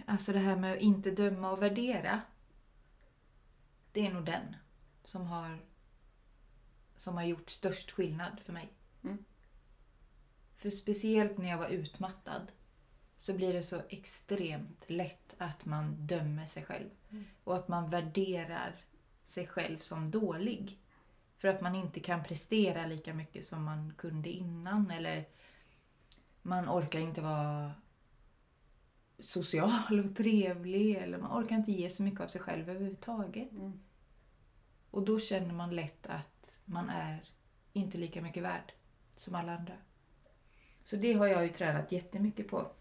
Alltså 0.07 0.33
det 0.33 0.38
här 0.38 0.57
med 0.57 0.72
att 0.72 0.80
inte 0.80 1.11
döma 1.11 1.50
och 1.50 1.62
värdera. 1.62 2.22
Det 3.92 4.07
är 4.07 4.12
nog 4.12 4.24
den 4.24 4.57
som 5.04 5.26
har, 5.26 5.58
som 6.96 7.14
har 7.14 7.24
gjort 7.24 7.50
störst 7.50 7.90
skillnad 7.90 8.40
för 8.40 8.52
mig. 8.52 8.72
Mm. 9.04 9.24
För 10.56 10.70
speciellt 10.70 11.38
när 11.38 11.48
jag 11.48 11.58
var 11.58 11.68
utmattad 11.68 12.52
så 13.16 13.34
blir 13.34 13.52
det 13.52 13.62
så 13.62 13.82
extremt 13.88 14.84
lätt 14.86 15.34
att 15.38 15.64
man 15.64 16.06
dömer 16.06 16.46
sig 16.46 16.64
själv. 16.64 16.90
Mm. 17.10 17.24
Och 17.44 17.56
att 17.56 17.68
man 17.68 17.90
värderar 17.90 18.76
sig 19.24 19.46
själv 19.46 19.78
som 19.78 20.10
dålig. 20.10 20.78
För 21.38 21.48
att 21.48 21.60
man 21.60 21.74
inte 21.74 22.00
kan 22.00 22.24
prestera 22.24 22.86
lika 22.86 23.14
mycket 23.14 23.46
som 23.46 23.64
man 23.64 23.92
kunde 23.96 24.30
innan. 24.30 24.90
Eller 24.90 25.24
man 26.42 26.68
orkar 26.68 27.00
inte 27.00 27.20
vara 27.20 27.72
social 29.18 30.08
och 30.08 30.16
trevlig. 30.16 30.96
Eller 30.96 31.18
man 31.18 31.44
orkar 31.44 31.56
inte 31.56 31.72
ge 31.72 31.90
så 31.90 32.02
mycket 32.02 32.20
av 32.20 32.28
sig 32.28 32.40
själv 32.40 32.70
överhuvudtaget. 32.70 33.52
Mm. 33.52 33.80
Och 34.94 35.02
då 35.02 35.20
känner 35.20 35.54
man 35.54 35.76
lätt 35.76 36.07
att 36.07 36.61
man 36.64 36.90
är 36.90 37.24
inte 37.72 37.98
lika 37.98 38.22
mycket 38.22 38.42
värd 38.42 38.72
som 39.16 39.35
alla 39.35 39.57
andra. 39.57 39.74
Så 40.85 40.96
det 40.96 41.12
har 41.12 41.26
jag 41.26 41.42
ju 41.42 41.48
tränat 41.48 41.92
jättemycket 41.92 42.48
på. 42.48 42.72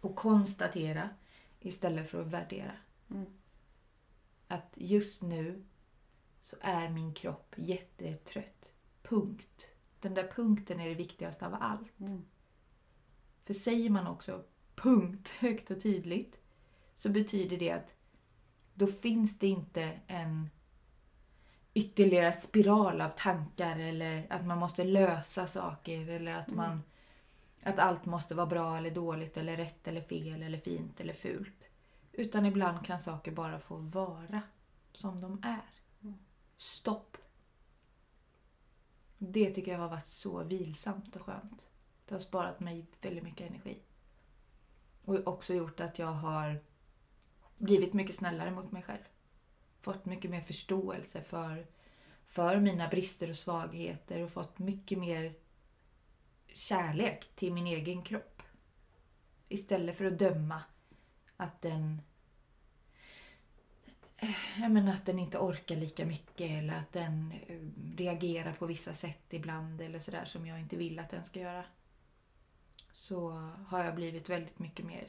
Att 0.00 0.16
konstatera 0.16 1.10
istället 1.60 2.10
för 2.10 2.20
att 2.20 2.26
värdera. 2.26 2.72
Mm. 3.10 3.26
Att 4.48 4.74
just 4.76 5.22
nu 5.22 5.64
så 6.40 6.56
är 6.60 6.88
min 6.88 7.14
kropp 7.14 7.54
jättetrött. 7.56 8.72
Punkt. 9.02 9.70
Den 10.00 10.14
där 10.14 10.30
punkten 10.34 10.80
är 10.80 10.88
det 10.88 10.94
viktigaste 10.94 11.46
av 11.46 11.54
allt. 11.60 12.00
Mm. 12.00 12.24
För 13.44 13.54
säger 13.54 13.90
man 13.90 14.06
också 14.06 14.44
punkt 14.74 15.28
högt 15.28 15.70
och 15.70 15.82
tydligt 15.82 16.40
så 16.92 17.08
betyder 17.08 17.56
det 17.56 17.70
att 17.70 17.94
då 18.74 18.86
finns 18.86 19.38
det 19.38 19.46
inte 19.46 20.00
en 20.06 20.50
ytterligare 21.76 22.32
spiral 22.32 23.00
av 23.00 23.08
tankar 23.08 23.78
eller 23.78 24.26
att 24.30 24.46
man 24.46 24.58
måste 24.58 24.84
lösa 24.84 25.46
saker 25.46 26.08
eller 26.08 26.32
att 26.32 26.52
Mm. 26.52 26.56
man 26.56 26.82
att 27.62 27.78
allt 27.78 28.04
måste 28.04 28.34
vara 28.34 28.46
bra 28.46 28.76
eller 28.76 28.90
dåligt 28.90 29.36
eller 29.36 29.56
rätt 29.56 29.88
eller 29.88 30.00
fel 30.00 30.42
eller 30.42 30.58
fint 30.58 31.00
eller 31.00 31.14
fult. 31.14 31.68
Utan 32.12 32.46
ibland 32.46 32.86
kan 32.86 33.00
saker 33.00 33.32
bara 33.32 33.60
få 33.60 33.76
vara 33.76 34.42
som 34.92 35.20
de 35.20 35.40
är. 35.42 35.70
Mm. 36.02 36.18
Stopp. 36.56 37.16
Det 39.18 39.50
tycker 39.50 39.72
jag 39.72 39.78
har 39.78 39.88
varit 39.88 40.06
så 40.06 40.44
vilsamt 40.44 41.16
och 41.16 41.22
skönt. 41.22 41.68
Det 42.06 42.14
har 42.14 42.20
sparat 42.20 42.60
mig 42.60 42.86
väldigt 43.00 43.24
mycket 43.24 43.50
energi. 43.50 43.78
Och 45.04 45.26
också 45.26 45.54
gjort 45.54 45.80
att 45.80 45.98
jag 45.98 46.12
har 46.12 46.60
blivit 47.58 47.92
mycket 47.92 48.16
snällare 48.16 48.50
mot 48.50 48.72
mig 48.72 48.82
själv. 48.82 49.04
Fått 49.86 50.04
mycket 50.04 50.30
mer 50.30 50.40
förståelse 50.40 51.22
för, 51.22 51.66
för 52.26 52.60
mina 52.60 52.88
brister 52.88 53.30
och 53.30 53.36
svagheter 53.36 54.22
och 54.22 54.30
fått 54.30 54.58
mycket 54.58 54.98
mer 54.98 55.34
kärlek 56.54 57.28
till 57.34 57.52
min 57.52 57.66
egen 57.66 58.02
kropp. 58.02 58.42
Istället 59.48 59.96
för 59.96 60.04
att 60.04 60.18
döma 60.18 60.62
att 61.36 61.62
den 61.62 62.02
jag 64.58 64.70
menar 64.70 64.92
att 64.92 65.06
den 65.06 65.18
inte 65.18 65.38
orkar 65.38 65.76
lika 65.76 66.06
mycket 66.06 66.50
eller 66.50 66.78
att 66.78 66.92
den 66.92 67.32
eh, 67.46 67.60
reagerar 67.96 68.52
på 68.52 68.66
vissa 68.66 68.94
sätt 68.94 69.24
ibland 69.30 69.80
eller 69.80 69.98
sådär 69.98 70.24
som 70.24 70.46
jag 70.46 70.60
inte 70.60 70.76
vill 70.76 70.98
att 70.98 71.10
den 71.10 71.24
ska 71.24 71.40
göra. 71.40 71.64
Så 72.92 73.30
har 73.68 73.84
jag 73.84 73.94
blivit 73.94 74.30
väldigt 74.30 74.58
mycket 74.58 74.86
mer 74.86 75.08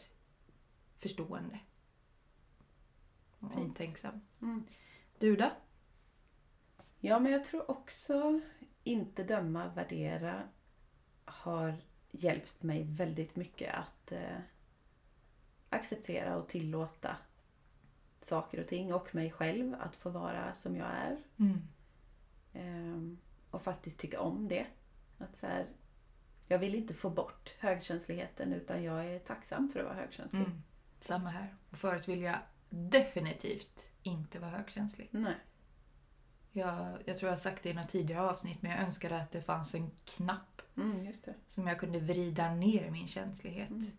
förstående. 0.99 1.59
Omtänksam. 3.39 4.21
Mm. 4.41 4.67
Du 5.19 5.35
då? 5.35 5.51
Ja, 6.99 7.19
men 7.19 7.31
jag 7.31 7.45
tror 7.45 7.71
också 7.71 8.39
inte 8.83 9.23
döma, 9.23 9.67
värdera 9.67 10.43
har 11.25 11.75
hjälpt 12.11 12.63
mig 12.63 12.83
väldigt 12.83 13.35
mycket 13.35 13.73
att 13.73 14.11
eh, 14.11 14.37
acceptera 15.69 16.37
och 16.37 16.47
tillåta 16.47 17.15
saker 18.21 18.59
och 18.61 18.67
ting 18.67 18.93
och 18.93 19.15
mig 19.15 19.31
själv 19.31 19.75
att 19.79 19.95
få 19.95 20.09
vara 20.09 20.53
som 20.53 20.75
jag 20.75 20.87
är. 20.87 21.17
Mm. 21.39 21.61
Ehm, 22.53 23.17
och 23.51 23.61
faktiskt 23.61 23.99
tycka 23.99 24.21
om 24.21 24.47
det. 24.47 24.65
Att 25.17 25.35
så 25.35 25.47
här, 25.47 25.67
jag 26.47 26.59
vill 26.59 26.75
inte 26.75 26.93
få 26.93 27.09
bort 27.09 27.55
högkänsligheten 27.59 28.53
utan 28.53 28.83
jag 28.83 29.05
är 29.05 29.19
tacksam 29.19 29.69
för 29.69 29.79
att 29.79 29.85
vara 29.85 29.95
högkänslig. 29.95 30.41
Mm. 30.41 30.63
Samma 31.01 31.29
här. 31.29 31.55
Och 31.69 31.77
förut 31.77 32.07
vill 32.07 32.21
jag 32.21 32.39
definitivt 32.69 33.89
inte 34.03 34.39
vara 34.39 34.51
högkänslig. 34.51 35.07
Nej. 35.11 35.35
Jag, 36.51 36.97
jag 37.05 37.17
tror 37.17 37.29
jag 37.29 37.35
har 37.35 37.41
sagt 37.41 37.63
det 37.63 37.69
i 37.69 37.73
något 37.73 37.89
tidigare 37.89 38.29
avsnitt 38.29 38.61
men 38.61 38.71
jag 38.71 38.79
önskade 38.79 39.21
att 39.21 39.31
det 39.31 39.41
fanns 39.41 39.75
en 39.75 39.91
knapp 40.05 40.61
Mm, 40.77 41.13
som 41.47 41.67
jag 41.67 41.79
kunde 41.79 41.99
vrida 41.99 42.53
ner 42.55 42.91
min 42.91 43.07
känslighet 43.07 43.69
Mm. 43.69 43.91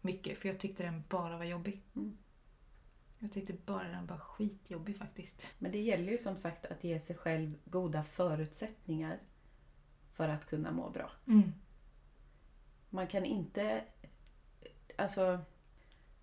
mycket. 0.00 0.38
För 0.38 0.48
jag 0.48 0.58
tyckte 0.60 0.82
den 0.82 1.04
bara 1.08 1.36
var 1.36 1.44
jobbig. 1.44 1.82
Mm. 1.96 2.18
Jag 3.18 3.32
tyckte 3.32 3.52
bara 3.52 3.88
den 3.88 4.06
var 4.06 4.18
skitjobbig 4.18 4.96
faktiskt. 4.96 5.42
Men 5.58 5.72
det 5.72 5.80
gäller 5.80 6.12
ju 6.12 6.18
som 6.18 6.36
sagt 6.36 6.66
att 6.66 6.84
ge 6.84 7.00
sig 7.00 7.16
själv 7.16 7.54
goda 7.64 8.04
förutsättningar 8.04 9.18
för 10.12 10.28
att 10.28 10.46
kunna 10.46 10.70
må 10.70 10.90
bra. 10.90 11.10
Mm. 11.26 11.52
Man 12.90 13.06
kan 13.06 13.24
inte 13.24 13.84
alltså, 14.98 15.40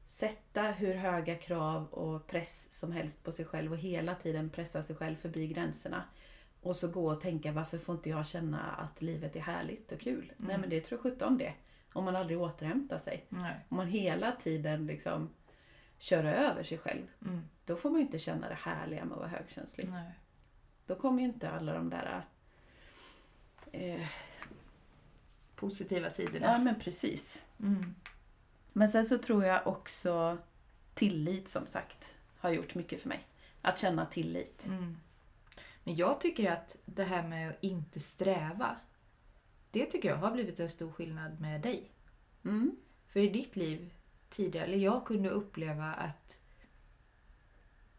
sätta 0.09 0.61
hur 0.61 0.93
höga 0.93 1.35
krav 1.35 1.87
och 1.87 2.27
press 2.27 2.79
som 2.79 2.91
helst 2.91 3.23
på 3.23 3.31
sig 3.31 3.45
själv 3.45 3.71
och 3.71 3.77
hela 3.77 4.15
tiden 4.15 4.49
pressa 4.49 4.83
sig 4.83 4.95
själv 4.95 5.15
förbi 5.15 5.47
gränserna. 5.47 6.03
Och 6.61 6.75
så 6.75 6.87
gå 6.87 7.11
och 7.11 7.21
tänka 7.21 7.51
varför 7.51 7.77
får 7.77 7.95
inte 7.95 8.09
jag 8.09 8.27
känna 8.27 8.71
att 8.71 9.01
livet 9.01 9.35
är 9.35 9.39
härligt 9.39 9.91
och 9.91 9.99
kul? 9.99 10.33
Nej 10.37 10.57
men 10.57 10.69
det 10.69 10.81
tror 10.81 10.99
sjutton 10.99 11.37
det. 11.37 11.53
Om 11.93 12.03
man 12.03 12.15
aldrig 12.15 12.39
återhämtar 12.39 12.97
sig. 12.97 13.25
Nej. 13.29 13.65
Om 13.69 13.77
man 13.77 13.87
hela 13.87 14.31
tiden 14.31 14.87
liksom 14.87 15.29
kör 15.97 16.23
över 16.23 16.63
sig 16.63 16.77
själv. 16.77 17.07
Mm. 17.25 17.41
Då 17.65 17.75
får 17.75 17.89
man 17.89 17.99
ju 17.99 18.05
inte 18.05 18.19
känna 18.19 18.49
det 18.49 18.55
härliga 18.55 19.05
med 19.05 19.13
att 19.13 19.19
vara 19.19 19.29
högkänslig. 19.29 19.89
Nej. 19.89 20.11
Då 20.85 20.95
kommer 20.95 21.21
ju 21.21 21.27
inte 21.27 21.49
alla 21.49 21.73
de 21.73 21.89
där... 21.89 22.25
Eh, 23.71 24.07
Positiva 25.55 26.09
sidorna. 26.09 26.45
ja 26.45 26.59
men 26.59 26.79
precis. 26.79 27.45
Mm. 27.59 27.95
Men 28.73 28.89
sen 28.89 29.05
så 29.05 29.17
tror 29.17 29.45
jag 29.45 29.67
också 29.67 30.37
tillit 30.93 31.49
som 31.49 31.67
sagt 31.67 32.17
har 32.37 32.49
gjort 32.49 32.75
mycket 32.75 33.01
för 33.01 33.09
mig. 33.09 33.27
Att 33.61 33.79
känna 33.79 34.05
tillit. 34.05 34.67
Mm. 34.67 34.97
Men 35.83 35.95
jag 35.95 36.21
tycker 36.21 36.51
att 36.51 36.75
det 36.85 37.03
här 37.03 37.27
med 37.27 37.49
att 37.49 37.63
inte 37.63 37.99
sträva. 37.99 38.75
Det 39.71 39.85
tycker 39.85 40.09
jag 40.09 40.17
har 40.17 40.31
blivit 40.31 40.59
en 40.59 40.69
stor 40.69 40.91
skillnad 40.91 41.41
med 41.41 41.61
dig. 41.61 41.91
Mm. 42.45 42.75
För 43.07 43.19
i 43.19 43.29
ditt 43.29 43.55
liv 43.55 43.93
tidigare, 44.29 44.65
eller 44.65 44.77
jag 44.77 45.05
kunde 45.05 45.29
uppleva 45.29 45.93
att 45.93 46.39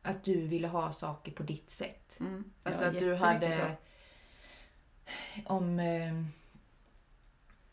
att 0.03 0.25
du 0.25 0.47
ville 0.47 0.69
ha 0.69 0.93
saker 0.93 1.33
på 1.33 1.43
ditt 1.43 1.71
sätt. 1.71 2.21
Mm. 2.21 2.53
Alltså 2.63 2.85
Ja, 2.85 2.91
att 2.91 2.99
du 2.99 3.15
hade... 3.15 3.77
Om... 5.47 5.79
Eh, 5.79 6.25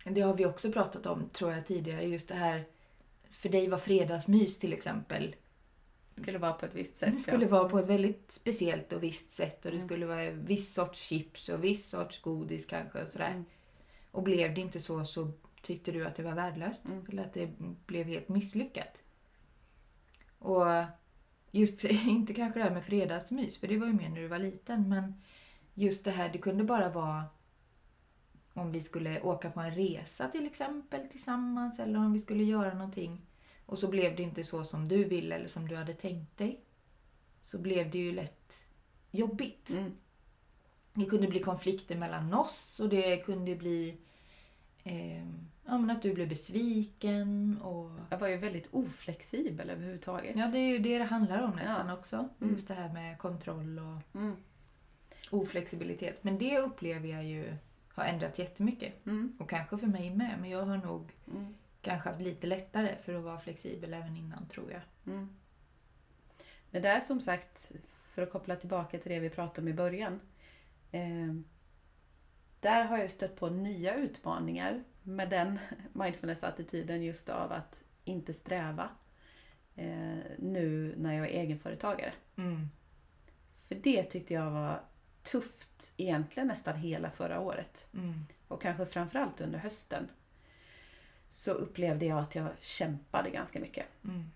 det 0.03 0.21
har 0.21 0.33
vi 0.33 0.45
också 0.45 0.71
pratat 0.71 1.05
om, 1.05 1.29
tror 1.29 1.51
jag, 1.53 1.65
tidigare. 1.65 2.03
Just 2.03 2.27
det 2.27 2.35
här... 2.35 2.65
För 3.37 3.49
dig 3.49 3.67
var 3.67 3.77
fredagsmys 3.77 4.59
till 4.59 4.73
exempel. 4.73 5.35
så. 6.15 6.21
Skulle 6.21 6.37
vara 6.37 6.53
på 6.53 6.65
ett 6.65 6.75
visst 6.75 6.95
sätt. 6.95 7.13
Det 7.13 7.19
skulle 7.21 7.45
ja. 7.45 7.49
vara 7.51 7.69
på 7.69 7.79
ett 7.79 7.85
väldigt 7.87 8.31
speciellt 8.31 8.93
och 8.93 9.03
visst 9.03 9.31
sätt. 9.31 9.65
Och 9.65 9.71
det 9.71 9.77
Mm. 9.77 9.87
skulle 9.87 10.05
vara 10.05 10.31
viss 10.31 10.73
sorts 10.73 10.99
chips 10.99 11.49
och 11.49 11.63
viss 11.63 11.89
sorts 11.89 12.21
godis 12.21 12.65
kanske. 12.65 13.03
Och 13.03 13.09
sådär. 13.09 13.31
Mm. 13.31 13.45
Och 14.11 14.23
blev 14.23 14.53
det 14.53 14.61
inte 14.61 14.79
så 14.79 15.05
så 15.05 15.31
tyckte 15.61 15.91
du 15.91 16.05
att 16.05 16.15
det 16.15 16.23
var 16.23 16.33
värdelöst. 16.33 16.85
Mm. 16.85 17.05
Eller 17.09 17.23
att 17.23 17.33
det 17.33 17.49
blev 17.85 18.07
helt 18.07 18.29
misslyckat. 18.29 18.97
Och 20.39 20.65
just, 21.51 21.83
inte 22.07 22.33
kanske 22.33 22.59
det 22.59 22.63
här 22.63 22.73
med 22.73 22.85
fredagsmys, 22.85 23.57
för 23.57 23.67
det 23.67 23.77
var 23.77 23.87
ju 23.87 23.93
mer 23.93 24.09
när 24.09 24.21
du 24.21 24.27
var 24.27 24.39
liten, 24.39 24.89
men 24.89 25.21
just 25.73 26.05
det 26.05 26.11
här, 26.11 26.29
det 26.29 26.37
kunde 26.37 26.63
bara 26.63 26.89
vara 26.89 27.23
om 28.57 28.71
vi 28.71 28.81
skulle 28.81 29.21
åka 29.21 29.49
på 29.51 29.59
en 29.59 29.71
resa 29.75 30.27
till 30.27 30.45
exempel 30.47 31.07
tillsammans 31.07 31.79
eller 31.79 31.99
om 31.99 32.13
vi 32.13 32.19
skulle 32.19 32.43
göra 32.43 32.73
någonting 32.73 33.21
och 33.65 33.79
så 33.79 33.87
blev 33.87 34.15
det 34.15 34.23
inte 34.23 34.43
så 34.43 34.63
som 34.63 34.87
du 34.87 35.03
ville 35.03 35.35
eller 35.35 35.47
som 35.47 35.67
du 35.67 35.75
hade 35.75 35.93
tänkt 35.93 36.37
dig. 36.37 36.61
Så 37.41 37.59
blev 37.59 37.91
det 37.91 37.97
ju 37.97 38.11
lätt 38.11 38.53
jobbigt. 39.11 39.69
Mm. 39.69 39.91
Det 40.93 41.05
kunde 41.05 41.27
bli 41.27 41.39
konflikter 41.39 41.95
mellan 41.95 42.33
oss 42.33 42.79
och 42.79 42.89
det 42.89 43.17
kunde 43.17 43.55
bli 43.55 43.97
eh, 44.83 45.23
ja, 45.65 45.77
men 45.77 45.89
att 45.89 46.01
du 46.01 46.13
blev 46.13 46.29
besviken. 46.29 47.57
Och, 47.61 47.91
Jag 48.09 48.17
var 48.17 48.27
ju 48.27 48.37
väldigt 48.37 48.67
oflexibel 48.71 49.69
överhuvudtaget. 49.69 50.35
ja, 50.35 50.47
det 50.47 50.57
är 50.59 50.69
ju 50.69 50.77
det 50.79 50.97
det 50.97 51.03
handlar 51.03 51.41
om 51.43 51.51
nästan 51.55 51.89
också. 51.89 52.29
Mm. 52.41 52.53
Just 52.53 52.67
det 52.67 52.73
här 52.73 52.93
med 52.93 53.17
kontroll 53.17 53.79
och 53.79 54.15
Mm. 54.19 54.35
oflexibilitet. 55.31 56.23
Men 56.23 56.37
det 56.37 56.57
upplever 56.59 57.07
jag 57.09 57.23
ju 57.25 57.53
har 57.97 58.05
ändrats 58.05 58.39
jättemycket. 58.39 59.05
Mm. 59.05 59.35
Och 59.39 59.49
kanske 59.49 59.77
för 59.77 59.87
mig 59.87 60.09
med. 60.15 60.37
Men 60.41 60.49
jag 60.49 60.63
har 60.63 60.77
nog 60.77 61.11
Mm. 61.27 61.55
kanske 61.81 62.09
haft 62.09 62.21
lite 62.21 62.47
lättare 62.47 62.95
för 63.01 63.13
att 63.13 63.23
vara 63.23 63.39
flexibel 63.39 63.93
även 63.93 64.17
innan 64.17 64.47
tror 64.47 64.71
jag. 64.71 64.81
Mm. 65.13 65.29
Men 66.71 66.81
där 66.81 66.99
som 66.99 67.21
sagt, 67.21 67.71
för 68.11 68.21
att 68.21 68.31
koppla 68.31 68.55
tillbaka 68.55 68.99
till 68.99 69.11
det 69.11 69.19
vi 69.19 69.29
pratade 69.29 69.61
om 69.61 69.67
i 69.67 69.73
början. 69.73 70.19
Eh, 70.91 71.33
där 72.59 72.83
har 72.83 72.97
jag 72.97 73.11
stött 73.11 73.35
på 73.35 73.49
nya 73.49 73.95
utmaningar 73.95 74.83
med 75.03 75.29
den 75.29 75.59
mindfulness-attityden 75.93 77.03
just 77.03 77.29
av 77.29 77.51
att 77.51 77.83
inte 78.03 78.33
sträva. 78.33 78.89
Eh, 79.75 80.17
nu 80.37 80.93
när 80.97 81.13
jag 81.13 81.25
är 81.29 81.39
egenföretagare. 81.41 82.13
Mm. 82.35 82.69
För 83.67 83.75
det 83.75 84.03
tyckte 84.03 84.33
jag 84.33 84.51
var 84.51 84.81
tufft 85.31 85.93
egentligen 85.97 86.47
nästan 86.47 86.75
hela 86.75 87.09
förra 87.09 87.39
året. 87.39 87.87
Mm. 87.93 88.25
Och 88.47 88.61
kanske 88.61 88.85
framförallt 88.85 89.41
under 89.41 89.59
hösten. 89.59 90.09
Så 91.29 91.51
upplevde 91.51 92.05
jag 92.05 92.19
att 92.19 92.35
jag 92.35 92.49
kämpade 92.59 93.29
ganska 93.29 93.59
mycket. 93.59 93.85
Mm. 94.03 94.31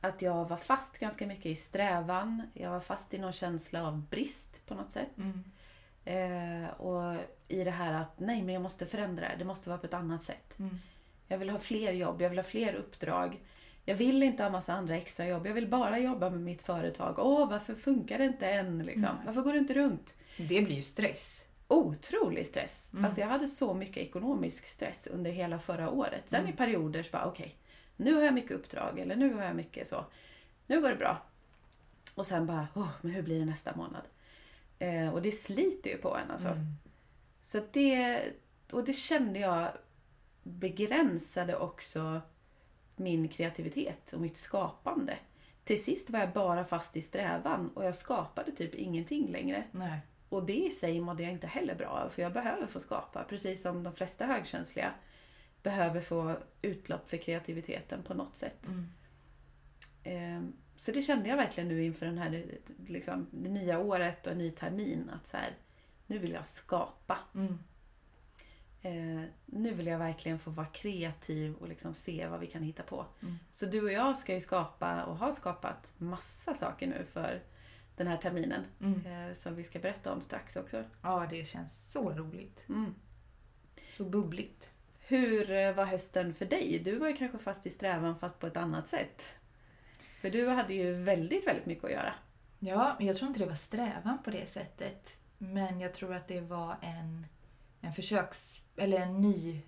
Att 0.00 0.22
jag 0.22 0.48
var 0.48 0.56
fast 0.56 0.98
ganska 0.98 1.26
mycket 1.26 1.46
i 1.46 1.56
strävan. 1.56 2.42
Jag 2.54 2.70
var 2.70 2.80
fast 2.80 3.14
i 3.14 3.18
någon 3.18 3.32
känsla 3.32 3.86
av 3.86 4.02
brist 4.02 4.66
på 4.66 4.74
något 4.74 4.90
sätt. 4.90 5.18
Mm. 5.18 5.44
Eh, 6.04 6.70
och 6.70 7.16
i 7.48 7.64
det 7.64 7.70
här 7.70 7.92
att 7.92 8.20
nej, 8.20 8.42
men 8.42 8.54
jag 8.54 8.62
måste 8.62 8.86
förändra 8.86 9.28
det. 9.28 9.36
Det 9.38 9.44
måste 9.44 9.68
vara 9.68 9.78
på 9.78 9.86
ett 9.86 9.94
annat 9.94 10.22
sätt. 10.22 10.58
Mm. 10.58 10.78
Jag 11.28 11.38
vill 11.38 11.50
ha 11.50 11.58
fler 11.58 11.92
jobb, 11.92 12.22
jag 12.22 12.28
vill 12.28 12.38
ha 12.38 12.44
fler 12.44 12.74
uppdrag. 12.74 13.40
Jag 13.84 13.94
vill 13.94 14.22
inte 14.22 14.42
ha 14.42 14.50
massa 14.50 14.72
andra 14.74 14.96
extra 14.96 15.26
jobb. 15.26 15.46
Jag 15.46 15.54
vill 15.54 15.68
bara 15.68 15.98
jobba 15.98 16.30
med 16.30 16.40
mitt 16.40 16.62
företag. 16.62 17.18
Åh, 17.18 17.50
varför 17.50 17.74
funkar 17.74 18.18
det 18.18 18.24
inte 18.24 18.46
än? 18.50 18.78
Liksom? 18.86 19.08
Varför 19.26 19.40
går 19.40 19.52
det 19.52 19.58
inte 19.58 19.74
runt? 19.74 20.16
Det 20.36 20.44
blir 20.62 20.76
ju 20.76 20.82
stress. 20.82 21.44
Otrolig 21.68 22.46
stress. 22.46 22.90
Mm. 22.92 23.04
Alltså 23.04 23.20
jag 23.20 23.28
hade 23.28 23.48
så 23.48 23.74
mycket 23.74 23.96
ekonomisk 23.96 24.66
stress 24.66 25.06
under 25.06 25.30
hela 25.30 25.58
förra 25.58 25.90
året. 25.90 26.22
Sen 26.28 26.40
Mm. 26.40 26.54
i 26.54 26.56
perioder 26.56 27.02
så 27.02 27.10
bara 27.10 27.26
okej, 27.26 27.56
nu 27.96 28.14
har 28.14 28.22
jag 28.22 28.34
mycket 28.34 28.50
uppdrag 28.50 28.98
eller 28.98 29.16
nu 29.16 29.34
har 29.34 29.42
jag 29.44 29.56
mycket 29.56 29.88
så. 29.88 30.04
Nu 30.66 30.80
går 30.80 30.88
det 30.88 30.96
bra. 30.96 31.22
Och 32.14 32.26
sen 32.26 32.46
bara, 32.46 32.68
åh, 32.74 32.88
men 33.00 33.10
hur 33.12 33.22
blir 33.22 33.38
det 33.38 33.44
nästa 33.44 33.76
månad? 33.76 34.02
Eh, 34.78 35.08
och 35.08 35.22
det 35.22 35.32
sliter 35.32 35.90
ju 35.90 35.96
på 35.98 36.16
en 36.16 36.30
alltså. 36.30 36.48
Mm. 36.48 36.66
Så 37.42 37.60
det, 37.72 38.22
och 38.72 38.84
det 38.84 38.92
kände 38.92 39.38
jag 39.38 39.68
begränsade 40.42 41.56
också 41.56 42.20
min 42.96 43.28
kreativitet 43.28 44.12
och 44.12 44.20
mitt 44.20 44.36
skapande. 44.36 45.18
Till 45.64 45.84
sist 45.84 46.10
var 46.10 46.20
jag 46.20 46.32
bara 46.32 46.64
fast 46.64 46.96
i 46.96 47.02
strävan 47.02 47.70
och 47.74 47.84
jag 47.84 47.96
skapade 47.96 48.52
typ 48.52 48.74
ingenting 48.74 49.32
längre. 49.32 49.64
Nej. 49.70 50.00
Och 50.28 50.46
det 50.46 50.66
i 50.66 50.70
sig 50.70 51.00
mådde 51.00 51.22
jag 51.22 51.32
inte 51.32 51.46
heller 51.46 51.74
bra 51.74 51.88
av, 51.88 52.08
för 52.08 52.22
jag 52.22 52.32
behöver 52.32 52.66
få 52.66 52.80
skapa, 52.80 53.24
precis 53.24 53.62
som 53.62 53.82
de 53.82 53.94
flesta 53.94 54.26
högkänsliga 54.26 54.92
behöver 55.62 56.00
få 56.00 56.36
utlopp 56.62 57.08
för 57.08 57.16
kreativiteten 57.16 58.02
på 58.02 58.14
något 58.14 58.36
sätt. 58.36 58.66
Mm. 58.68 58.86
Ehm, 60.04 60.52
Så 60.76 60.92
det 60.92 61.02
kände 61.02 61.28
jag 61.28 61.36
verkligen 61.36 61.68
nu 61.68 61.84
inför 61.84 62.06
den 62.06 62.18
här, 62.18 62.44
liksom, 62.86 63.26
det 63.30 63.48
nya 63.48 63.78
året 63.78 64.26
och 64.26 64.32
en 64.32 64.38
ny 64.38 64.50
termin, 64.50 65.10
att 65.14 65.26
så 65.26 65.36
här, 65.36 65.50
nu 66.06 66.18
vill 66.18 66.32
jag 66.32 66.46
skapa. 66.46 67.18
Mm. 67.34 67.58
Eh, 68.84 69.22
nu 69.46 69.74
vill 69.74 69.86
jag 69.86 69.98
verkligen 69.98 70.38
få 70.38 70.50
vara 70.50 70.66
kreativ 70.66 71.54
och 71.54 71.68
liksom 71.68 71.94
se 71.94 72.26
vad 72.26 72.40
vi 72.40 72.46
kan 72.46 72.62
hitta 72.62 72.82
på. 72.82 73.06
Mm. 73.22 73.38
Så 73.52 73.66
du 73.66 73.82
och 73.82 73.92
jag 73.92 74.18
ska 74.18 74.34
ju 74.34 74.40
skapa 74.40 75.04
och 75.04 75.16
har 75.16 75.32
skapat 75.32 75.94
massa 75.98 76.54
saker 76.54 76.86
nu 76.86 77.06
för 77.12 77.42
den 77.96 78.06
här 78.06 78.16
terminen. 78.16 78.64
Mm. 78.80 79.06
Eh, 79.06 79.34
som 79.34 79.56
vi 79.56 79.64
ska 79.64 79.78
berätta 79.78 80.12
om 80.12 80.20
strax 80.20 80.56
också. 80.56 80.84
Ja, 81.02 81.26
det 81.30 81.44
känns 81.44 81.92
så 81.92 82.10
roligt. 82.10 82.60
Mm. 82.68 82.94
Så 83.96 84.04
bubbligt. 84.04 84.70
Hur 84.98 85.50
eh, 85.50 85.74
var 85.74 85.84
hösten 85.84 86.34
för 86.34 86.46
dig? 86.46 86.80
Du 86.84 86.98
var 86.98 87.08
ju 87.08 87.16
kanske 87.16 87.38
fast 87.38 87.66
i 87.66 87.70
strävan 87.70 88.18
fast 88.18 88.40
på 88.40 88.46
ett 88.46 88.56
annat 88.56 88.88
sätt. 88.88 89.22
För 90.20 90.30
du 90.30 90.48
hade 90.48 90.74
ju 90.74 90.92
väldigt, 90.94 91.46
väldigt 91.46 91.66
mycket 91.66 91.84
att 91.84 91.90
göra. 91.90 92.14
Ja, 92.58 92.96
jag 93.00 93.16
tror 93.16 93.28
inte 93.28 93.40
det 93.40 93.46
var 93.46 93.54
strävan 93.54 94.18
på 94.24 94.30
det 94.30 94.46
sättet. 94.46 95.16
Men 95.38 95.80
jag 95.80 95.94
tror 95.94 96.14
att 96.14 96.28
det 96.28 96.40
var 96.40 96.76
en, 96.82 97.26
en 97.80 97.92
försöks... 97.92 98.60
Eller 98.76 98.96
en 98.96 99.20
ny... 99.20 99.62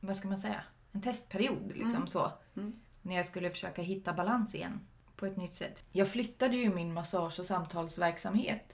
Vad 0.00 0.16
ska 0.16 0.28
man 0.28 0.40
säga? 0.40 0.64
En 0.92 1.00
testperiod 1.00 1.68
liksom 1.68 1.94
Mm. 1.94 2.06
så. 2.06 2.32
Mm. 2.56 2.72
När 3.02 3.16
jag 3.16 3.26
skulle 3.26 3.50
försöka 3.50 3.82
hitta 3.82 4.12
balans 4.12 4.54
igen. 4.54 4.80
På 5.16 5.26
ett 5.26 5.36
nytt 5.36 5.54
sätt. 5.54 5.84
Jag 5.92 6.08
flyttade 6.08 6.56
ju 6.56 6.74
min 6.74 6.92
massage 6.94 7.40
och 7.40 7.46
samtalsverksamhet 7.46 8.72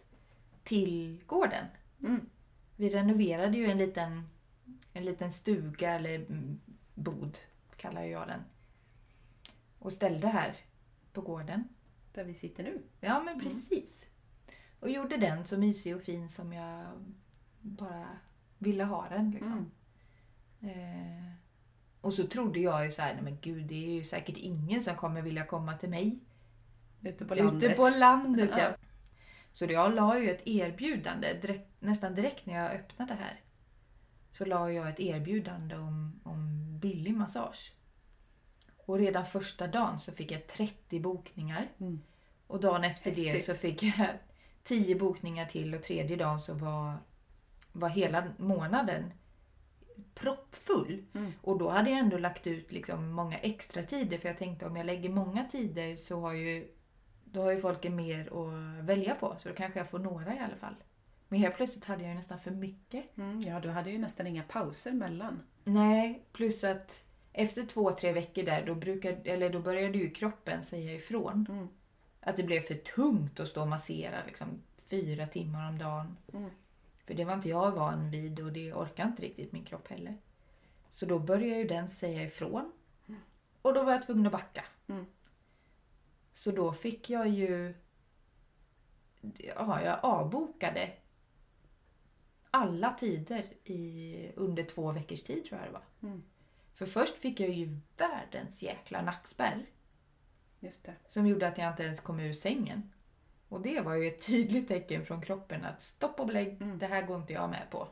till 0.65 1.21
gården. 1.27 1.67
Mm. 2.01 2.29
Vi 2.77 2.89
renoverade 2.89 3.57
ju 3.59 3.71
en 3.71 3.79
liten, 3.79 4.27
en 4.93 5.05
liten 5.05 5.33
stuga, 5.33 5.91
eller 5.91 6.15
mm, 6.15 6.61
bod 6.95 7.39
kallar 7.77 8.03
jag 8.03 8.29
den. 8.29 8.41
Och 9.79 9.93
ställde 9.93 10.29
här 10.29 10.57
på 11.13 11.21
gården. 11.21 11.69
Där 12.13 12.25
vi 12.25 12.35
sitter 12.35 12.63
nu. 12.65 12.83
Ja, 13.01 13.23
men 13.23 13.41
precis. 13.41 14.07
Och 14.81 14.91
gjorde 14.91 15.17
den 15.17 15.47
så 15.47 15.59
mysig 15.59 15.97
och 15.97 16.03
fin 16.03 16.29
som 16.29 16.53
jag 16.53 16.87
bara 17.61 18.07
ville 18.59 18.85
ha 18.85 19.09
den. 19.09 19.31
Liksom. 19.31 19.71
Mm. 20.61 20.79
Eh, 20.79 21.33
och 22.01 22.15
så 22.15 22.27
trodde 22.27 22.61
jag 22.61 22.85
ju 22.85 22.91
så 22.91 23.03
här, 23.03 23.15
nej 23.15 23.23
men 23.23 23.39
gud, 23.41 23.67
det 23.67 23.87
är 23.87 23.91
ju 23.91 24.05
säkert 24.05 24.37
ingen 24.37 24.85
som 24.85 24.97
kommer 24.97 25.23
vilja 25.23 25.45
komma 25.45 25.75
till 25.75 25.89
mig. 25.89 26.19
Ute 27.03 27.25
på 27.25 27.35
landet. 27.35 27.63
Ute 27.63 27.75
på 27.75 27.89
landet, 27.89 28.51
ja. 28.57 28.71
Så 29.53 29.65
jag 29.65 29.95
la 29.95 30.19
ju 30.19 30.31
ett 30.31 30.47
erbjudande, 30.47 31.33
direkt, 31.33 31.69
nästan 31.81 32.15
direkt 32.15 32.47
när 32.47 32.55
jag 32.55 32.73
öppnade 32.73 33.15
här. 33.15 33.41
Så 34.33 34.45
la 34.45 34.73
jag 34.73 34.89
ett 34.89 35.01
erbjudande 35.01 35.77
om, 35.77 36.21
om 36.25 36.65
billig 36.79 37.17
massage. 37.17 37.73
Och 38.77 38.99
redan 38.99 39.27
första 39.27 39.67
dagen 39.67 39.99
så 39.99 40.13
fick 40.13 40.31
jag 40.31 40.47
30 40.47 41.01
bokningar. 41.01 41.69
Mm. 41.79 42.03
Och 42.47 42.61
dagen 42.61 42.85
efter 42.85 43.15
det 43.15 43.29
Häftigt. 43.29 43.47
så 43.47 43.55
fick 43.55 43.83
jag 43.83 44.09
10 44.63 44.95
bokningar 44.95 45.47
till 45.47 45.75
och 45.75 45.83
tredje 45.83 46.17
dagen 46.17 46.41
så 46.41 46.55
var, 46.55 46.95
var 47.79 47.89
hela 47.89 48.25
månaden 48.37 49.13
proppfull. 50.15 51.05
Mm. 51.15 51.33
Och 51.43 51.59
då 51.59 51.69
hade 51.69 51.91
jag 51.91 51.99
ändå 51.99 52.19
lagt 52.19 52.47
ut 52.47 52.73
liksom 52.73 53.11
många 53.11 53.39
extra 53.39 53.83
tider 53.83 54.19
för 54.19 54.29
jag 54.29 54.39
tänkte 54.39 54.67
om 54.67 54.77
jag 54.77 54.87
lägger 54.87 55.09
många 55.09 55.45
tider 55.45 55.97
så 55.97 56.21
har 56.21 56.33
ju, 56.33 56.69
då 57.25 57.43
har 57.43 57.51
ju 57.51 57.61
folket 57.61 57.93
mer 57.93 58.21
att 58.21 58.85
välja 58.85 59.15
på. 59.15 59.35
Så 59.39 59.49
då 59.49 59.55
kanske 59.55 59.79
jag 59.79 59.91
får 59.91 59.99
några 59.99 60.35
i 60.35 60.39
alla 60.39 60.57
fall. 60.57 60.75
Men 61.29 61.41
helt 61.41 61.57
plötsligt 61.57 61.85
hade 61.85 62.03
jag 62.03 62.11
ju 62.11 62.17
nästan 62.17 62.41
för 62.41 62.51
mycket. 62.51 63.17
Mm. 63.17 63.41
Ja, 63.41 63.61
du 63.61 63.69
hade 63.69 63.91
ju 63.91 63.99
nästan 63.99 64.27
inga 64.27 64.43
pauser 64.43 64.93
mellan. 64.93 65.43
Nej, 65.65 66.23
plus 66.33 66.65
att 66.65 67.05
efter 67.33 67.65
två, 67.65 67.91
tre 67.91 68.13
veckor 68.13 68.43
där 68.43 68.67
då, 68.67 68.75
brukar, 68.75 69.19
eller 69.25 69.51
då 69.51 69.61
började 69.61 69.99
ju 69.99 70.11
kroppen 70.11 70.65
säga 70.65 70.95
ifrån. 70.95 71.47
Mm. 71.49 71.69
Att 72.21 72.37
det 72.37 72.43
blev 72.43 72.61
för 72.61 72.75
tungt 72.75 73.41
att 73.41 73.49
stå 73.49 73.61
och 73.61 73.69
massera 73.69 74.17
liksom, 74.27 74.49
fyra 74.91 75.27
timmar 75.27 75.69
om 75.69 75.79
dagen. 75.79 76.17
För 77.09 77.15
det 77.15 77.25
var 77.25 77.35
inte 77.35 77.49
jag 77.49 77.73
van 77.73 78.11
vid 78.11 78.41
och 78.41 78.53
det 78.53 78.73
orkar 78.73 79.07
inte 79.07 79.23
riktigt 79.23 79.53
min 79.53 79.65
kropp 79.65 79.89
heller. 79.89 80.17
Så 80.91 81.07
då 81.07 81.19
började 81.19 81.59
ju 81.59 81.65
den 81.65 81.89
säga 81.89 82.23
ifrån. 82.23 82.73
Och 83.63 83.75
då 83.75 83.85
var 83.85 83.93
jag 83.93 84.03
tvungen 84.03 84.27
att 84.27 84.33
backa. 84.33 84.65
Mm. 84.87 85.07
Så 86.35 86.51
då 86.51 86.73
fick 86.73 87.11
jag 87.11 87.29
ju... 87.29 87.75
Ja, 89.39 89.83
jag 89.85 89.99
avbokade 90.03 90.93
alla 92.51 92.93
tider 92.93 93.45
i, 93.65 94.33
under 94.37 94.65
två 94.65 94.93
veckors 94.93 95.23
tid 95.23 95.45
tror 95.45 95.61
jag 95.61 95.69
det 95.69 95.73
var. 95.73 96.09
Mm. 96.09 96.23
För 96.75 96.87
först 96.87 97.19
fick 97.19 97.41
jag 97.41 97.51
ju 97.51 97.79
världens 97.97 98.63
jäkla 98.63 99.03
nackspärr. 99.03 99.67
Som 101.07 101.27
gjorde 101.27 101.49
att 101.49 101.59
jag 101.59 101.71
inte 101.71 101.83
ens 101.83 102.01
kom 102.01 102.21
ur 102.21 102.33
sängen. 102.33 102.93
Och 103.49 103.61
det 103.61 103.81
var 103.81 103.95
ju 103.95 104.09
ett 104.09 104.27
tydligt 104.27 104.69
tecken 104.69 105.07
från 105.07 105.23
kroppen 105.23 105.65
att 105.65 105.83
stopp 105.83 106.21
och 106.21 106.27
belägg, 106.27 106.63
Mm. 106.63 106.79
det 106.79 106.87
här 106.87 107.03
går 107.03 107.17
inte 107.17 107.33
jag 107.33 107.51
med 107.51 107.71
på. 107.71 107.89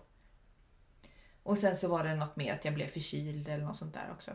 Och 1.42 1.58
sen 1.58 1.76
så 1.76 1.88
var 1.88 2.04
det 2.04 2.14
något 2.14 2.36
mer 2.36 2.54
att 2.54 2.64
jag 2.64 2.74
blev 2.74 2.86
förkyld 2.88 3.48
eller 3.48 3.64
något 3.64 3.76
sånt 3.76 3.94
där 3.94 4.08
också. 4.12 4.30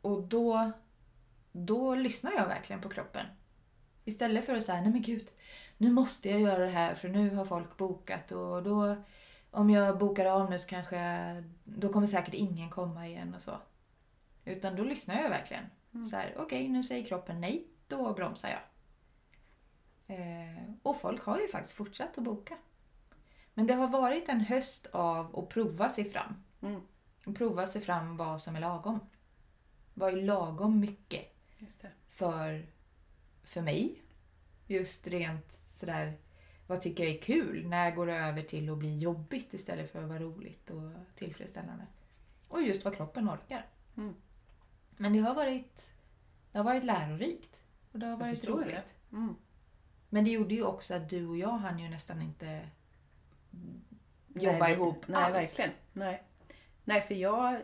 Och 0.00 0.22
då, 0.22 0.72
då 1.52 1.94
lyssnade 1.94 2.36
jag 2.36 2.46
verkligen 2.46 2.82
på 2.82 2.88
kroppen. 2.88 3.26
Istället 4.04 4.46
för 4.46 4.56
att 4.56 4.64
säga, 4.64 4.80
nej 4.80 4.90
men 4.92 5.02
gud, 5.02 5.30
nu 5.76 5.90
måste 5.90 6.30
jag 6.30 6.40
göra 6.40 6.64
det 6.64 6.70
här 6.70 6.94
för 6.94 7.08
nu 7.08 7.34
har 7.34 7.44
folk 7.44 7.76
bokat 7.76 8.32
och 8.32 8.62
då 8.62 8.96
om 9.50 9.70
jag 9.70 9.98
bokar 9.98 10.26
av 10.26 10.50
nu 10.50 10.58
så 10.58 10.68
kanske 10.68 10.98
då 11.64 11.92
kommer 11.92 12.06
säkert 12.06 12.34
ingen 12.34 12.70
komma 12.70 13.06
igen 13.06 13.34
och 13.34 13.42
så. 13.42 13.52
Utan 14.44 14.76
då 14.76 14.84
lyssnar 14.84 15.22
jag 15.22 15.30
verkligen. 15.30 15.64
Mm. 15.94 16.06
Så 16.06 16.16
här, 16.16 16.32
okej 16.36 16.44
okay, 16.44 16.68
nu 16.68 16.84
säger 16.84 17.04
kroppen 17.04 17.40
nej, 17.40 17.66
då 17.88 18.12
bromsar 18.12 18.48
jag. 18.48 18.60
Eh, 20.06 20.74
och 20.82 21.00
folk 21.00 21.24
har 21.24 21.40
ju 21.40 21.48
faktiskt 21.48 21.76
fortsatt 21.76 22.18
att 22.18 22.24
boka. 22.24 22.58
Men 23.54 23.66
det 23.66 23.74
har 23.74 23.88
varit 23.88 24.28
en 24.28 24.40
höst 24.40 24.86
av 24.92 25.38
att 25.38 25.48
prova 25.48 25.88
sig 25.88 26.10
fram. 26.10 26.34
Mm. 26.62 26.80
Prova 27.34 27.66
sig 27.66 27.82
fram 27.82 28.16
vad 28.16 28.42
som 28.42 28.56
är 28.56 28.60
lagom. 28.60 29.00
Vad 29.94 30.12
är 30.12 30.22
lagom 30.22 30.80
mycket 30.80 31.34
för, 32.10 32.66
för 33.42 33.60
mig? 33.60 34.02
Just 34.66 35.06
rent 35.06 35.56
sådär, 35.80 36.18
vad 36.66 36.80
tycker 36.80 37.04
jag 37.04 37.12
är 37.12 37.18
kul? 37.18 37.68
När 37.68 37.90
går 37.90 38.06
det 38.06 38.16
över 38.16 38.42
till 38.42 38.70
att 38.70 38.78
bli 38.78 38.98
jobbigt 38.98 39.54
istället 39.54 39.92
för 39.92 40.02
att 40.02 40.08
vara 40.08 40.18
roligt 40.18 40.70
och 40.70 40.90
tillfredsställande? 41.16 41.86
Och 42.48 42.62
just 42.62 42.84
vad 42.84 42.96
kroppen 42.96 43.28
orkar. 43.28 43.66
Mm. 43.96 44.14
Men 44.96 45.12
det 45.12 45.18
har 45.18 45.34
varit, 45.34 45.90
det 46.52 46.58
har 46.58 46.64
varit 46.64 46.84
lärorikt. 46.84 47.56
Och 47.92 47.98
det 47.98 48.06
har 48.06 48.16
varit 48.16 48.44
roligt. 48.44 48.94
Mm. 49.12 49.34
Men 50.14 50.24
det 50.24 50.30
gjorde 50.30 50.54
ju 50.54 50.62
också 50.62 50.94
att 50.94 51.08
du 51.08 51.26
och 51.26 51.36
jag 51.36 51.48
hann 51.48 51.78
ju 51.78 51.88
nästan 51.88 52.22
inte 52.22 52.68
jobba 54.34 54.58
Nej, 54.58 54.72
ihop 54.72 55.08
Nej, 55.08 55.22
alls. 55.22 55.34
verkligen. 55.34 55.70
Nej. 55.92 56.22
nej, 56.84 57.00
för 57.00 57.14
jag 57.14 57.60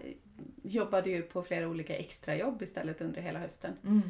jobbade 0.62 1.10
ju 1.10 1.22
på 1.22 1.42
flera 1.42 1.68
olika 1.68 1.96
extrajobb 1.96 2.62
istället 2.62 3.00
under 3.00 3.22
hela 3.22 3.38
hösten. 3.38 3.76
Mm. 3.84 4.02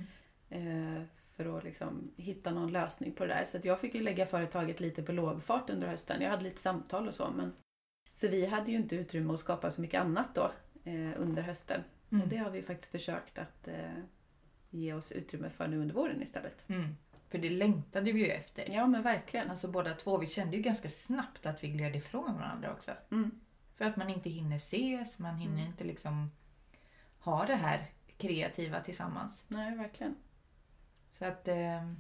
Eh, 0.51 1.03
för 1.37 1.59
att 1.59 1.65
liksom 1.65 2.11
hitta 2.17 2.51
någon 2.51 2.73
lösning 2.73 3.13
på 3.13 3.27
det 3.27 3.35
där. 3.35 3.45
Så 3.45 3.59
jag 3.63 3.81
fick 3.81 3.95
ju 3.95 4.03
lägga 4.03 4.27
företaget 4.27 4.81
lite 4.81 5.03
på 5.03 5.13
lågfart 5.13 5.71
under 5.71 5.89
hösten. 5.89 6.23
Jag 6.23 6.31
hade 6.31 6.43
lite 6.43 6.61
samtal 6.61 7.09
och 7.09 7.15
så. 7.15 7.31
Men... 7.37 7.53
Så 8.11 8.29
vi 8.29 8.47
hade 8.47 8.71
ju 8.71 8.77
inte 8.77 8.97
utrymme 8.97 9.33
att 9.33 9.41
skapa 9.41 9.71
så 9.71 9.81
mycket 9.81 10.01
annat 10.01 10.35
då 10.35 10.53
eh, 10.85 11.21
under 11.21 11.43
hösten. 11.43 11.81
Mm. 12.11 12.23
Och 12.23 12.29
det 12.29 12.37
har 12.37 12.51
vi 12.51 12.63
faktiskt 12.63 12.91
försökt 12.91 13.39
att 13.39 13.69
eh, 13.69 14.03
ge 14.71 14.93
oss 14.93 15.13
utrymme 15.13 15.51
för 15.51 15.69
nu 15.69 15.79
under 15.79 15.95
våren 15.95 16.23
istället. 16.23 16.65
Mm. 16.69 16.97
För 17.29 17.39
det 17.39 17.51
längtade 17.51 18.13
vi 18.13 18.21
ju 18.21 18.31
efter. 18.31 18.69
Ja 18.75 18.87
men 18.87 19.03
verkligen. 19.03 19.51
Alltså 19.51 19.69
båda 19.69 19.95
två, 19.95 20.19
vi 20.19 20.27
kände 20.27 20.57
ju 20.57 20.63
ganska 20.63 20.89
snabbt 20.89 21.47
att 21.47 21.65
vi 21.65 21.69
gled 21.69 21.97
ifrån 21.97 22.35
varandra 22.35 22.73
också. 22.73 22.91
Mm. 23.11 23.41
För 23.77 23.85
att 23.85 23.97
man 23.97 24.11
inte 24.11 24.31
hinner 24.31 24.57
ses, 24.57 25.19
man 25.19 25.37
hinner 25.37 25.55
Mm. 25.59 25.67
inte 25.67 25.85
liksom 25.85 26.31
ha 27.21 27.47
det 27.47 27.55
här 27.55 27.87
kreativa 28.17 28.81
tillsammans. 28.81 29.45
Nej, 29.49 29.77
verkligen. 29.77 30.17
Så 31.13 31.25
att, 31.25 31.49
eh, 31.49 31.93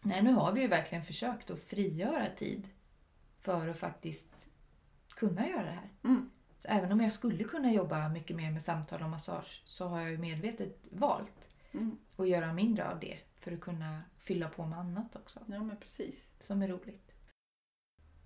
nej 0.00 0.22
nu 0.22 0.32
har 0.32 0.52
vi 0.52 0.60
ju 0.60 0.68
verkligen 0.68 1.04
försökt 1.04 1.50
att 1.50 1.60
frigöra 1.60 2.26
tid 2.36 2.68
för 3.40 3.68
att 3.68 3.78
faktiskt 3.78 4.48
kunna 5.08 5.48
göra 5.48 5.62
det 5.64 5.70
här. 5.70 5.90
Mm. 6.04 6.30
Så 6.58 6.68
även 6.68 6.92
om 6.92 7.00
jag 7.00 7.12
skulle 7.12 7.44
kunna 7.44 7.72
jobba 7.72 8.08
mycket 8.08 8.36
mer 8.36 8.50
med 8.50 8.62
samtal 8.62 9.02
och 9.02 9.10
massage 9.10 9.62
så 9.64 9.88
har 9.88 10.00
jag 10.00 10.10
ju 10.10 10.18
medvetet 10.18 10.88
valt 10.92 11.48
Mm. 11.74 11.98
att 12.16 12.28
göra 12.28 12.52
mindre 12.52 12.88
av 12.90 13.00
det 13.00 13.18
för 13.42 13.52
att 13.52 13.60
kunna 13.60 14.02
fylla 14.18 14.48
på 14.48 14.66
med 14.66 14.78
annat 14.78 15.16
också 15.16 15.40
Ja 15.46 15.62
men 15.62 15.76
precis. 15.76 16.32
som 16.40 16.62
är 16.62 16.68
roligt. 16.68 17.12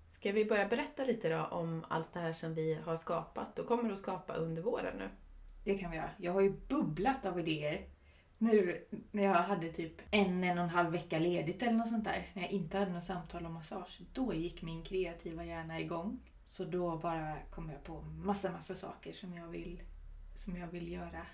Ska 0.07 0.31
vi 0.31 0.45
börja 0.45 0.67
berätta 0.67 1.03
lite 1.03 1.29
då 1.29 1.45
om 1.45 1.85
allt 1.89 2.13
det 2.13 2.19
här 2.19 2.33
som 2.33 2.53
vi 2.53 2.73
har 2.73 2.97
skapat 2.97 3.59
och 3.59 3.67
kommer 3.67 3.91
att 3.91 3.99
skapa 3.99 4.33
under 4.33 4.61
våren 4.61 4.97
nu? 4.97 5.09
Det 5.63 5.77
kan 5.77 5.91
vi 5.91 5.97
göra. 5.97 6.09
Jag 6.17 6.33
har 6.33 6.41
ju 6.41 6.53
bubblat 6.67 7.25
av 7.25 7.39
idéer 7.39 7.89
nu 8.37 8.85
när 9.11 9.23
jag 9.23 9.33
hade 9.33 9.71
typ 9.71 10.01
en, 10.11 10.43
en 10.43 10.57
och 10.57 10.63
en 10.63 10.69
halv 10.69 10.91
vecka 10.91 11.19
ledigt 11.19 11.61
eller 11.61 11.71
något 11.71 11.89
sånt 11.89 12.03
där. 12.03 12.31
När 12.33 12.41
jag 12.41 12.51
inte 12.51 12.77
hade 12.77 12.91
något 12.91 13.03
samtal 13.03 13.45
om 13.45 13.53
massage. 13.53 14.01
Då 14.13 14.33
gick 14.33 14.61
min 14.61 14.83
kreativa 14.83 15.45
hjärna 15.45 15.79
igång. 15.79 16.19
Så 16.45 16.65
då 16.65 16.97
bara 16.97 17.37
kom 17.51 17.69
jag 17.69 17.83
på 17.83 18.01
massa, 18.01 18.51
massa 18.51 18.75
saker 18.75 19.13
som 19.13 19.33
jag 19.33 19.47
vill, 19.47 19.81
som 20.35 20.57
jag 20.57 20.67
vill 20.67 20.91
göra. 20.91 21.25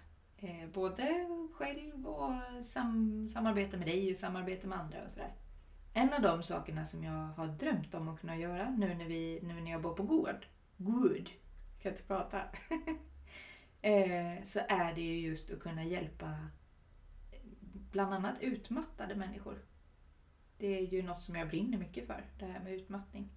Eh, 0.44 0.70
både 0.74 1.28
själv 1.54 2.08
och 2.08 2.66
sam, 2.66 3.28
samarbete 3.28 3.78
med 3.78 3.88
dig 3.88 4.12
och 4.12 4.18
samarbete 4.18 4.68
med 4.68 4.80
andra 4.80 5.04
och 5.04 5.12
sådär. 5.12 5.34
En 5.94 6.14
av 6.14 6.22
de 6.22 6.44
sakerna 6.44 6.86
som 6.86 7.04
jag 7.04 7.28
har 7.28 7.48
drömt 7.48 7.94
om 7.94 8.08
att 8.08 8.20
kunna 8.20 8.38
göra 8.38 8.70
nu 8.70 8.96
när, 8.96 9.06
vi, 9.06 9.40
nu 9.44 9.62
när 9.62 9.72
jag 9.72 9.82
bor 9.82 9.94
på 9.94 10.04
gård. 10.04 10.46
Gård. 10.78 11.30
Kan 11.82 11.92
inte 11.92 12.04
prata. 12.04 12.42
eh, 13.82 14.46
så 14.46 14.60
är 14.70 14.96
det 14.96 15.02
ju 15.02 15.20
just 15.20 15.52
att 15.52 15.60
kunna 15.60 15.84
hjälpa 15.84 16.30
eh, 17.32 17.40
bland 17.92 18.14
annat 18.14 18.42
utmattade 18.42 19.16
människor. 19.16 19.66
Det 20.58 20.78
är 20.78 20.82
ju 20.82 21.04
något 21.04 21.22
som 21.22 21.36
jag 21.36 21.50
brinner 21.50 21.78
mycket 21.78 22.08
för, 22.08 22.26
det 22.40 22.46
här 22.46 22.60
med 22.60 22.74
utmattning. 22.74 23.30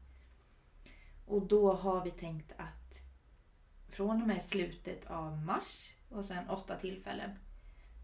Och 1.27 1.47
då 1.47 1.73
har 1.73 2.05
vi 2.05 2.11
tänkt 2.11 2.53
att 2.57 3.01
från 3.89 4.23
och 4.23 4.29
med 4.29 4.43
slutet 4.43 5.07
av 5.07 5.39
mars 5.39 5.96
och 6.09 6.25
sen 6.25 6.51
åtta 6.51 6.77
tillfällen 6.77 7.31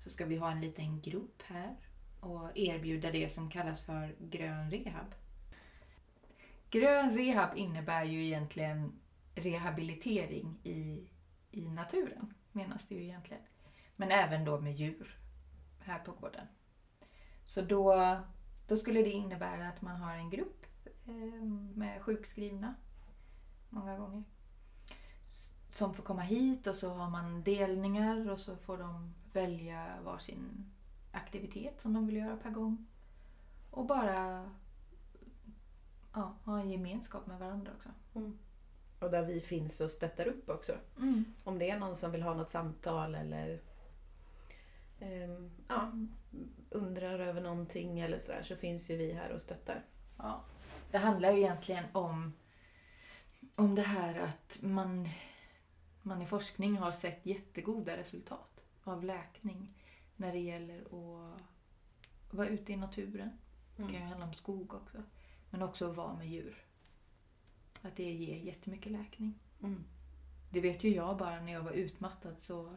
så 0.04 0.10
ska 0.10 0.26
vi 0.26 0.36
ha 0.36 0.50
en 0.50 0.60
liten 0.60 1.00
grupp 1.00 1.42
här 1.42 1.76
och 2.20 2.56
erbjuda 2.56 3.10
det 3.10 3.32
som 3.32 3.50
kallas 3.50 3.82
för 3.82 4.16
grön 4.18 4.70
rehab. 4.70 5.14
Grön 6.70 7.16
rehab 7.16 7.56
innebär 7.56 8.04
ju 8.04 8.24
egentligen 8.24 8.92
rehabilitering 9.34 10.58
i, 10.62 11.08
i 11.50 11.68
naturen, 11.68 12.34
menas 12.52 12.88
det 12.88 12.94
ju 12.94 13.02
egentligen. 13.02 13.42
Men 13.96 14.10
även 14.10 14.44
då 14.44 14.60
med 14.60 14.74
djur 14.74 15.18
här 15.78 15.98
på 15.98 16.12
gården. 16.12 16.46
Så 17.44 17.62
då, 17.62 18.16
då 18.68 18.76
skulle 18.76 19.02
det 19.02 19.10
innebära 19.10 19.68
att 19.68 19.82
man 19.82 20.00
har 20.00 20.16
en 20.16 20.30
grupp 20.30 20.66
eh, 21.06 21.44
med 21.74 22.02
sjukskrivna 22.02 22.74
många 23.68 23.98
gånger. 23.98 24.24
Som 25.72 25.94
får 25.94 26.02
komma 26.02 26.22
hit 26.22 26.66
och 26.66 26.74
så 26.74 26.94
har 26.94 27.10
man 27.10 27.42
delningar 27.42 28.30
och 28.30 28.40
så 28.40 28.56
får 28.56 28.78
de 28.78 29.14
välja 29.32 29.86
varsin 30.04 30.70
aktivitet 31.12 31.80
som 31.80 31.92
de 31.92 32.06
vill 32.06 32.16
göra 32.16 32.36
per 32.36 32.50
gång. 32.50 32.86
Och 33.70 33.86
bara 33.86 34.50
ja, 36.12 36.34
ha 36.44 36.60
en 36.60 36.70
gemenskap 36.70 37.26
med 37.26 37.38
varandra 37.38 37.72
också. 37.76 37.88
Och 38.98 39.10
där 39.10 39.22
vi 39.22 39.40
finns 39.40 39.80
och 39.80 39.90
stöttar 39.90 40.26
upp 40.26 40.48
också. 40.50 40.72
Om 41.44 41.58
det 41.58 41.70
är 41.70 41.78
någon 41.78 41.96
som 41.96 42.12
vill 42.12 42.22
ha 42.22 42.34
något 42.34 42.50
samtal 42.50 43.14
eller 43.14 43.60
ehm, 45.00 45.50
ja, 45.68 45.92
undrar 46.70 47.18
över 47.18 47.40
någonting 47.40 48.00
eller 48.00 48.18
sådär 48.18 48.42
så 48.42 48.56
finns 48.56 48.90
ju 48.90 48.96
vi 48.96 49.12
här 49.12 49.30
och 49.30 49.42
stöttar. 49.42 49.84
Ja. 50.18 50.40
Det 50.90 50.98
handlar 50.98 51.32
ju 51.32 51.38
egentligen 51.38 51.84
om, 51.92 52.32
om 53.54 53.74
det 53.74 53.82
här 53.82 54.20
att 54.20 54.58
man, 54.62 55.08
man 56.02 56.22
i 56.22 56.26
forskning 56.26 56.76
har 56.76 56.92
sett 56.92 57.26
jättegoda 57.26 57.96
resultat 57.96 58.64
av 58.84 59.04
läkning 59.04 59.74
när 60.16 60.32
det 60.32 60.38
gäller 60.38 60.80
att 60.80 61.40
vara 62.30 62.48
ute 62.48 62.72
i 62.72 62.76
naturen. 62.76 63.30
Det 63.76 63.82
kan 63.82 63.94
ju 63.94 64.00
handla 64.00 64.26
om 64.26 64.34
skog 64.34 64.74
också. 64.74 65.02
Men 65.50 65.62
också 65.62 65.90
att 65.90 65.96
vara 65.96 66.14
med 66.14 66.28
djur. 66.28 66.64
Att 67.82 67.96
det 67.96 68.12
ger 68.12 68.36
jättemycket 68.36 68.92
läkning. 68.92 69.38
Mm. 69.62 69.84
Det 70.50 70.60
vet 70.60 70.84
ju 70.84 70.94
jag 70.94 71.16
bara 71.16 71.40
när 71.40 71.52
jag 71.52 71.62
var 71.62 71.72
utmattad 71.72 72.40
så 72.40 72.74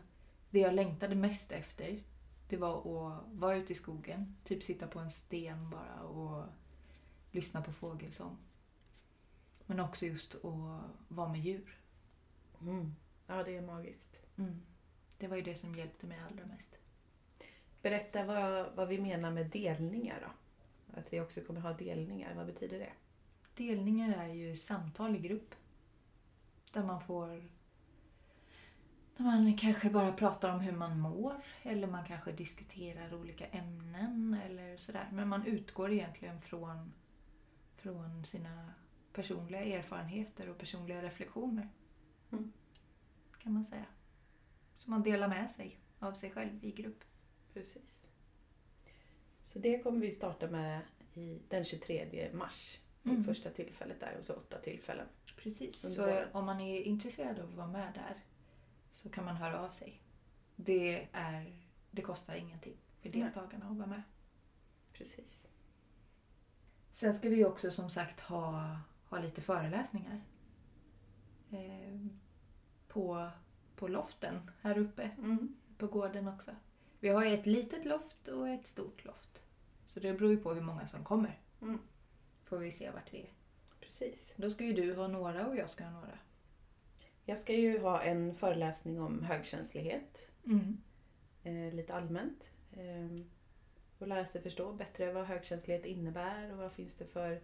det 0.49 0.59
jag 0.59 0.73
längtade 0.73 1.15
mest 1.15 1.51
efter 1.51 2.03
det 2.47 2.57
var 2.57 2.77
att 2.77 3.23
vara 3.31 3.55
ute 3.55 3.73
i 3.73 3.75
skogen, 3.75 4.35
typ 4.43 4.63
sitta 4.63 4.87
på 4.87 4.99
en 4.99 5.11
sten 5.11 5.69
bara 5.69 6.01
och 6.01 6.45
lyssna 7.31 7.61
på 7.61 7.71
fågelsång. 7.71 8.37
Men 9.65 9.79
också 9.79 10.05
just 10.05 10.35
att 10.35 10.81
vara 11.07 11.29
med 11.29 11.41
djur. 11.41 11.79
Mm. 12.61 12.95
Ja, 13.27 13.43
det 13.43 13.57
är 13.57 13.61
magiskt. 13.61 14.19
Mm. 14.37 14.61
Det 15.17 15.27
var 15.27 15.37
ju 15.37 15.43
det 15.43 15.55
som 15.55 15.75
hjälpte 15.75 16.07
mig 16.07 16.19
allra 16.31 16.45
mest. 16.45 16.77
Berätta 17.81 18.23
vad, 18.23 18.75
vad 18.75 18.87
vi 18.87 19.01
menar 19.01 19.31
med 19.31 19.45
delningar 19.45 20.19
då. 20.21 20.31
Att 20.99 21.13
vi 21.13 21.21
också 21.21 21.41
kommer 21.41 21.61
ha 21.61 21.73
delningar, 21.73 22.35
vad 22.35 22.45
betyder 22.45 22.79
det? 22.79 22.93
Delningar 23.55 24.17
är 24.17 24.33
ju 24.33 24.55
samtal 24.55 25.15
i 25.15 25.19
grupp. 25.19 25.55
Där 26.71 26.83
man 26.83 27.01
får... 27.01 27.27
Där 29.17 29.23
man 29.23 29.57
kanske 29.57 29.89
bara 29.89 30.11
pratar 30.11 30.53
om 30.53 30.59
hur 30.59 30.71
man 30.71 30.99
mår. 30.99 31.41
Eller 31.63 31.87
man 31.87 32.05
kanske 32.05 32.31
diskuterar 32.31 33.13
olika 33.13 33.45
ämnen 33.45 34.37
eller 34.45 34.77
sådär. 34.77 35.09
Men 35.11 35.27
man 35.27 35.45
utgår 35.45 35.91
egentligen 35.91 36.41
från, 36.41 36.93
från 37.75 38.25
sina 38.25 38.73
personliga 39.13 39.63
erfarenheter 39.63 40.49
och 40.49 40.57
personliga 40.57 41.01
reflektioner. 41.01 41.69
Mm. 42.31 42.51
Kan 43.45 43.53
man 43.53 43.65
säga. 43.65 43.85
Så 44.75 44.89
man 44.89 45.03
delar 45.03 45.27
med 45.27 45.51
sig 45.51 45.79
av 45.99 46.13
sig 46.13 46.31
själv 46.31 46.65
i 46.65 46.71
grupp. 46.71 47.03
Precis. 47.53 48.07
Så 49.43 49.59
det 49.59 49.79
kommer 49.79 49.99
vi 49.99 50.11
starta 50.11 50.47
med 50.47 50.81
i 51.13 51.41
den 51.49 51.65
23 51.65 52.29
mars. 52.33 52.79
Mm. 53.03 53.23
Första 53.23 53.49
tillfället 53.49 53.99
där 53.99 54.15
och 54.19 54.25
så 54.25 54.33
åtta 54.33 54.59
tillfällen. 54.59 55.07
Precis. 55.37 55.81
Så 55.81 56.01
våren. 56.01 56.29
om 56.31 56.45
man 56.45 56.61
är 56.61 56.81
intresserad 56.81 57.39
av 57.39 57.49
att 57.49 57.55
vara 57.55 57.67
med 57.67 57.93
där 57.93 58.23
så 58.91 59.09
kan 59.09 59.25
man 59.25 59.35
höra 59.35 59.59
av 59.59 59.69
sig. 59.71 60.01
Det, 60.55 61.07
är, 61.11 61.67
det 61.91 62.01
kostar 62.01 62.35
ingenting 62.35 62.77
för 63.01 63.09
deltagarna 63.09 63.65
att 63.65 63.77
vara 63.77 63.87
med. 63.87 64.03
Precis. 64.93 65.47
Sen 66.91 67.15
ska 67.15 67.29
vi 67.29 67.45
också 67.45 67.71
som 67.71 67.89
sagt 67.89 68.19
ha, 68.19 68.77
ha 69.09 69.19
lite 69.19 69.41
föreläsningar. 69.41 70.21
Eh, 71.51 72.24
på, 72.95 73.29
på 73.75 73.87
loften 73.87 74.51
här 74.61 74.77
uppe. 74.77 75.03
Mm. 75.17 75.55
På 75.77 75.87
gården 75.87 76.27
också. 76.27 76.51
Vi 76.99 77.09
har 77.09 77.25
ett 77.25 77.45
litet 77.45 77.85
loft 77.85 78.27
och 78.27 78.49
ett 78.49 78.67
stort 78.67 79.05
loft. 79.05 79.43
Så 79.87 79.99
det 79.99 80.13
beror 80.13 80.31
ju 80.31 80.37
på 80.37 80.53
hur 80.53 80.61
många 80.61 80.87
som 80.87 81.03
kommer. 81.03 81.39
Mm. 81.61 81.79
Får 82.43 82.57
vi 82.57 82.71
se 82.71 82.91
vart 82.91 83.13
vi 83.13 83.21
är. 83.21 83.29
Precis. 83.79 84.33
Då 84.37 84.49
ska 84.49 84.63
ju 84.63 84.73
du 84.73 84.95
ha 84.95 85.07
några 85.07 85.47
och 85.47 85.57
jag 85.57 85.69
ska 85.69 85.83
ha 85.83 85.91
några. 85.91 86.19
Jag 87.25 87.39
ska 87.39 87.53
ju 87.53 87.79
ha 87.79 88.01
en 88.01 88.35
föreläsning 88.35 89.01
om 89.01 89.23
högkänslighet. 89.23 90.31
Mm. 90.45 90.77
eh, 91.43 91.73
lite 91.73 91.93
allmänt. 91.93 92.53
Eh, 92.71 93.25
och 93.99 94.07
lära 94.07 94.25
sig 94.25 94.41
förstå 94.41 94.73
bättre 94.73 95.11
vad 95.11 95.25
högkänslighet 95.25 95.85
innebär 95.85 96.51
och 96.51 96.57
vad 96.57 96.73
finns 96.73 96.95
det 96.95 97.05
för 97.05 97.41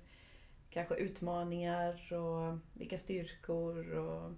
kanske 0.70 0.96
utmaningar 0.96 2.14
och 2.14 2.58
vilka 2.74 2.98
styrkor 2.98 3.92
och 3.92 4.32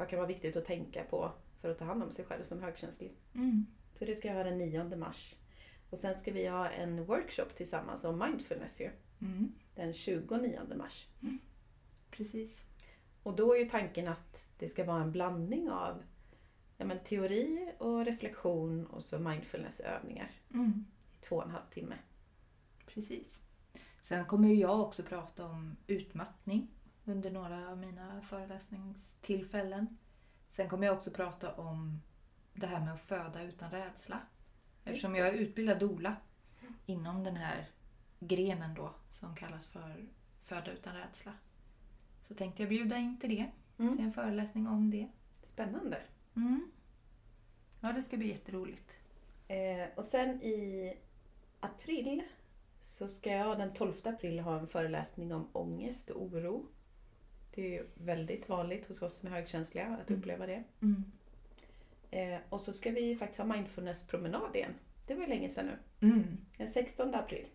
vad 0.00 0.08
kan 0.08 0.16
vara 0.18 0.28
viktigt 0.28 0.56
att 0.56 0.64
tänka 0.64 1.04
på 1.04 1.32
för 1.60 1.70
att 1.70 1.78
ta 1.78 1.84
hand 1.84 2.02
om 2.02 2.10
sig 2.10 2.24
själv 2.24 2.44
som 2.44 2.62
högkänslig. 2.62 3.12
Mm. 3.34 3.66
Så 3.94 4.04
det 4.04 4.14
ska 4.14 4.28
jag 4.28 4.34
ha 4.34 4.44
den 4.44 4.58
9 4.58 4.96
mars. 4.96 5.34
Och 5.90 5.98
sen 5.98 6.14
ska 6.14 6.32
vi 6.32 6.46
ha 6.46 6.68
en 6.68 7.04
workshop 7.04 7.46
tillsammans 7.56 8.04
om 8.04 8.18
mindfulness 8.18 8.80
ju, 8.80 8.90
Mm. 9.20 9.52
den 9.74 9.92
29 9.92 10.60
mars. 10.76 11.06
Precis. 12.10 12.64
Och 13.22 13.36
då 13.36 13.54
är 13.54 13.58
ju 13.58 13.68
tanken 13.68 14.08
att 14.08 14.52
det 14.58 14.68
ska 14.68 14.84
vara 14.84 15.02
en 15.02 15.12
blandning 15.12 15.70
av 15.70 16.02
ja, 16.78 16.84
men 16.84 16.98
teori 17.04 17.72
och 17.78 18.04
reflektion 18.04 18.86
och 18.86 19.02
så 19.04 19.18
mindfulnessövningar 19.18 20.30
Mm. 20.54 20.84
i 21.00 21.20
två 21.20 21.36
och 21.36 21.44
en 21.44 21.50
halv 21.50 21.70
timme. 21.70 21.94
Precis. 22.86 23.42
Sen 24.02 24.24
kommer 24.24 24.48
ju 24.48 24.54
jag 24.54 24.80
också 24.80 25.02
prata 25.02 25.46
om 25.46 25.76
utmattning 25.86 26.70
under 27.10 27.30
några 27.30 27.68
av 27.70 27.78
mina 27.78 28.22
föreläsningstillfällen. 28.22 29.98
Sen 30.50 30.68
kommer 30.68 30.86
jag 30.86 30.96
också 30.96 31.10
prata 31.10 31.54
om 31.54 32.02
det 32.54 32.66
här 32.66 32.80
med 32.80 32.94
att 32.94 33.00
föda 33.00 33.42
utan 33.42 33.70
rädsla. 33.70 34.20
Eftersom 34.84 35.14
jag 35.16 35.28
är 35.28 35.32
utbildad 35.32 35.78
doula 35.78 36.16
inom 36.86 37.24
den 37.24 37.36
här 37.36 37.68
grenen 38.20 38.74
då 38.74 38.94
som 39.10 39.36
kallas 39.36 39.66
för 39.66 40.08
föda 40.42 40.72
utan 40.72 40.94
rädsla. 40.96 41.32
Så 42.22 42.34
tänkte 42.34 42.62
jag 42.62 42.68
bjuda 42.68 42.96
in 42.98 43.20
till 43.20 43.30
det, 43.30 43.50
Mm. 43.78 43.96
till 43.96 44.06
en 44.06 44.12
föreläsning 44.12 44.66
om 44.68 44.90
det. 44.90 45.08
Spännande. 45.44 46.02
Mm. 46.36 46.70
Ja, 47.80 47.92
det 47.92 48.02
ska 48.02 48.16
bli 48.16 48.28
jätteroligt. 48.28 48.90
Eh, 49.48 49.88
och 49.96 50.04
sen 50.04 50.42
i 50.42 50.96
april 51.60 52.22
så 52.80 53.08
ska 53.08 53.30
jag 53.30 53.58
den 53.58 53.74
12 53.74 53.92
april 54.04 54.38
ha 54.40 54.58
en 54.58 54.66
föreläsning 54.68 55.34
om 55.34 55.48
ångest 55.52 56.10
och 56.10 56.22
oro. 56.22 56.66
Det 57.60 57.66
är 57.66 57.70
ju 57.70 57.86
väldigt 57.94 58.48
vanligt 58.48 58.86
hos 58.88 59.02
oss 59.02 59.16
som 59.16 59.28
är 59.28 59.32
högkänsliga 59.32 59.86
att 59.86 60.10
Mm. 60.10 60.20
uppleva 60.20 60.46
det. 60.46 60.64
Mm. 60.82 61.04
Eh, 62.10 62.40
och 62.48 62.60
så 62.60 62.72
ska 62.72 62.90
vi 62.90 63.16
faktiskt 63.16 63.38
ha 63.40 63.46
mindfulness-promenad 63.46 64.56
igen. 64.56 64.74
Det 65.06 65.14
var 65.14 65.22
ju 65.22 65.28
länge 65.28 65.48
sedan 65.48 65.66
nu. 66.00 66.08
Mm. 66.08 66.36
Den 66.56 66.68
16 66.68 67.14
april. 67.14 67.46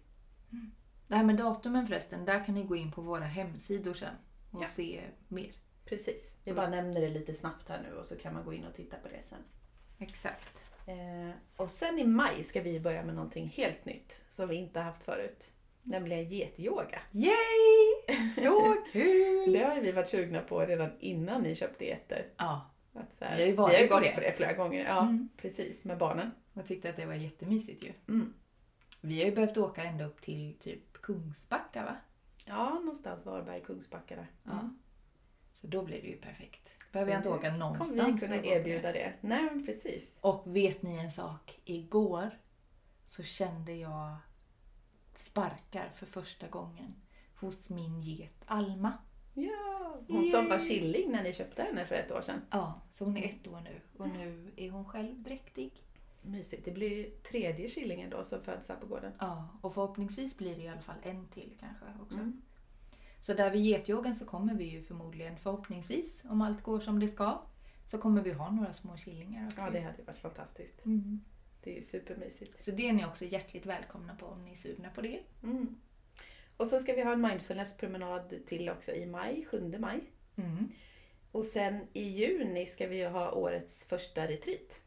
Det 1.07 1.15
här 1.15 1.23
med 1.23 1.37
datumen 1.37 1.87
förresten, 1.87 2.25
där 2.25 2.45
kan 2.45 2.55
ni 2.55 2.63
gå 2.63 2.75
in 2.75 2.91
på 2.91 3.01
våra 3.01 3.23
hemsidor 3.25 3.93
sen 3.93 4.15
och 4.51 4.63
Ja. 4.63 4.67
se 4.67 5.01
mer. 5.27 5.51
Precis. 5.85 6.37
Vi 6.43 6.53
bara 6.53 6.69
nämner 6.69 7.01
det 7.01 7.09
lite 7.09 7.33
snabbt 7.33 7.69
här 7.69 7.81
nu 7.89 7.95
och 7.97 8.05
så 8.05 8.15
kan 8.17 8.33
man 8.33 8.45
gå 8.45 8.53
in 8.53 8.65
och 8.65 8.73
titta 8.73 8.97
på 8.97 9.07
det 9.07 9.23
sen. 9.23 9.39
Exakt. 9.99 10.71
Eh, 10.87 11.31
och 11.55 11.69
sen 11.71 11.99
i 11.99 12.05
maj 12.07 12.43
ska 12.43 12.61
vi 12.61 12.79
börja 12.79 13.03
med 13.03 13.15
någonting 13.15 13.47
helt 13.47 13.85
nytt 13.85 14.21
som 14.29 14.49
vi 14.49 14.55
inte 14.55 14.79
har 14.79 14.85
haft 14.85 15.03
förut. 15.03 15.51
Nämligen 15.87 16.27
getyoga. 16.27 16.99
Yay! 17.11 17.35
Så 18.35 18.75
kul! 18.91 19.51
Det 19.53 19.63
har 19.63 19.81
vi 19.81 19.91
varit 19.91 20.09
sugna 20.09 20.41
på 20.41 20.59
redan 20.65 20.89
innan 20.99 21.41
ni 21.41 21.55
köpte 21.55 21.85
getter. 21.85 22.27
Ja, 22.37 22.71
Att 22.93 23.13
så 23.13 23.25
här, 23.25 23.37
Vi 23.37 23.41
har 23.43 23.47
ju 23.49 23.55
varit 23.55 23.73
vi 23.75 23.81
har 23.81 23.87
på 23.87 23.93
gått 23.95 24.03
det. 24.03 24.11
på 24.15 24.19
det 24.21 24.33
flera 24.37 24.53
gånger. 24.53 24.85
Ja, 24.85 25.01
Mm. 25.01 25.29
precis. 25.37 25.83
Med 25.83 25.97
barnen. 25.97 26.31
jag 26.53 26.65
tyckte 26.65 26.89
att 26.89 26.95
det 26.95 27.05
var 27.05 27.13
jättemysigt 27.13 27.85
ju. 27.85 27.91
Mm. 28.07 28.33
Vi 29.01 29.19
har 29.19 29.29
ju 29.29 29.35
behövt 29.35 29.57
åka 29.57 29.83
ända 29.83 30.05
upp 30.05 30.21
till 30.21 30.55
typ 30.59 30.93
Kungsbacka 31.01 31.83
va? 31.85 31.95
Ja, 32.45 32.69
någonstans 32.69 33.25
Varberg, 33.25 33.61
Kungsbacka 33.61 34.15
där. 34.15 34.27
Ja. 34.43 34.69
Så 35.53 35.67
då 35.67 35.81
blir 35.83 36.01
det 36.01 36.07
ju 36.07 36.17
perfekt. 36.17 36.69
Behöver 36.91 37.11
jag 37.11 37.19
inte 37.19 37.29
åka 37.29 37.41
Kommer 37.47 37.57
någonstans. 37.57 38.13
vi 38.15 38.17
för 38.17 38.27
kunna 38.27 38.45
erbjuda 38.45 38.91
det? 38.91 39.13
Nej, 39.21 39.41
men 39.43 39.65
precis. 39.65 40.17
Och 40.21 40.55
vet 40.55 40.81
ni 40.81 40.97
en 40.97 41.11
sak? 41.11 41.59
Igår 41.65 42.29
så 43.05 43.23
kände 43.23 43.73
jag 43.73 44.15
sparkar 45.17 45.89
för 45.95 46.05
första 46.05 46.47
gången 46.47 46.95
hos 47.35 47.69
min 47.69 48.01
get 48.01 48.43
Alma. 48.45 48.93
Ja, 49.33 49.99
hon 50.07 50.25
som 50.25 50.49
var 50.49 50.59
killing 50.59 51.11
när 51.11 51.23
ni 51.23 51.33
köpte 51.33 51.63
henne 51.63 51.85
för 51.85 51.95
ett 51.95 52.11
år 52.11 52.21
sedan. 52.21 52.41
Ja, 52.51 52.81
så 52.91 53.05
hon 53.05 53.17
är 53.17 53.29
ett 53.29 53.47
år 53.47 53.59
nu 53.59 53.81
och 53.97 54.09
nu 54.09 54.51
är 54.55 54.69
hon 54.69 54.85
själv 54.85 55.23
dräktig. 55.23 55.71
Mysigt. 56.21 56.65
Det 56.65 56.71
blir 56.71 56.89
ju 56.89 57.09
tredje 57.09 57.67
killingen 57.67 58.09
då 58.09 58.23
som 58.23 58.41
föds 58.41 58.69
här 58.69 58.75
på 58.75 58.85
gården. 58.85 59.11
Ja, 59.19 59.47
och 59.61 59.73
förhoppningsvis 59.73 60.37
blir 60.37 60.55
det 60.55 60.61
i 60.61 60.67
alla 60.67 60.81
fall 60.81 60.95
en 61.03 61.27
till 61.27 61.57
kanske 61.59 61.85
också. 62.01 62.17
Mm. 62.17 62.41
Så 63.19 63.33
där 63.33 63.51
vid 63.51 63.61
getyogan 63.61 64.15
så 64.15 64.25
kommer 64.25 64.53
vi 64.53 64.63
ju 64.65 64.81
förmodligen, 64.81 65.37
förhoppningsvis, 65.37 66.13
om 66.23 66.41
allt 66.41 66.63
går 66.63 66.79
som 66.79 66.99
det 66.99 67.07
ska, 67.07 67.41
så 67.87 67.97
kommer 67.97 68.21
vi 68.21 68.31
ha 68.31 68.51
några 68.51 68.73
små 68.73 68.97
killingar 68.97 69.45
också. 69.45 69.61
Ja, 69.61 69.69
det 69.69 69.79
hade 69.79 69.97
ju 69.97 70.03
varit 70.03 70.17
fantastiskt. 70.17 70.85
mm. 70.85 71.21
Det 71.65 71.77
är 71.77 71.81
supermysigt. 71.81 72.63
Så 72.63 72.71
det 72.71 72.89
är 72.89 72.93
ni 72.93 73.05
också 73.05 73.25
hjärtligt 73.25 73.65
välkomna 73.65 74.15
på 74.15 74.25
om 74.25 74.45
ni 74.45 74.51
är 74.51 74.55
sugna 74.55 74.89
på 74.89 75.01
det. 75.01 75.19
Mm. 75.43 75.75
Och 76.57 76.67
så 76.67 76.79
ska 76.79 76.93
vi 76.93 77.03
ha 77.03 77.13
en 77.13 77.21
mindfulness-promenad 77.21 78.45
till 78.45 78.69
också 78.69 78.91
i 78.91 79.05
maj, 79.05 79.45
7 79.51 79.77
maj. 79.79 80.03
Mm. 80.35 80.71
Och 81.31 81.45
sen 81.45 81.87
i 81.93 82.03
juni 82.03 82.65
ska 82.65 82.87
vi 82.87 83.03
ha 83.03 83.31
årets 83.31 83.85
första 83.85 84.27
retreat. 84.27 84.81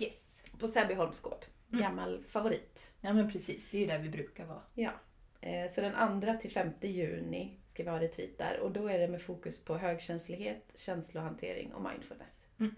Yes. 0.00 0.42
På 0.58 0.68
Säbyholms 0.68 1.20
gård. 1.20 1.44
Mm. 1.72 1.82
Gammal 1.82 2.22
favorit. 2.22 2.92
Ja 3.00 3.12
men 3.12 3.32
precis, 3.32 3.68
det 3.70 3.76
är 3.76 3.80
ju 3.80 3.86
där 3.86 3.98
vi 3.98 4.08
brukar 4.08 4.46
vara. 4.46 4.62
Ja. 4.74 4.92
Eh, 5.40 5.70
Så 5.70 5.80
den 5.80 6.20
2 6.20 6.34
till 6.40 6.50
5 6.50 6.70
juni 6.80 7.60
ska 7.66 7.82
vi 7.82 7.90
ha 7.90 8.00
retreat 8.00 8.38
där 8.38 8.60
och 8.60 8.72
då 8.72 8.86
är 8.86 8.98
det 8.98 9.08
med 9.08 9.22
fokus 9.22 9.64
på 9.64 9.76
högkänslighet, 9.78 10.72
känslohantering 10.74 11.74
och 11.74 11.82
mindfulness. 11.90 12.46
Mm. 12.60 12.74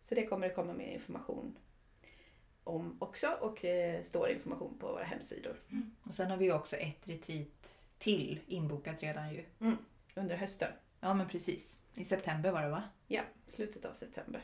Så 0.00 0.14
det 0.14 0.26
kommer 0.26 0.48
det 0.48 0.54
komma 0.54 0.72
mer 0.72 0.92
information 0.94 1.58
om 2.64 2.96
också 2.98 3.36
och 3.40 3.64
eh, 3.64 4.02
står 4.02 4.30
information 4.30 4.78
på 4.78 4.86
våra 4.86 5.04
hemsidor 5.04 5.56
Och 6.02 6.14
sen 6.14 6.30
har 6.30 6.36
vi 6.36 6.52
också 6.52 6.76
ett 6.76 7.08
retreat 7.08 7.80
till 7.98 8.40
inbokat 8.46 9.02
redan 9.02 9.32
ju. 9.34 9.44
under 10.14 10.36
hösten. 10.36 10.72
Ja 11.00 11.14
men 11.14 11.28
precis. 11.28 11.82
I 11.94 12.04
september 12.04 12.52
var 12.52 12.62
det 12.62 12.68
va? 12.70 12.82
Ja, 13.06 13.22
slutet 13.46 13.84
av 13.84 13.92
september. 13.92 14.42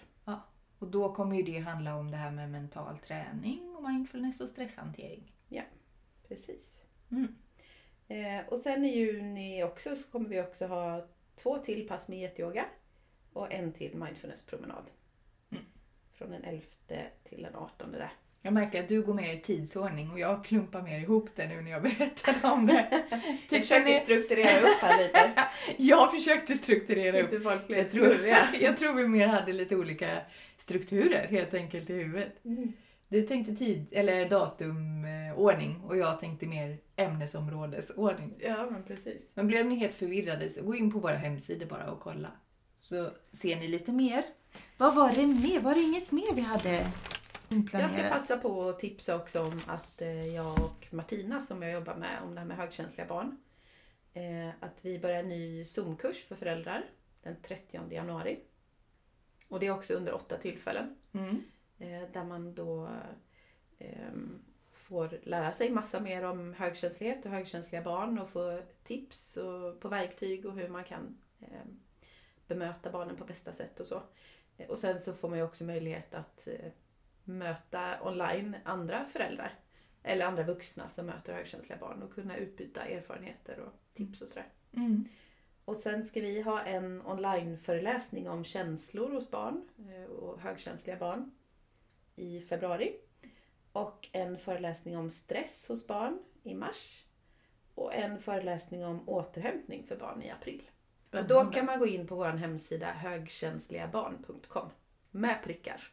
Och 0.79 0.89
då 0.89 1.15
kommer 1.15 1.37
ju 1.37 1.43
det 1.43 1.59
handla 1.59 1.97
om 1.97 2.11
det 2.11 2.17
här 2.17 2.31
med 2.31 2.51
mental 2.51 2.99
träning 2.99 3.77
och 3.77 3.83
mindfulness 3.83 4.41
och 4.41 4.49
stresshantering. 4.49 5.33
Precis. 6.29 6.81
Mm. 7.11 7.35
Eh, 8.09 8.49
och 8.49 8.59
sen 8.59 8.85
i 8.85 8.97
juni 8.97 9.65
också 9.65 9.97
så 9.97 10.11
kommer 10.11 10.29
vi 10.29 10.41
också 10.41 10.67
ha 10.67 11.07
två 11.35 11.59
till 11.59 11.89
pass 11.89 12.09
med 12.09 12.19
getyoga 12.19 12.65
och 13.33 13.53
en 13.53 13.73
till 13.73 13.97
mindfulnesspromenad. 13.97 14.91
Från 16.19 16.31
den 16.31 16.45
11 16.45 16.63
till 17.25 17.43
den 17.43 17.55
18 17.55 17.93
där. 17.93 18.13
Jag 18.43 18.53
märker 18.53 18.81
att 18.81 18.89
du 18.89 19.03
går 19.03 19.15
mer 19.15 19.33
i 19.35 19.41
tidsordning 19.41 20.11
och 20.13 20.19
jag 20.19 20.45
klumpar 20.45 20.83
mer 20.83 20.99
ihop 20.99 21.31
det 21.37 21.47
nu 21.49 21.61
när 21.63 21.71
jag 21.71 21.83
berättar 21.99 22.53
om 22.53 22.67
det. 22.67 23.05
Jag 23.11 23.21
typ 23.49 23.61
försöker 23.63 23.85
ni- 23.85 23.95
strukturera 23.95 24.61
upp 24.61 24.79
här 24.81 25.03
lite. 25.03 25.33
jag 25.77 26.11
försökte 26.11 26.57
strukturera 26.57 27.21
upp. 27.21 27.43
folk 27.43 27.63
Jag 27.69 27.91
tror, 27.91 28.17
jag 28.61 28.77
tror 28.77 28.93
vi 28.93 29.09
mer 29.09 29.27
hade 29.27 29.53
lite 29.53 29.77
olika 29.77 30.21
strukturer 30.57 31.27
helt 31.27 31.55
enkelt 31.55 31.91
i 31.91 31.95
huvudet. 31.95 32.45
Mm. 32.45 32.73
Du 33.09 33.23
tänkte 33.23 33.57
tid, 33.57 33.87
eller 33.93 34.29
datumordning 34.29 35.81
och 35.85 35.97
jag 35.97 36.21
tänkte 36.21 36.47
mer 36.47 36.79
ämnesområdesordning. 36.97 38.35
Ja, 38.39 38.69
men 38.71 38.83
precis. 38.83 39.31
Men 39.35 39.47
blev 39.47 39.67
ni 39.67 39.75
helt 39.75 39.95
förvirrade 39.95 40.51
så 40.51 40.63
gå 40.65 40.75
in 40.75 40.93
på 40.93 40.99
våra 40.99 41.17
hemsidor 41.17 41.67
bara 41.67 41.91
och 41.91 42.01
kolla. 42.01 42.29
Så 42.81 43.11
ser 43.33 43.57
ni 43.57 43.69
lite 43.69 43.93
mer. 43.93 44.23
Vad 44.79 44.95
var 44.95 45.11
det 45.13 45.27
mer? 45.27 45.61
Var 45.61 45.75
det 45.75 45.81
inget 45.81 46.11
mer 46.13 46.35
vi 46.35 46.41
hade 46.41 46.87
Jag 47.73 47.91
ska 47.91 48.01
passa 48.11 48.37
på 48.37 48.69
att 48.69 48.79
tipsa 48.79 49.17
också 49.17 49.43
om 49.43 49.61
att 49.67 50.03
eh, 50.03 50.27
jag 50.35 50.59
och 50.65 50.87
Martina 50.91 51.41
som 51.41 51.63
jag 51.63 51.73
jobbar 51.73 51.95
med 51.97 52.23
om 52.23 52.35
det 52.35 52.41
här 52.41 52.47
med 52.47 52.57
högkänsliga 52.57 53.07
barn. 53.07 53.37
eh, 54.15 54.49
Att 54.61 54.85
vi 54.85 54.99
börjar 54.99 55.19
en 55.21 55.29
ny 55.29 55.65
Zoom-kurs 55.65 56.25
för 56.29 56.37
föräldrar 56.37 56.85
den 57.23 57.37
30 57.43 57.81
januari. 57.91 58.41
Och 59.49 59.61
det 59.61 59.67
är 59.67 59.71
också 59.71 59.95
under 59.95 60.15
åtta 60.15 60.37
tillfällen. 60.37 60.97
Mm. 61.13 61.43
eh, 61.79 62.11
Där 62.13 62.25
man 62.25 62.55
då 62.55 62.89
ehm, 63.79 64.39
får 64.73 65.21
lära 65.23 65.53
sig 65.53 65.71
massa 65.71 66.01
mer 66.01 66.25
om 66.25 66.55
högkänslighet 66.55 67.25
och 67.25 67.31
högkänsliga 67.31 67.83
barn 67.83 68.19
och 68.19 68.31
få 68.31 68.63
tips 68.83 69.37
och, 69.37 69.81
på 69.81 69.89
verktyg 69.89 70.47
och 70.47 70.55
hur 70.55 70.69
man 70.69 70.85
kan 70.85 71.19
eh, 71.41 71.67
bemöta 72.47 72.91
barnen 72.91 73.17
på 73.17 73.25
bästa 73.25 73.53
sätt 73.53 73.81
och 73.81 73.87
så. 73.87 74.03
Eh, 74.59 74.69
Och 74.69 74.79
sen 74.79 75.01
så 75.01 75.13
får 75.15 75.29
man 75.29 75.39
ju 75.39 75.45
också 75.45 75.65
möjlighet 75.65 76.15
att 76.15 76.49
eh, 76.49 76.71
möta 77.25 78.03
online 78.03 78.57
andra 78.65 79.05
föräldrar 79.05 79.55
eller 80.03 80.27
andra 80.27 80.43
vuxna 80.43 80.89
som 80.91 81.07
möter 81.07 81.35
högkänsliga 81.35 81.79
barn 81.79 82.03
och 82.03 82.15
kunna 82.15 82.37
utbyta 82.37 82.85
erfarenheter 82.85 83.61
och 83.61 83.73
tips 83.95 84.23
och 84.23 84.29
sådär. 84.29 84.47
Mm. 84.73 85.09
Och 85.65 85.77
sen 85.77 86.05
ska 86.07 86.21
vi 86.21 86.41
ha 86.41 86.63
en 86.63 87.03
onlineföreläsning 87.07 88.29
om 88.29 88.45
känslor 88.45 89.11
hos 89.11 89.31
barn 89.31 89.69
eh, 89.89 90.11
och 90.11 90.41
högkänsliga 90.41 90.97
barn 90.97 91.31
i 92.17 92.41
februari. 92.41 92.97
Och 93.73 94.09
en 94.13 94.39
föreläsning 94.39 94.97
om 94.97 95.11
stress 95.11 95.69
hos 95.69 95.87
barn 95.87 96.19
i 96.43 96.55
mars. 96.55 97.05
Och 97.75 97.95
en 97.95 98.21
föreläsning 98.21 98.85
om 98.85 99.09
återhämtning 99.09 99.87
för 99.87 99.97
barn 99.97 100.23
i 100.23 100.31
april. 100.31 100.71
Och 101.13 101.25
då 101.25 101.45
kan 101.45 101.67
man 101.67 101.79
gå 101.79 101.87
in 101.87 102.07
på 102.07 102.15
vår 102.15 102.25
hemsida 102.25 102.93
högkänsligabarn.com 102.93 104.71
med 105.11 105.43
prickar 105.45 105.91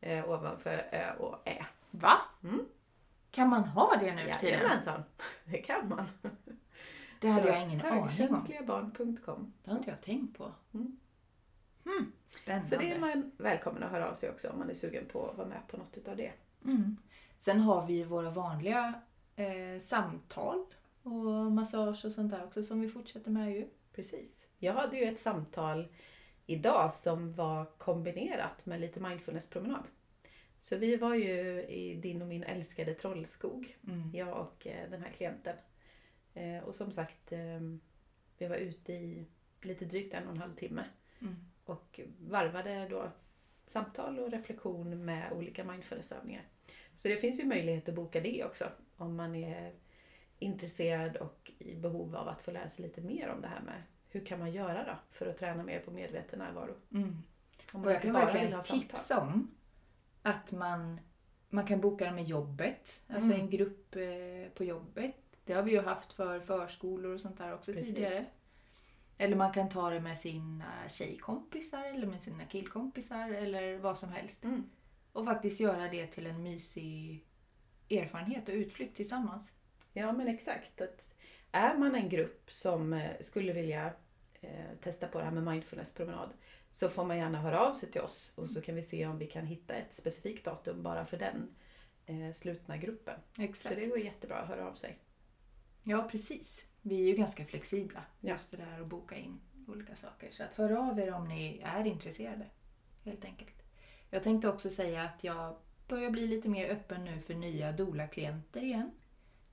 eh, 0.00 0.30
ovanför 0.30 0.88
Ö 0.92 1.14
och 1.18 1.48
Ä. 1.48 1.66
Va? 1.90 2.16
Mm. 2.44 2.66
Kan 3.30 3.48
man 3.48 3.64
ha 3.64 3.96
det 4.00 4.14
nu 4.14 4.32
för 4.32 4.38
tiden? 4.38 4.60
Jajamensan, 4.60 5.02
det 5.44 5.58
kan 5.58 5.88
man. 5.88 6.06
Det 7.20 7.28
hade 7.28 7.42
Så 7.42 7.48
jag 7.48 7.62
ingen 7.62 7.80
aning 7.80 8.02
om. 8.02 8.08
Högkänsligabarn.com. 8.08 9.52
Det 9.64 9.70
har 9.70 9.78
inte 9.78 9.90
jag 9.90 10.00
tänkt 10.00 10.38
på. 10.38 10.52
Mm. 10.74 10.96
Hmm. 11.84 12.12
Spännande. 12.28 12.66
Så 12.66 12.76
det 12.76 12.92
är 12.92 12.98
man 12.98 13.32
välkommen 13.36 13.82
att 13.82 13.90
höra 13.90 14.10
av 14.10 14.14
sig 14.14 14.30
också 14.30 14.48
om 14.48 14.58
man 14.58 14.70
är 14.70 14.74
sugen 14.74 15.06
på 15.12 15.28
att 15.30 15.36
vara 15.36 15.48
med 15.48 15.68
på 15.68 15.76
något 15.76 15.96
utav 15.96 16.16
det. 16.16 16.32
Mm. 16.64 16.96
Sen 17.36 17.60
har 17.60 17.86
vi 17.86 17.94
ju 17.94 18.04
våra 18.04 18.30
vanliga 18.30 18.94
eh, 19.36 19.80
samtal 19.80 20.64
och 21.02 21.52
massage 21.52 22.04
och 22.04 22.12
sånt 22.12 22.30
där 22.30 22.44
också 22.44 22.62
som 22.62 22.80
vi 22.80 22.88
fortsätter 22.88 23.30
med 23.30 23.52
ju. 23.52 23.68
Precis. 23.94 24.48
Jag 24.58 24.72
hade 24.72 24.96
ju 24.96 25.04
ett 25.04 25.18
samtal 25.18 25.88
idag 26.46 26.94
som 26.94 27.32
var 27.32 27.64
kombinerat 27.78 28.66
med 28.66 28.80
lite 28.80 29.00
mindfulness-promenad. 29.00 29.88
Så 30.60 30.76
vi 30.76 30.96
var 30.96 31.14
ju 31.14 31.62
i 31.64 31.94
din 31.94 32.22
och 32.22 32.28
min 32.28 32.42
älskade 32.42 32.94
Trollskog, 32.94 33.76
Mm. 33.86 34.10
jag 34.14 34.40
och 34.40 34.66
eh, 34.66 34.90
den 34.90 35.02
här 35.02 35.10
klienten. 35.10 35.56
Eh, 36.34 36.58
Och 36.58 36.74
som 36.74 36.92
sagt, 36.92 37.32
eh, 37.32 37.60
vi 38.38 38.46
var 38.46 38.56
ute 38.56 38.92
i 38.92 39.26
lite 39.62 39.84
drygt 39.84 40.14
en 40.14 40.24
och 40.26 40.32
en 40.34 40.40
halv 40.40 40.54
timme 40.54 40.84
Mm. 41.20 41.36
och 41.64 42.00
varvade 42.18 42.88
då 42.88 43.12
samtal 43.66 44.18
och 44.18 44.30
reflektion 44.30 45.04
med 45.04 45.32
olika 45.32 45.64
mindfulnessövningar. 45.64 46.42
Så 46.96 47.08
det 47.08 47.16
finns 47.16 47.40
ju 47.40 47.44
möjlighet 47.44 47.88
att 47.88 47.94
boka 47.94 48.20
det 48.20 48.44
också 48.44 48.64
om 48.96 49.16
man 49.16 49.34
är 49.34 49.72
intresserad 50.38 51.16
och 51.16 51.52
i 51.58 51.74
behov 51.74 52.16
av 52.16 52.28
att 52.28 52.42
få 52.42 52.50
lära 52.50 52.68
sig 52.68 52.84
lite 52.84 53.00
mer 53.00 53.28
om 53.28 53.40
det 53.40 53.48
här 53.48 53.60
med 53.60 53.82
hur 54.08 54.24
kan 54.24 54.38
man 54.38 54.52
göra 54.52 54.84
då 54.84 54.96
för 55.10 55.26
att 55.26 55.36
träna 55.38 55.62
mer 55.62 55.80
på 55.80 55.90
medveten 55.90 56.38
närvaro. 56.38 56.74
Mm. 56.92 57.22
Och 57.72 57.90
jag 57.90 58.02
kan 58.02 58.12
verkligen 58.12 58.62
tipsa 58.62 59.20
om 59.20 59.50
att 60.22 60.52
man, 60.52 61.00
man 61.48 61.66
kan 61.66 61.80
boka 61.80 62.04
dem 62.04 62.14
med 62.14 62.24
jobbet. 62.24 63.02
Alltså 63.08 63.30
Mm. 63.30 63.40
en 63.40 63.50
grupp 63.50 63.96
eh, 63.96 64.52
på 64.54 64.64
jobbet. 64.64 65.14
Det 65.44 65.52
har 65.52 65.62
vi 65.62 65.70
ju 65.72 65.80
haft 65.80 66.12
för 66.12 66.40
förskolor 66.40 67.14
och 67.14 67.20
sånt 67.20 67.38
där 67.38 67.54
också 67.54 67.72
Precis. 67.72 67.94
tidigare. 67.94 68.24
Eller 69.18 69.36
man 69.36 69.52
kan 69.52 69.68
ta 69.68 69.90
det 69.90 70.00
med 70.00 70.18
sina 70.18 70.88
tjejkompisar 70.88 71.84
eller 71.84 72.06
med 72.06 72.22
sina 72.22 72.44
killkompisar 72.44 73.28
eller 73.30 73.78
vad 73.78 73.98
som 73.98 74.08
helst. 74.12 74.44
Mm. 74.44 74.70
Och 75.12 75.24
faktiskt 75.24 75.60
göra 75.60 75.88
det 75.88 76.06
till 76.06 76.26
en 76.26 76.42
mysig 76.42 77.24
erfarenhet 77.90 78.48
och 78.48 78.54
utflykt 78.54 78.96
tillsammans. 78.96 79.52
Ja 79.94 80.12
men 80.12 80.28
exakt. 80.28 80.80
Att 80.80 81.16
är 81.52 81.74
man 81.74 81.94
en 81.94 82.08
grupp 82.08 82.50
som 82.50 82.92
eh, 82.92 83.10
skulle 83.20 83.52
vilja 83.52 83.92
eh, 84.40 84.76
testa 84.80 85.08
på 85.08 85.18
det 85.18 85.24
här 85.24 85.32
med 85.32 85.42
mindfulness-promenad 85.42 86.30
så 86.70 86.88
får 86.88 87.04
man 87.04 87.18
gärna 87.18 87.40
höra 87.40 87.60
av 87.60 87.74
sig 87.74 87.90
till 87.90 88.00
oss 88.00 88.32
och 88.36 88.50
så 88.50 88.60
kan 88.60 88.74
vi 88.74 88.82
se 88.82 89.06
om 89.06 89.18
vi 89.18 89.26
kan 89.26 89.46
hitta 89.46 89.74
ett 89.74 89.92
specifikt 89.92 90.44
datum 90.44 90.82
bara 90.82 91.06
för 91.06 91.16
den 91.16 91.54
eh, 92.06 92.32
slutna 92.32 92.76
gruppen. 92.76 93.20
Exakt. 93.38 93.74
Så 93.74 93.80
det 93.80 93.86
går 93.86 93.98
jättebra 93.98 94.36
att 94.36 94.48
höra 94.48 94.68
av 94.68 94.74
sig. 94.74 94.98
Ja, 95.82 96.08
precis. 96.10 96.66
Vi 96.82 97.00
är 97.00 97.06
ju 97.06 97.16
ganska 97.16 97.44
flexibla. 97.44 98.04
Ja. 98.20 98.30
Just 98.30 98.50
det 98.50 98.56
där 98.56 98.80
att 98.80 98.86
boka 98.86 99.16
in 99.16 99.40
olika 99.66 99.96
saker. 99.96 100.30
Så 100.30 100.42
att 100.42 100.54
hör 100.54 100.72
av 100.90 100.98
er 100.98 101.14
om 101.14 101.28
ni 101.28 101.60
är 101.64 101.84
intresserade. 101.84 102.46
Helt 103.04 103.24
enkelt. 103.24 103.62
Jag 104.10 104.22
tänkte 104.22 104.48
också 104.48 104.70
säga 104.70 105.02
att 105.02 105.24
jag 105.24 105.56
börjar 105.88 106.10
bli 106.10 106.26
lite 106.26 106.48
mer 106.48 106.68
öppen 106.68 107.04
nu 107.04 107.20
för 107.20 107.34
nya 107.34 107.72
doula-klienter 107.72 108.62
igen. 108.62 108.90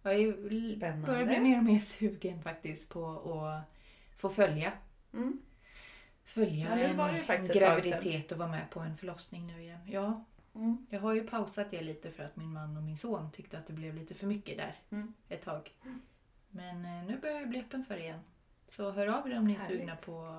Jag 0.03 0.13
är 0.13 0.49
Spännande. 0.77 1.07
börjar 1.07 1.25
bli 1.25 1.39
mer 1.39 1.57
och 1.57 1.63
mer 1.63 1.79
sugen 1.79 2.41
faktiskt 2.41 2.89
på 2.89 3.05
att 3.39 3.73
få 4.19 4.29
följa, 4.29 4.73
Mm. 5.13 5.41
följa 6.23 6.79
Ja, 6.79 7.09
en 7.09 7.45
sedan. 7.45 7.57
graviditet 7.57 8.31
och 8.31 8.37
vara 8.37 8.49
med 8.49 8.69
på 8.69 8.79
en 8.79 8.97
förlossning 8.97 9.47
nu 9.47 9.61
igen. 9.61 9.79
Ja, 9.87 10.25
Mm. 10.55 10.85
jag 10.89 10.99
har 10.99 11.13
ju 11.13 11.27
pausat 11.27 11.71
det 11.71 11.81
lite 11.81 12.11
för 12.11 12.23
att 12.23 12.35
min 12.35 12.53
man 12.53 12.77
och 12.77 12.83
min 12.83 12.97
son 12.97 13.31
tyckte 13.31 13.57
att 13.57 13.67
det 13.67 13.73
blev 13.73 13.95
lite 13.95 14.13
för 14.13 14.27
mycket 14.27 14.57
där 14.57 14.75
Mm. 14.89 15.13
ett 15.29 15.41
tag. 15.41 15.71
Men 16.49 16.85
eh, 16.85 17.03
nu 17.07 17.17
börjar 17.21 17.39
jag 17.39 17.49
bli 17.49 17.59
öppen 17.59 17.83
för 17.85 17.93
det 17.95 18.01
igen. 18.01 18.19
Så 18.69 18.91
hör 18.91 19.07
av 19.07 19.29
er 19.31 19.37
om 19.37 19.45
ni 19.47 19.53
är 19.53 19.59
Härligt. 19.59 19.77
sugna 19.79 19.95
på, 19.95 20.37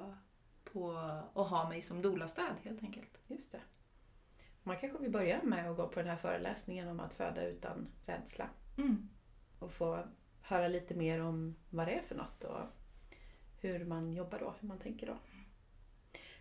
på 0.73 0.93
att 1.35 1.49
ha 1.49 1.69
mig 1.69 1.83
som 1.83 2.03
doula-stöd 2.03 2.55
helt 2.63 2.83
enkelt. 2.83 3.19
Just 3.27 3.53
det. 3.53 3.61
Man 4.63 4.77
kanske 4.77 4.99
vill 4.99 5.11
börja 5.11 5.43
med 5.43 5.71
att 5.71 5.77
gå 5.77 5.89
på 5.89 6.01
den 6.01 6.09
här 6.09 6.17
föreläsningen 6.17 6.89
om 6.89 7.01
att 7.01 7.15
föda 7.15 7.45
utan 7.45 7.87
rädsla. 8.07 8.49
Mm. 8.79 9.09
Och 9.63 9.73
få 9.73 10.05
höra 10.41 10.69
lite 10.69 10.95
mer 10.95 11.21
om 11.21 11.57
vad 11.71 11.87
det 11.87 11.93
är 11.93 12.03
för 12.03 12.15
något 12.15 12.45
och 12.45 12.61
hur 13.61 13.85
man 13.85 14.13
jobbar 14.13 14.39
då, 14.39 14.55
hur 14.61 14.69
man 14.69 14.79
tänker 14.79 15.07
då. 15.07 15.19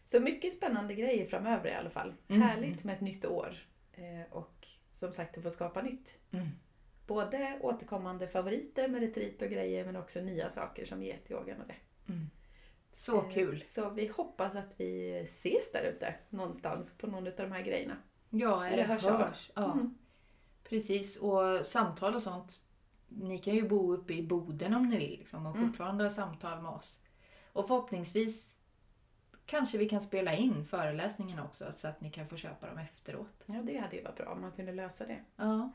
Så 0.05 0.19
mycket 0.19 0.53
spännande 0.53 0.93
grejer 0.93 1.25
framöver 1.25 1.69
i 1.69 1.73
alla 1.73 1.89
fall. 1.89 2.13
Mm. 2.27 2.41
Härligt 2.41 2.83
med 2.83 2.95
ett 2.95 3.01
nytt 3.01 3.25
år. 3.25 3.57
Eh, 3.93 4.33
och 4.33 4.67
som 4.93 5.13
sagt 5.13 5.37
att 5.37 5.43
få 5.43 5.49
skapa 5.49 5.81
nytt. 5.81 6.19
Mm. 6.31 6.47
Både 7.07 7.59
återkommande 7.61 8.27
favoriter 8.27 8.87
med 8.87 9.01
retreat 9.01 9.41
och 9.41 9.49
grejer 9.49 9.85
men 9.85 9.95
också 9.95 10.21
nya 10.21 10.49
saker 10.49 10.85
som 10.85 11.03
getyogan 11.03 11.61
och 11.61 11.67
det. 11.67 12.11
Mm. 12.13 12.29
Så 12.93 13.17
Eh, 13.21 13.29
kul! 13.29 13.61
Så 13.61 13.89
vi 13.89 14.07
hoppas 14.07 14.55
att 14.55 14.73
vi 14.79 15.19
ses 15.19 15.71
där 15.71 15.83
ute 15.83 16.15
någonstans 16.29 16.97
på 16.97 17.07
någon 17.07 17.27
av 17.27 17.33
de 17.37 17.51
här 17.51 17.61
grejerna. 17.61 17.97
Ja, 18.29 18.65
eller 18.65 18.73
eller 18.73 18.83
hörs 18.83 19.03
hörs. 19.03 19.51
Ja, 19.55 19.71
Mm. 19.73 19.97
Precis, 20.63 21.17
och 21.17 21.65
samtal 21.65 22.15
och 22.15 22.21
sånt. 22.21 22.63
Ni 23.15 23.37
kan 23.37 23.55
ju 23.55 23.67
bo 23.69 23.93
uppe 23.93 24.13
i 24.13 24.23
Boden 24.23 24.73
om 24.73 24.89
ni 24.89 24.97
vill 24.97 25.09
liksom, 25.19 25.45
och 25.45 25.55
Mm. 25.55 25.67
fortfarande 25.67 26.03
ha 26.03 26.09
samtal 26.11 26.61
med 26.61 26.71
oss. 26.71 26.99
Och 27.53 27.67
förhoppningsvis 27.67 28.55
kanske 29.45 29.77
vi 29.77 29.89
kan 29.89 30.01
spela 30.01 30.35
in 30.35 30.65
föreläsningen 30.65 31.39
också 31.39 31.71
så 31.75 31.87
att 31.87 32.01
ni 32.01 32.11
kan 32.11 32.27
få 32.27 32.35
köpa 32.37 32.67
dem 32.67 32.77
efteråt. 32.77 33.43
Ja, 33.45 33.53
det 33.63 33.77
hade 33.77 33.95
ju 33.95 34.03
varit 34.03 34.15
bra 34.17 34.31
om 34.33 34.41
man 34.41 34.51
kunde 34.51 34.71
lösa 34.71 35.05
det. 35.07 35.19
Ja. 35.35 35.71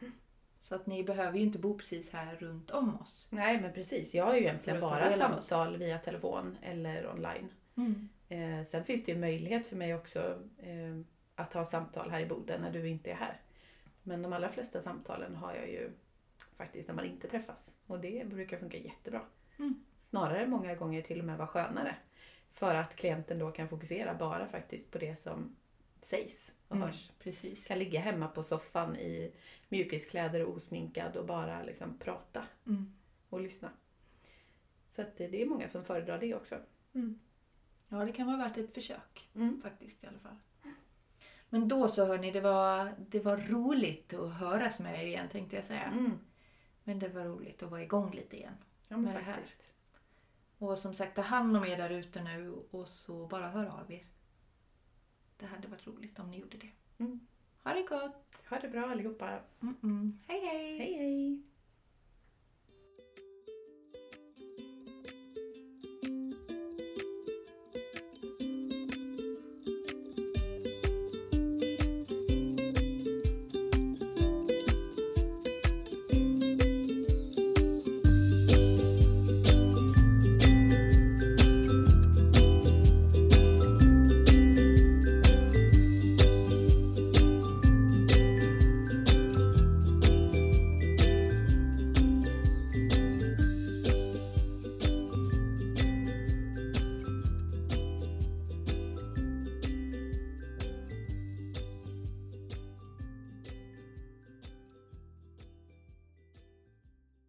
Så 0.60 0.74
att 0.74 0.86
ni 0.86 1.04
behöver 1.04 1.38
ju 1.38 1.44
inte 1.44 1.58
bo 1.58 1.78
precis 1.78 2.10
här 2.10 2.36
runt 2.36 2.70
om 2.70 3.00
oss. 3.00 3.26
Nej, 3.30 3.60
men 3.60 3.72
precis. 3.72 4.14
Jag 4.14 4.24
har 4.24 4.34
ju 4.34 4.40
egentligen 4.40 4.80
bara 4.80 5.10
oss. 5.10 5.16
samtal 5.16 5.76
via 5.76 5.98
telefon 5.98 6.56
eller 6.62 7.10
online. 7.10 7.48
Eh, 8.28 8.64
sen 8.64 8.84
finns 8.84 9.04
det 9.04 9.12
ju 9.12 9.18
möjlighet 9.18 9.66
för 9.66 9.76
mig 9.76 9.94
också 9.94 10.38
eh, 10.58 11.00
att 11.34 11.52
ha 11.52 11.64
samtal 11.64 12.10
här 12.10 12.20
i 12.20 12.26
Boden 12.26 12.60
när 12.60 12.72
du 12.72 12.88
inte 12.88 13.10
är 13.10 13.14
här. 13.14 13.40
Men 14.02 14.22
de 14.22 14.32
allra 14.32 14.48
flesta 14.48 14.80
samtalen 14.80 15.36
har 15.36 15.54
jag 15.54 15.68
ju 15.68 15.90
faktiskt 16.56 16.88
när 16.88 16.94
man 16.94 17.04
inte 17.04 17.28
träffas. 17.28 17.76
Och 17.86 18.00
det 18.00 18.28
brukar 18.28 18.58
funka 18.58 18.76
jättebra. 18.78 19.22
Mm. 19.58 19.84
Snarare 20.02 20.46
många 20.46 20.74
gånger 20.74 21.02
till 21.02 21.18
och 21.18 21.24
med 21.24 21.38
vara 21.38 21.48
skönare. 21.48 21.96
För 22.52 22.74
att 22.74 22.96
klienten 22.96 23.38
då 23.38 23.50
kan 23.50 23.68
fokusera 23.68 24.14
bara 24.14 24.48
faktiskt 24.48 24.90
på 24.90 24.98
det 24.98 25.16
som 25.16 25.56
sägs 26.02 26.52
och 26.68 26.76
Mm. 26.76 26.88
hörs. 26.88 27.10
Precis. 27.18 27.64
Kan 27.66 27.78
ligga 27.78 28.00
hemma 28.00 28.28
på 28.28 28.42
soffan 28.42 28.96
i 28.96 29.32
mjukiskläder 29.68 30.44
och 30.44 30.54
osminkad 30.56 31.16
och 31.16 31.26
bara 31.26 31.62
liksom 31.62 31.98
prata 31.98 32.44
Mm. 32.66 32.92
och 33.28 33.40
lyssna. 33.40 33.70
Så 34.86 35.02
att 35.02 35.16
det 35.16 35.42
är 35.42 35.46
många 35.46 35.68
som 35.68 35.84
föredrar 35.84 36.18
det 36.18 36.34
också. 36.34 36.58
Ja, 37.88 37.96
det 38.04 38.12
kan 38.12 38.26
vara 38.26 38.36
värt 38.36 38.56
ett 38.56 38.74
försök 38.74 39.28
Mm. 39.34 39.60
faktiskt 39.62 40.04
i 40.04 40.06
alla 40.06 40.18
fall. 40.18 40.36
Men 41.48 41.68
då 41.68 41.88
så 41.88 42.04
hörni, 42.06 42.30
det 42.30 42.40
var, 42.40 42.94
det 42.98 43.20
var 43.20 43.36
roligt 43.36 44.14
att 44.14 44.34
höras 44.34 44.80
med 44.80 45.02
er 45.02 45.06
igen 45.06 45.28
tänkte 45.28 45.56
jag 45.56 45.64
säga. 45.64 45.92
Mm. 46.86 46.98
Men 46.98 46.98
det 46.98 47.08
var 47.08 47.24
roligt 47.24 47.62
att 47.62 47.70
vara 47.70 47.82
igång 47.82 48.10
lite 48.14 48.36
igen. 48.36 48.54
Ja, 48.88 48.96
men 48.96 49.04
Med 49.04 49.14
det 49.14 49.20
här. 49.20 49.34
faktiskt. 49.34 49.72
Och 50.58 50.78
som 50.78 50.94
sagt, 50.94 51.16
ta 51.16 51.22
hand 51.22 51.56
om 51.56 51.64
er 51.64 51.76
där 51.76 51.90
ute 51.90 52.22
nu 52.22 52.54
och 52.70 52.88
så 52.88 53.26
bara 53.26 53.48
hör 53.48 53.66
av 53.66 53.92
er. 53.92 54.04
Det 55.38 55.46
hade 55.46 55.68
varit 55.68 55.86
roligt 55.86 56.18
om 56.18 56.30
ni 56.30 56.38
gjorde 56.38 56.56
det. 56.58 56.70
Mm. 56.98 57.20
Ha 57.64 57.72
det 57.74 57.82
gott! 57.82 58.38
Ha 58.48 58.58
det 58.58 58.68
bra 58.68 58.90
allihopa. 58.90 59.40
Mm-mm. 59.60 60.18
Hej 60.28 60.40
hej! 60.40 60.78
Hej 60.78 60.94
hej! 60.94 61.42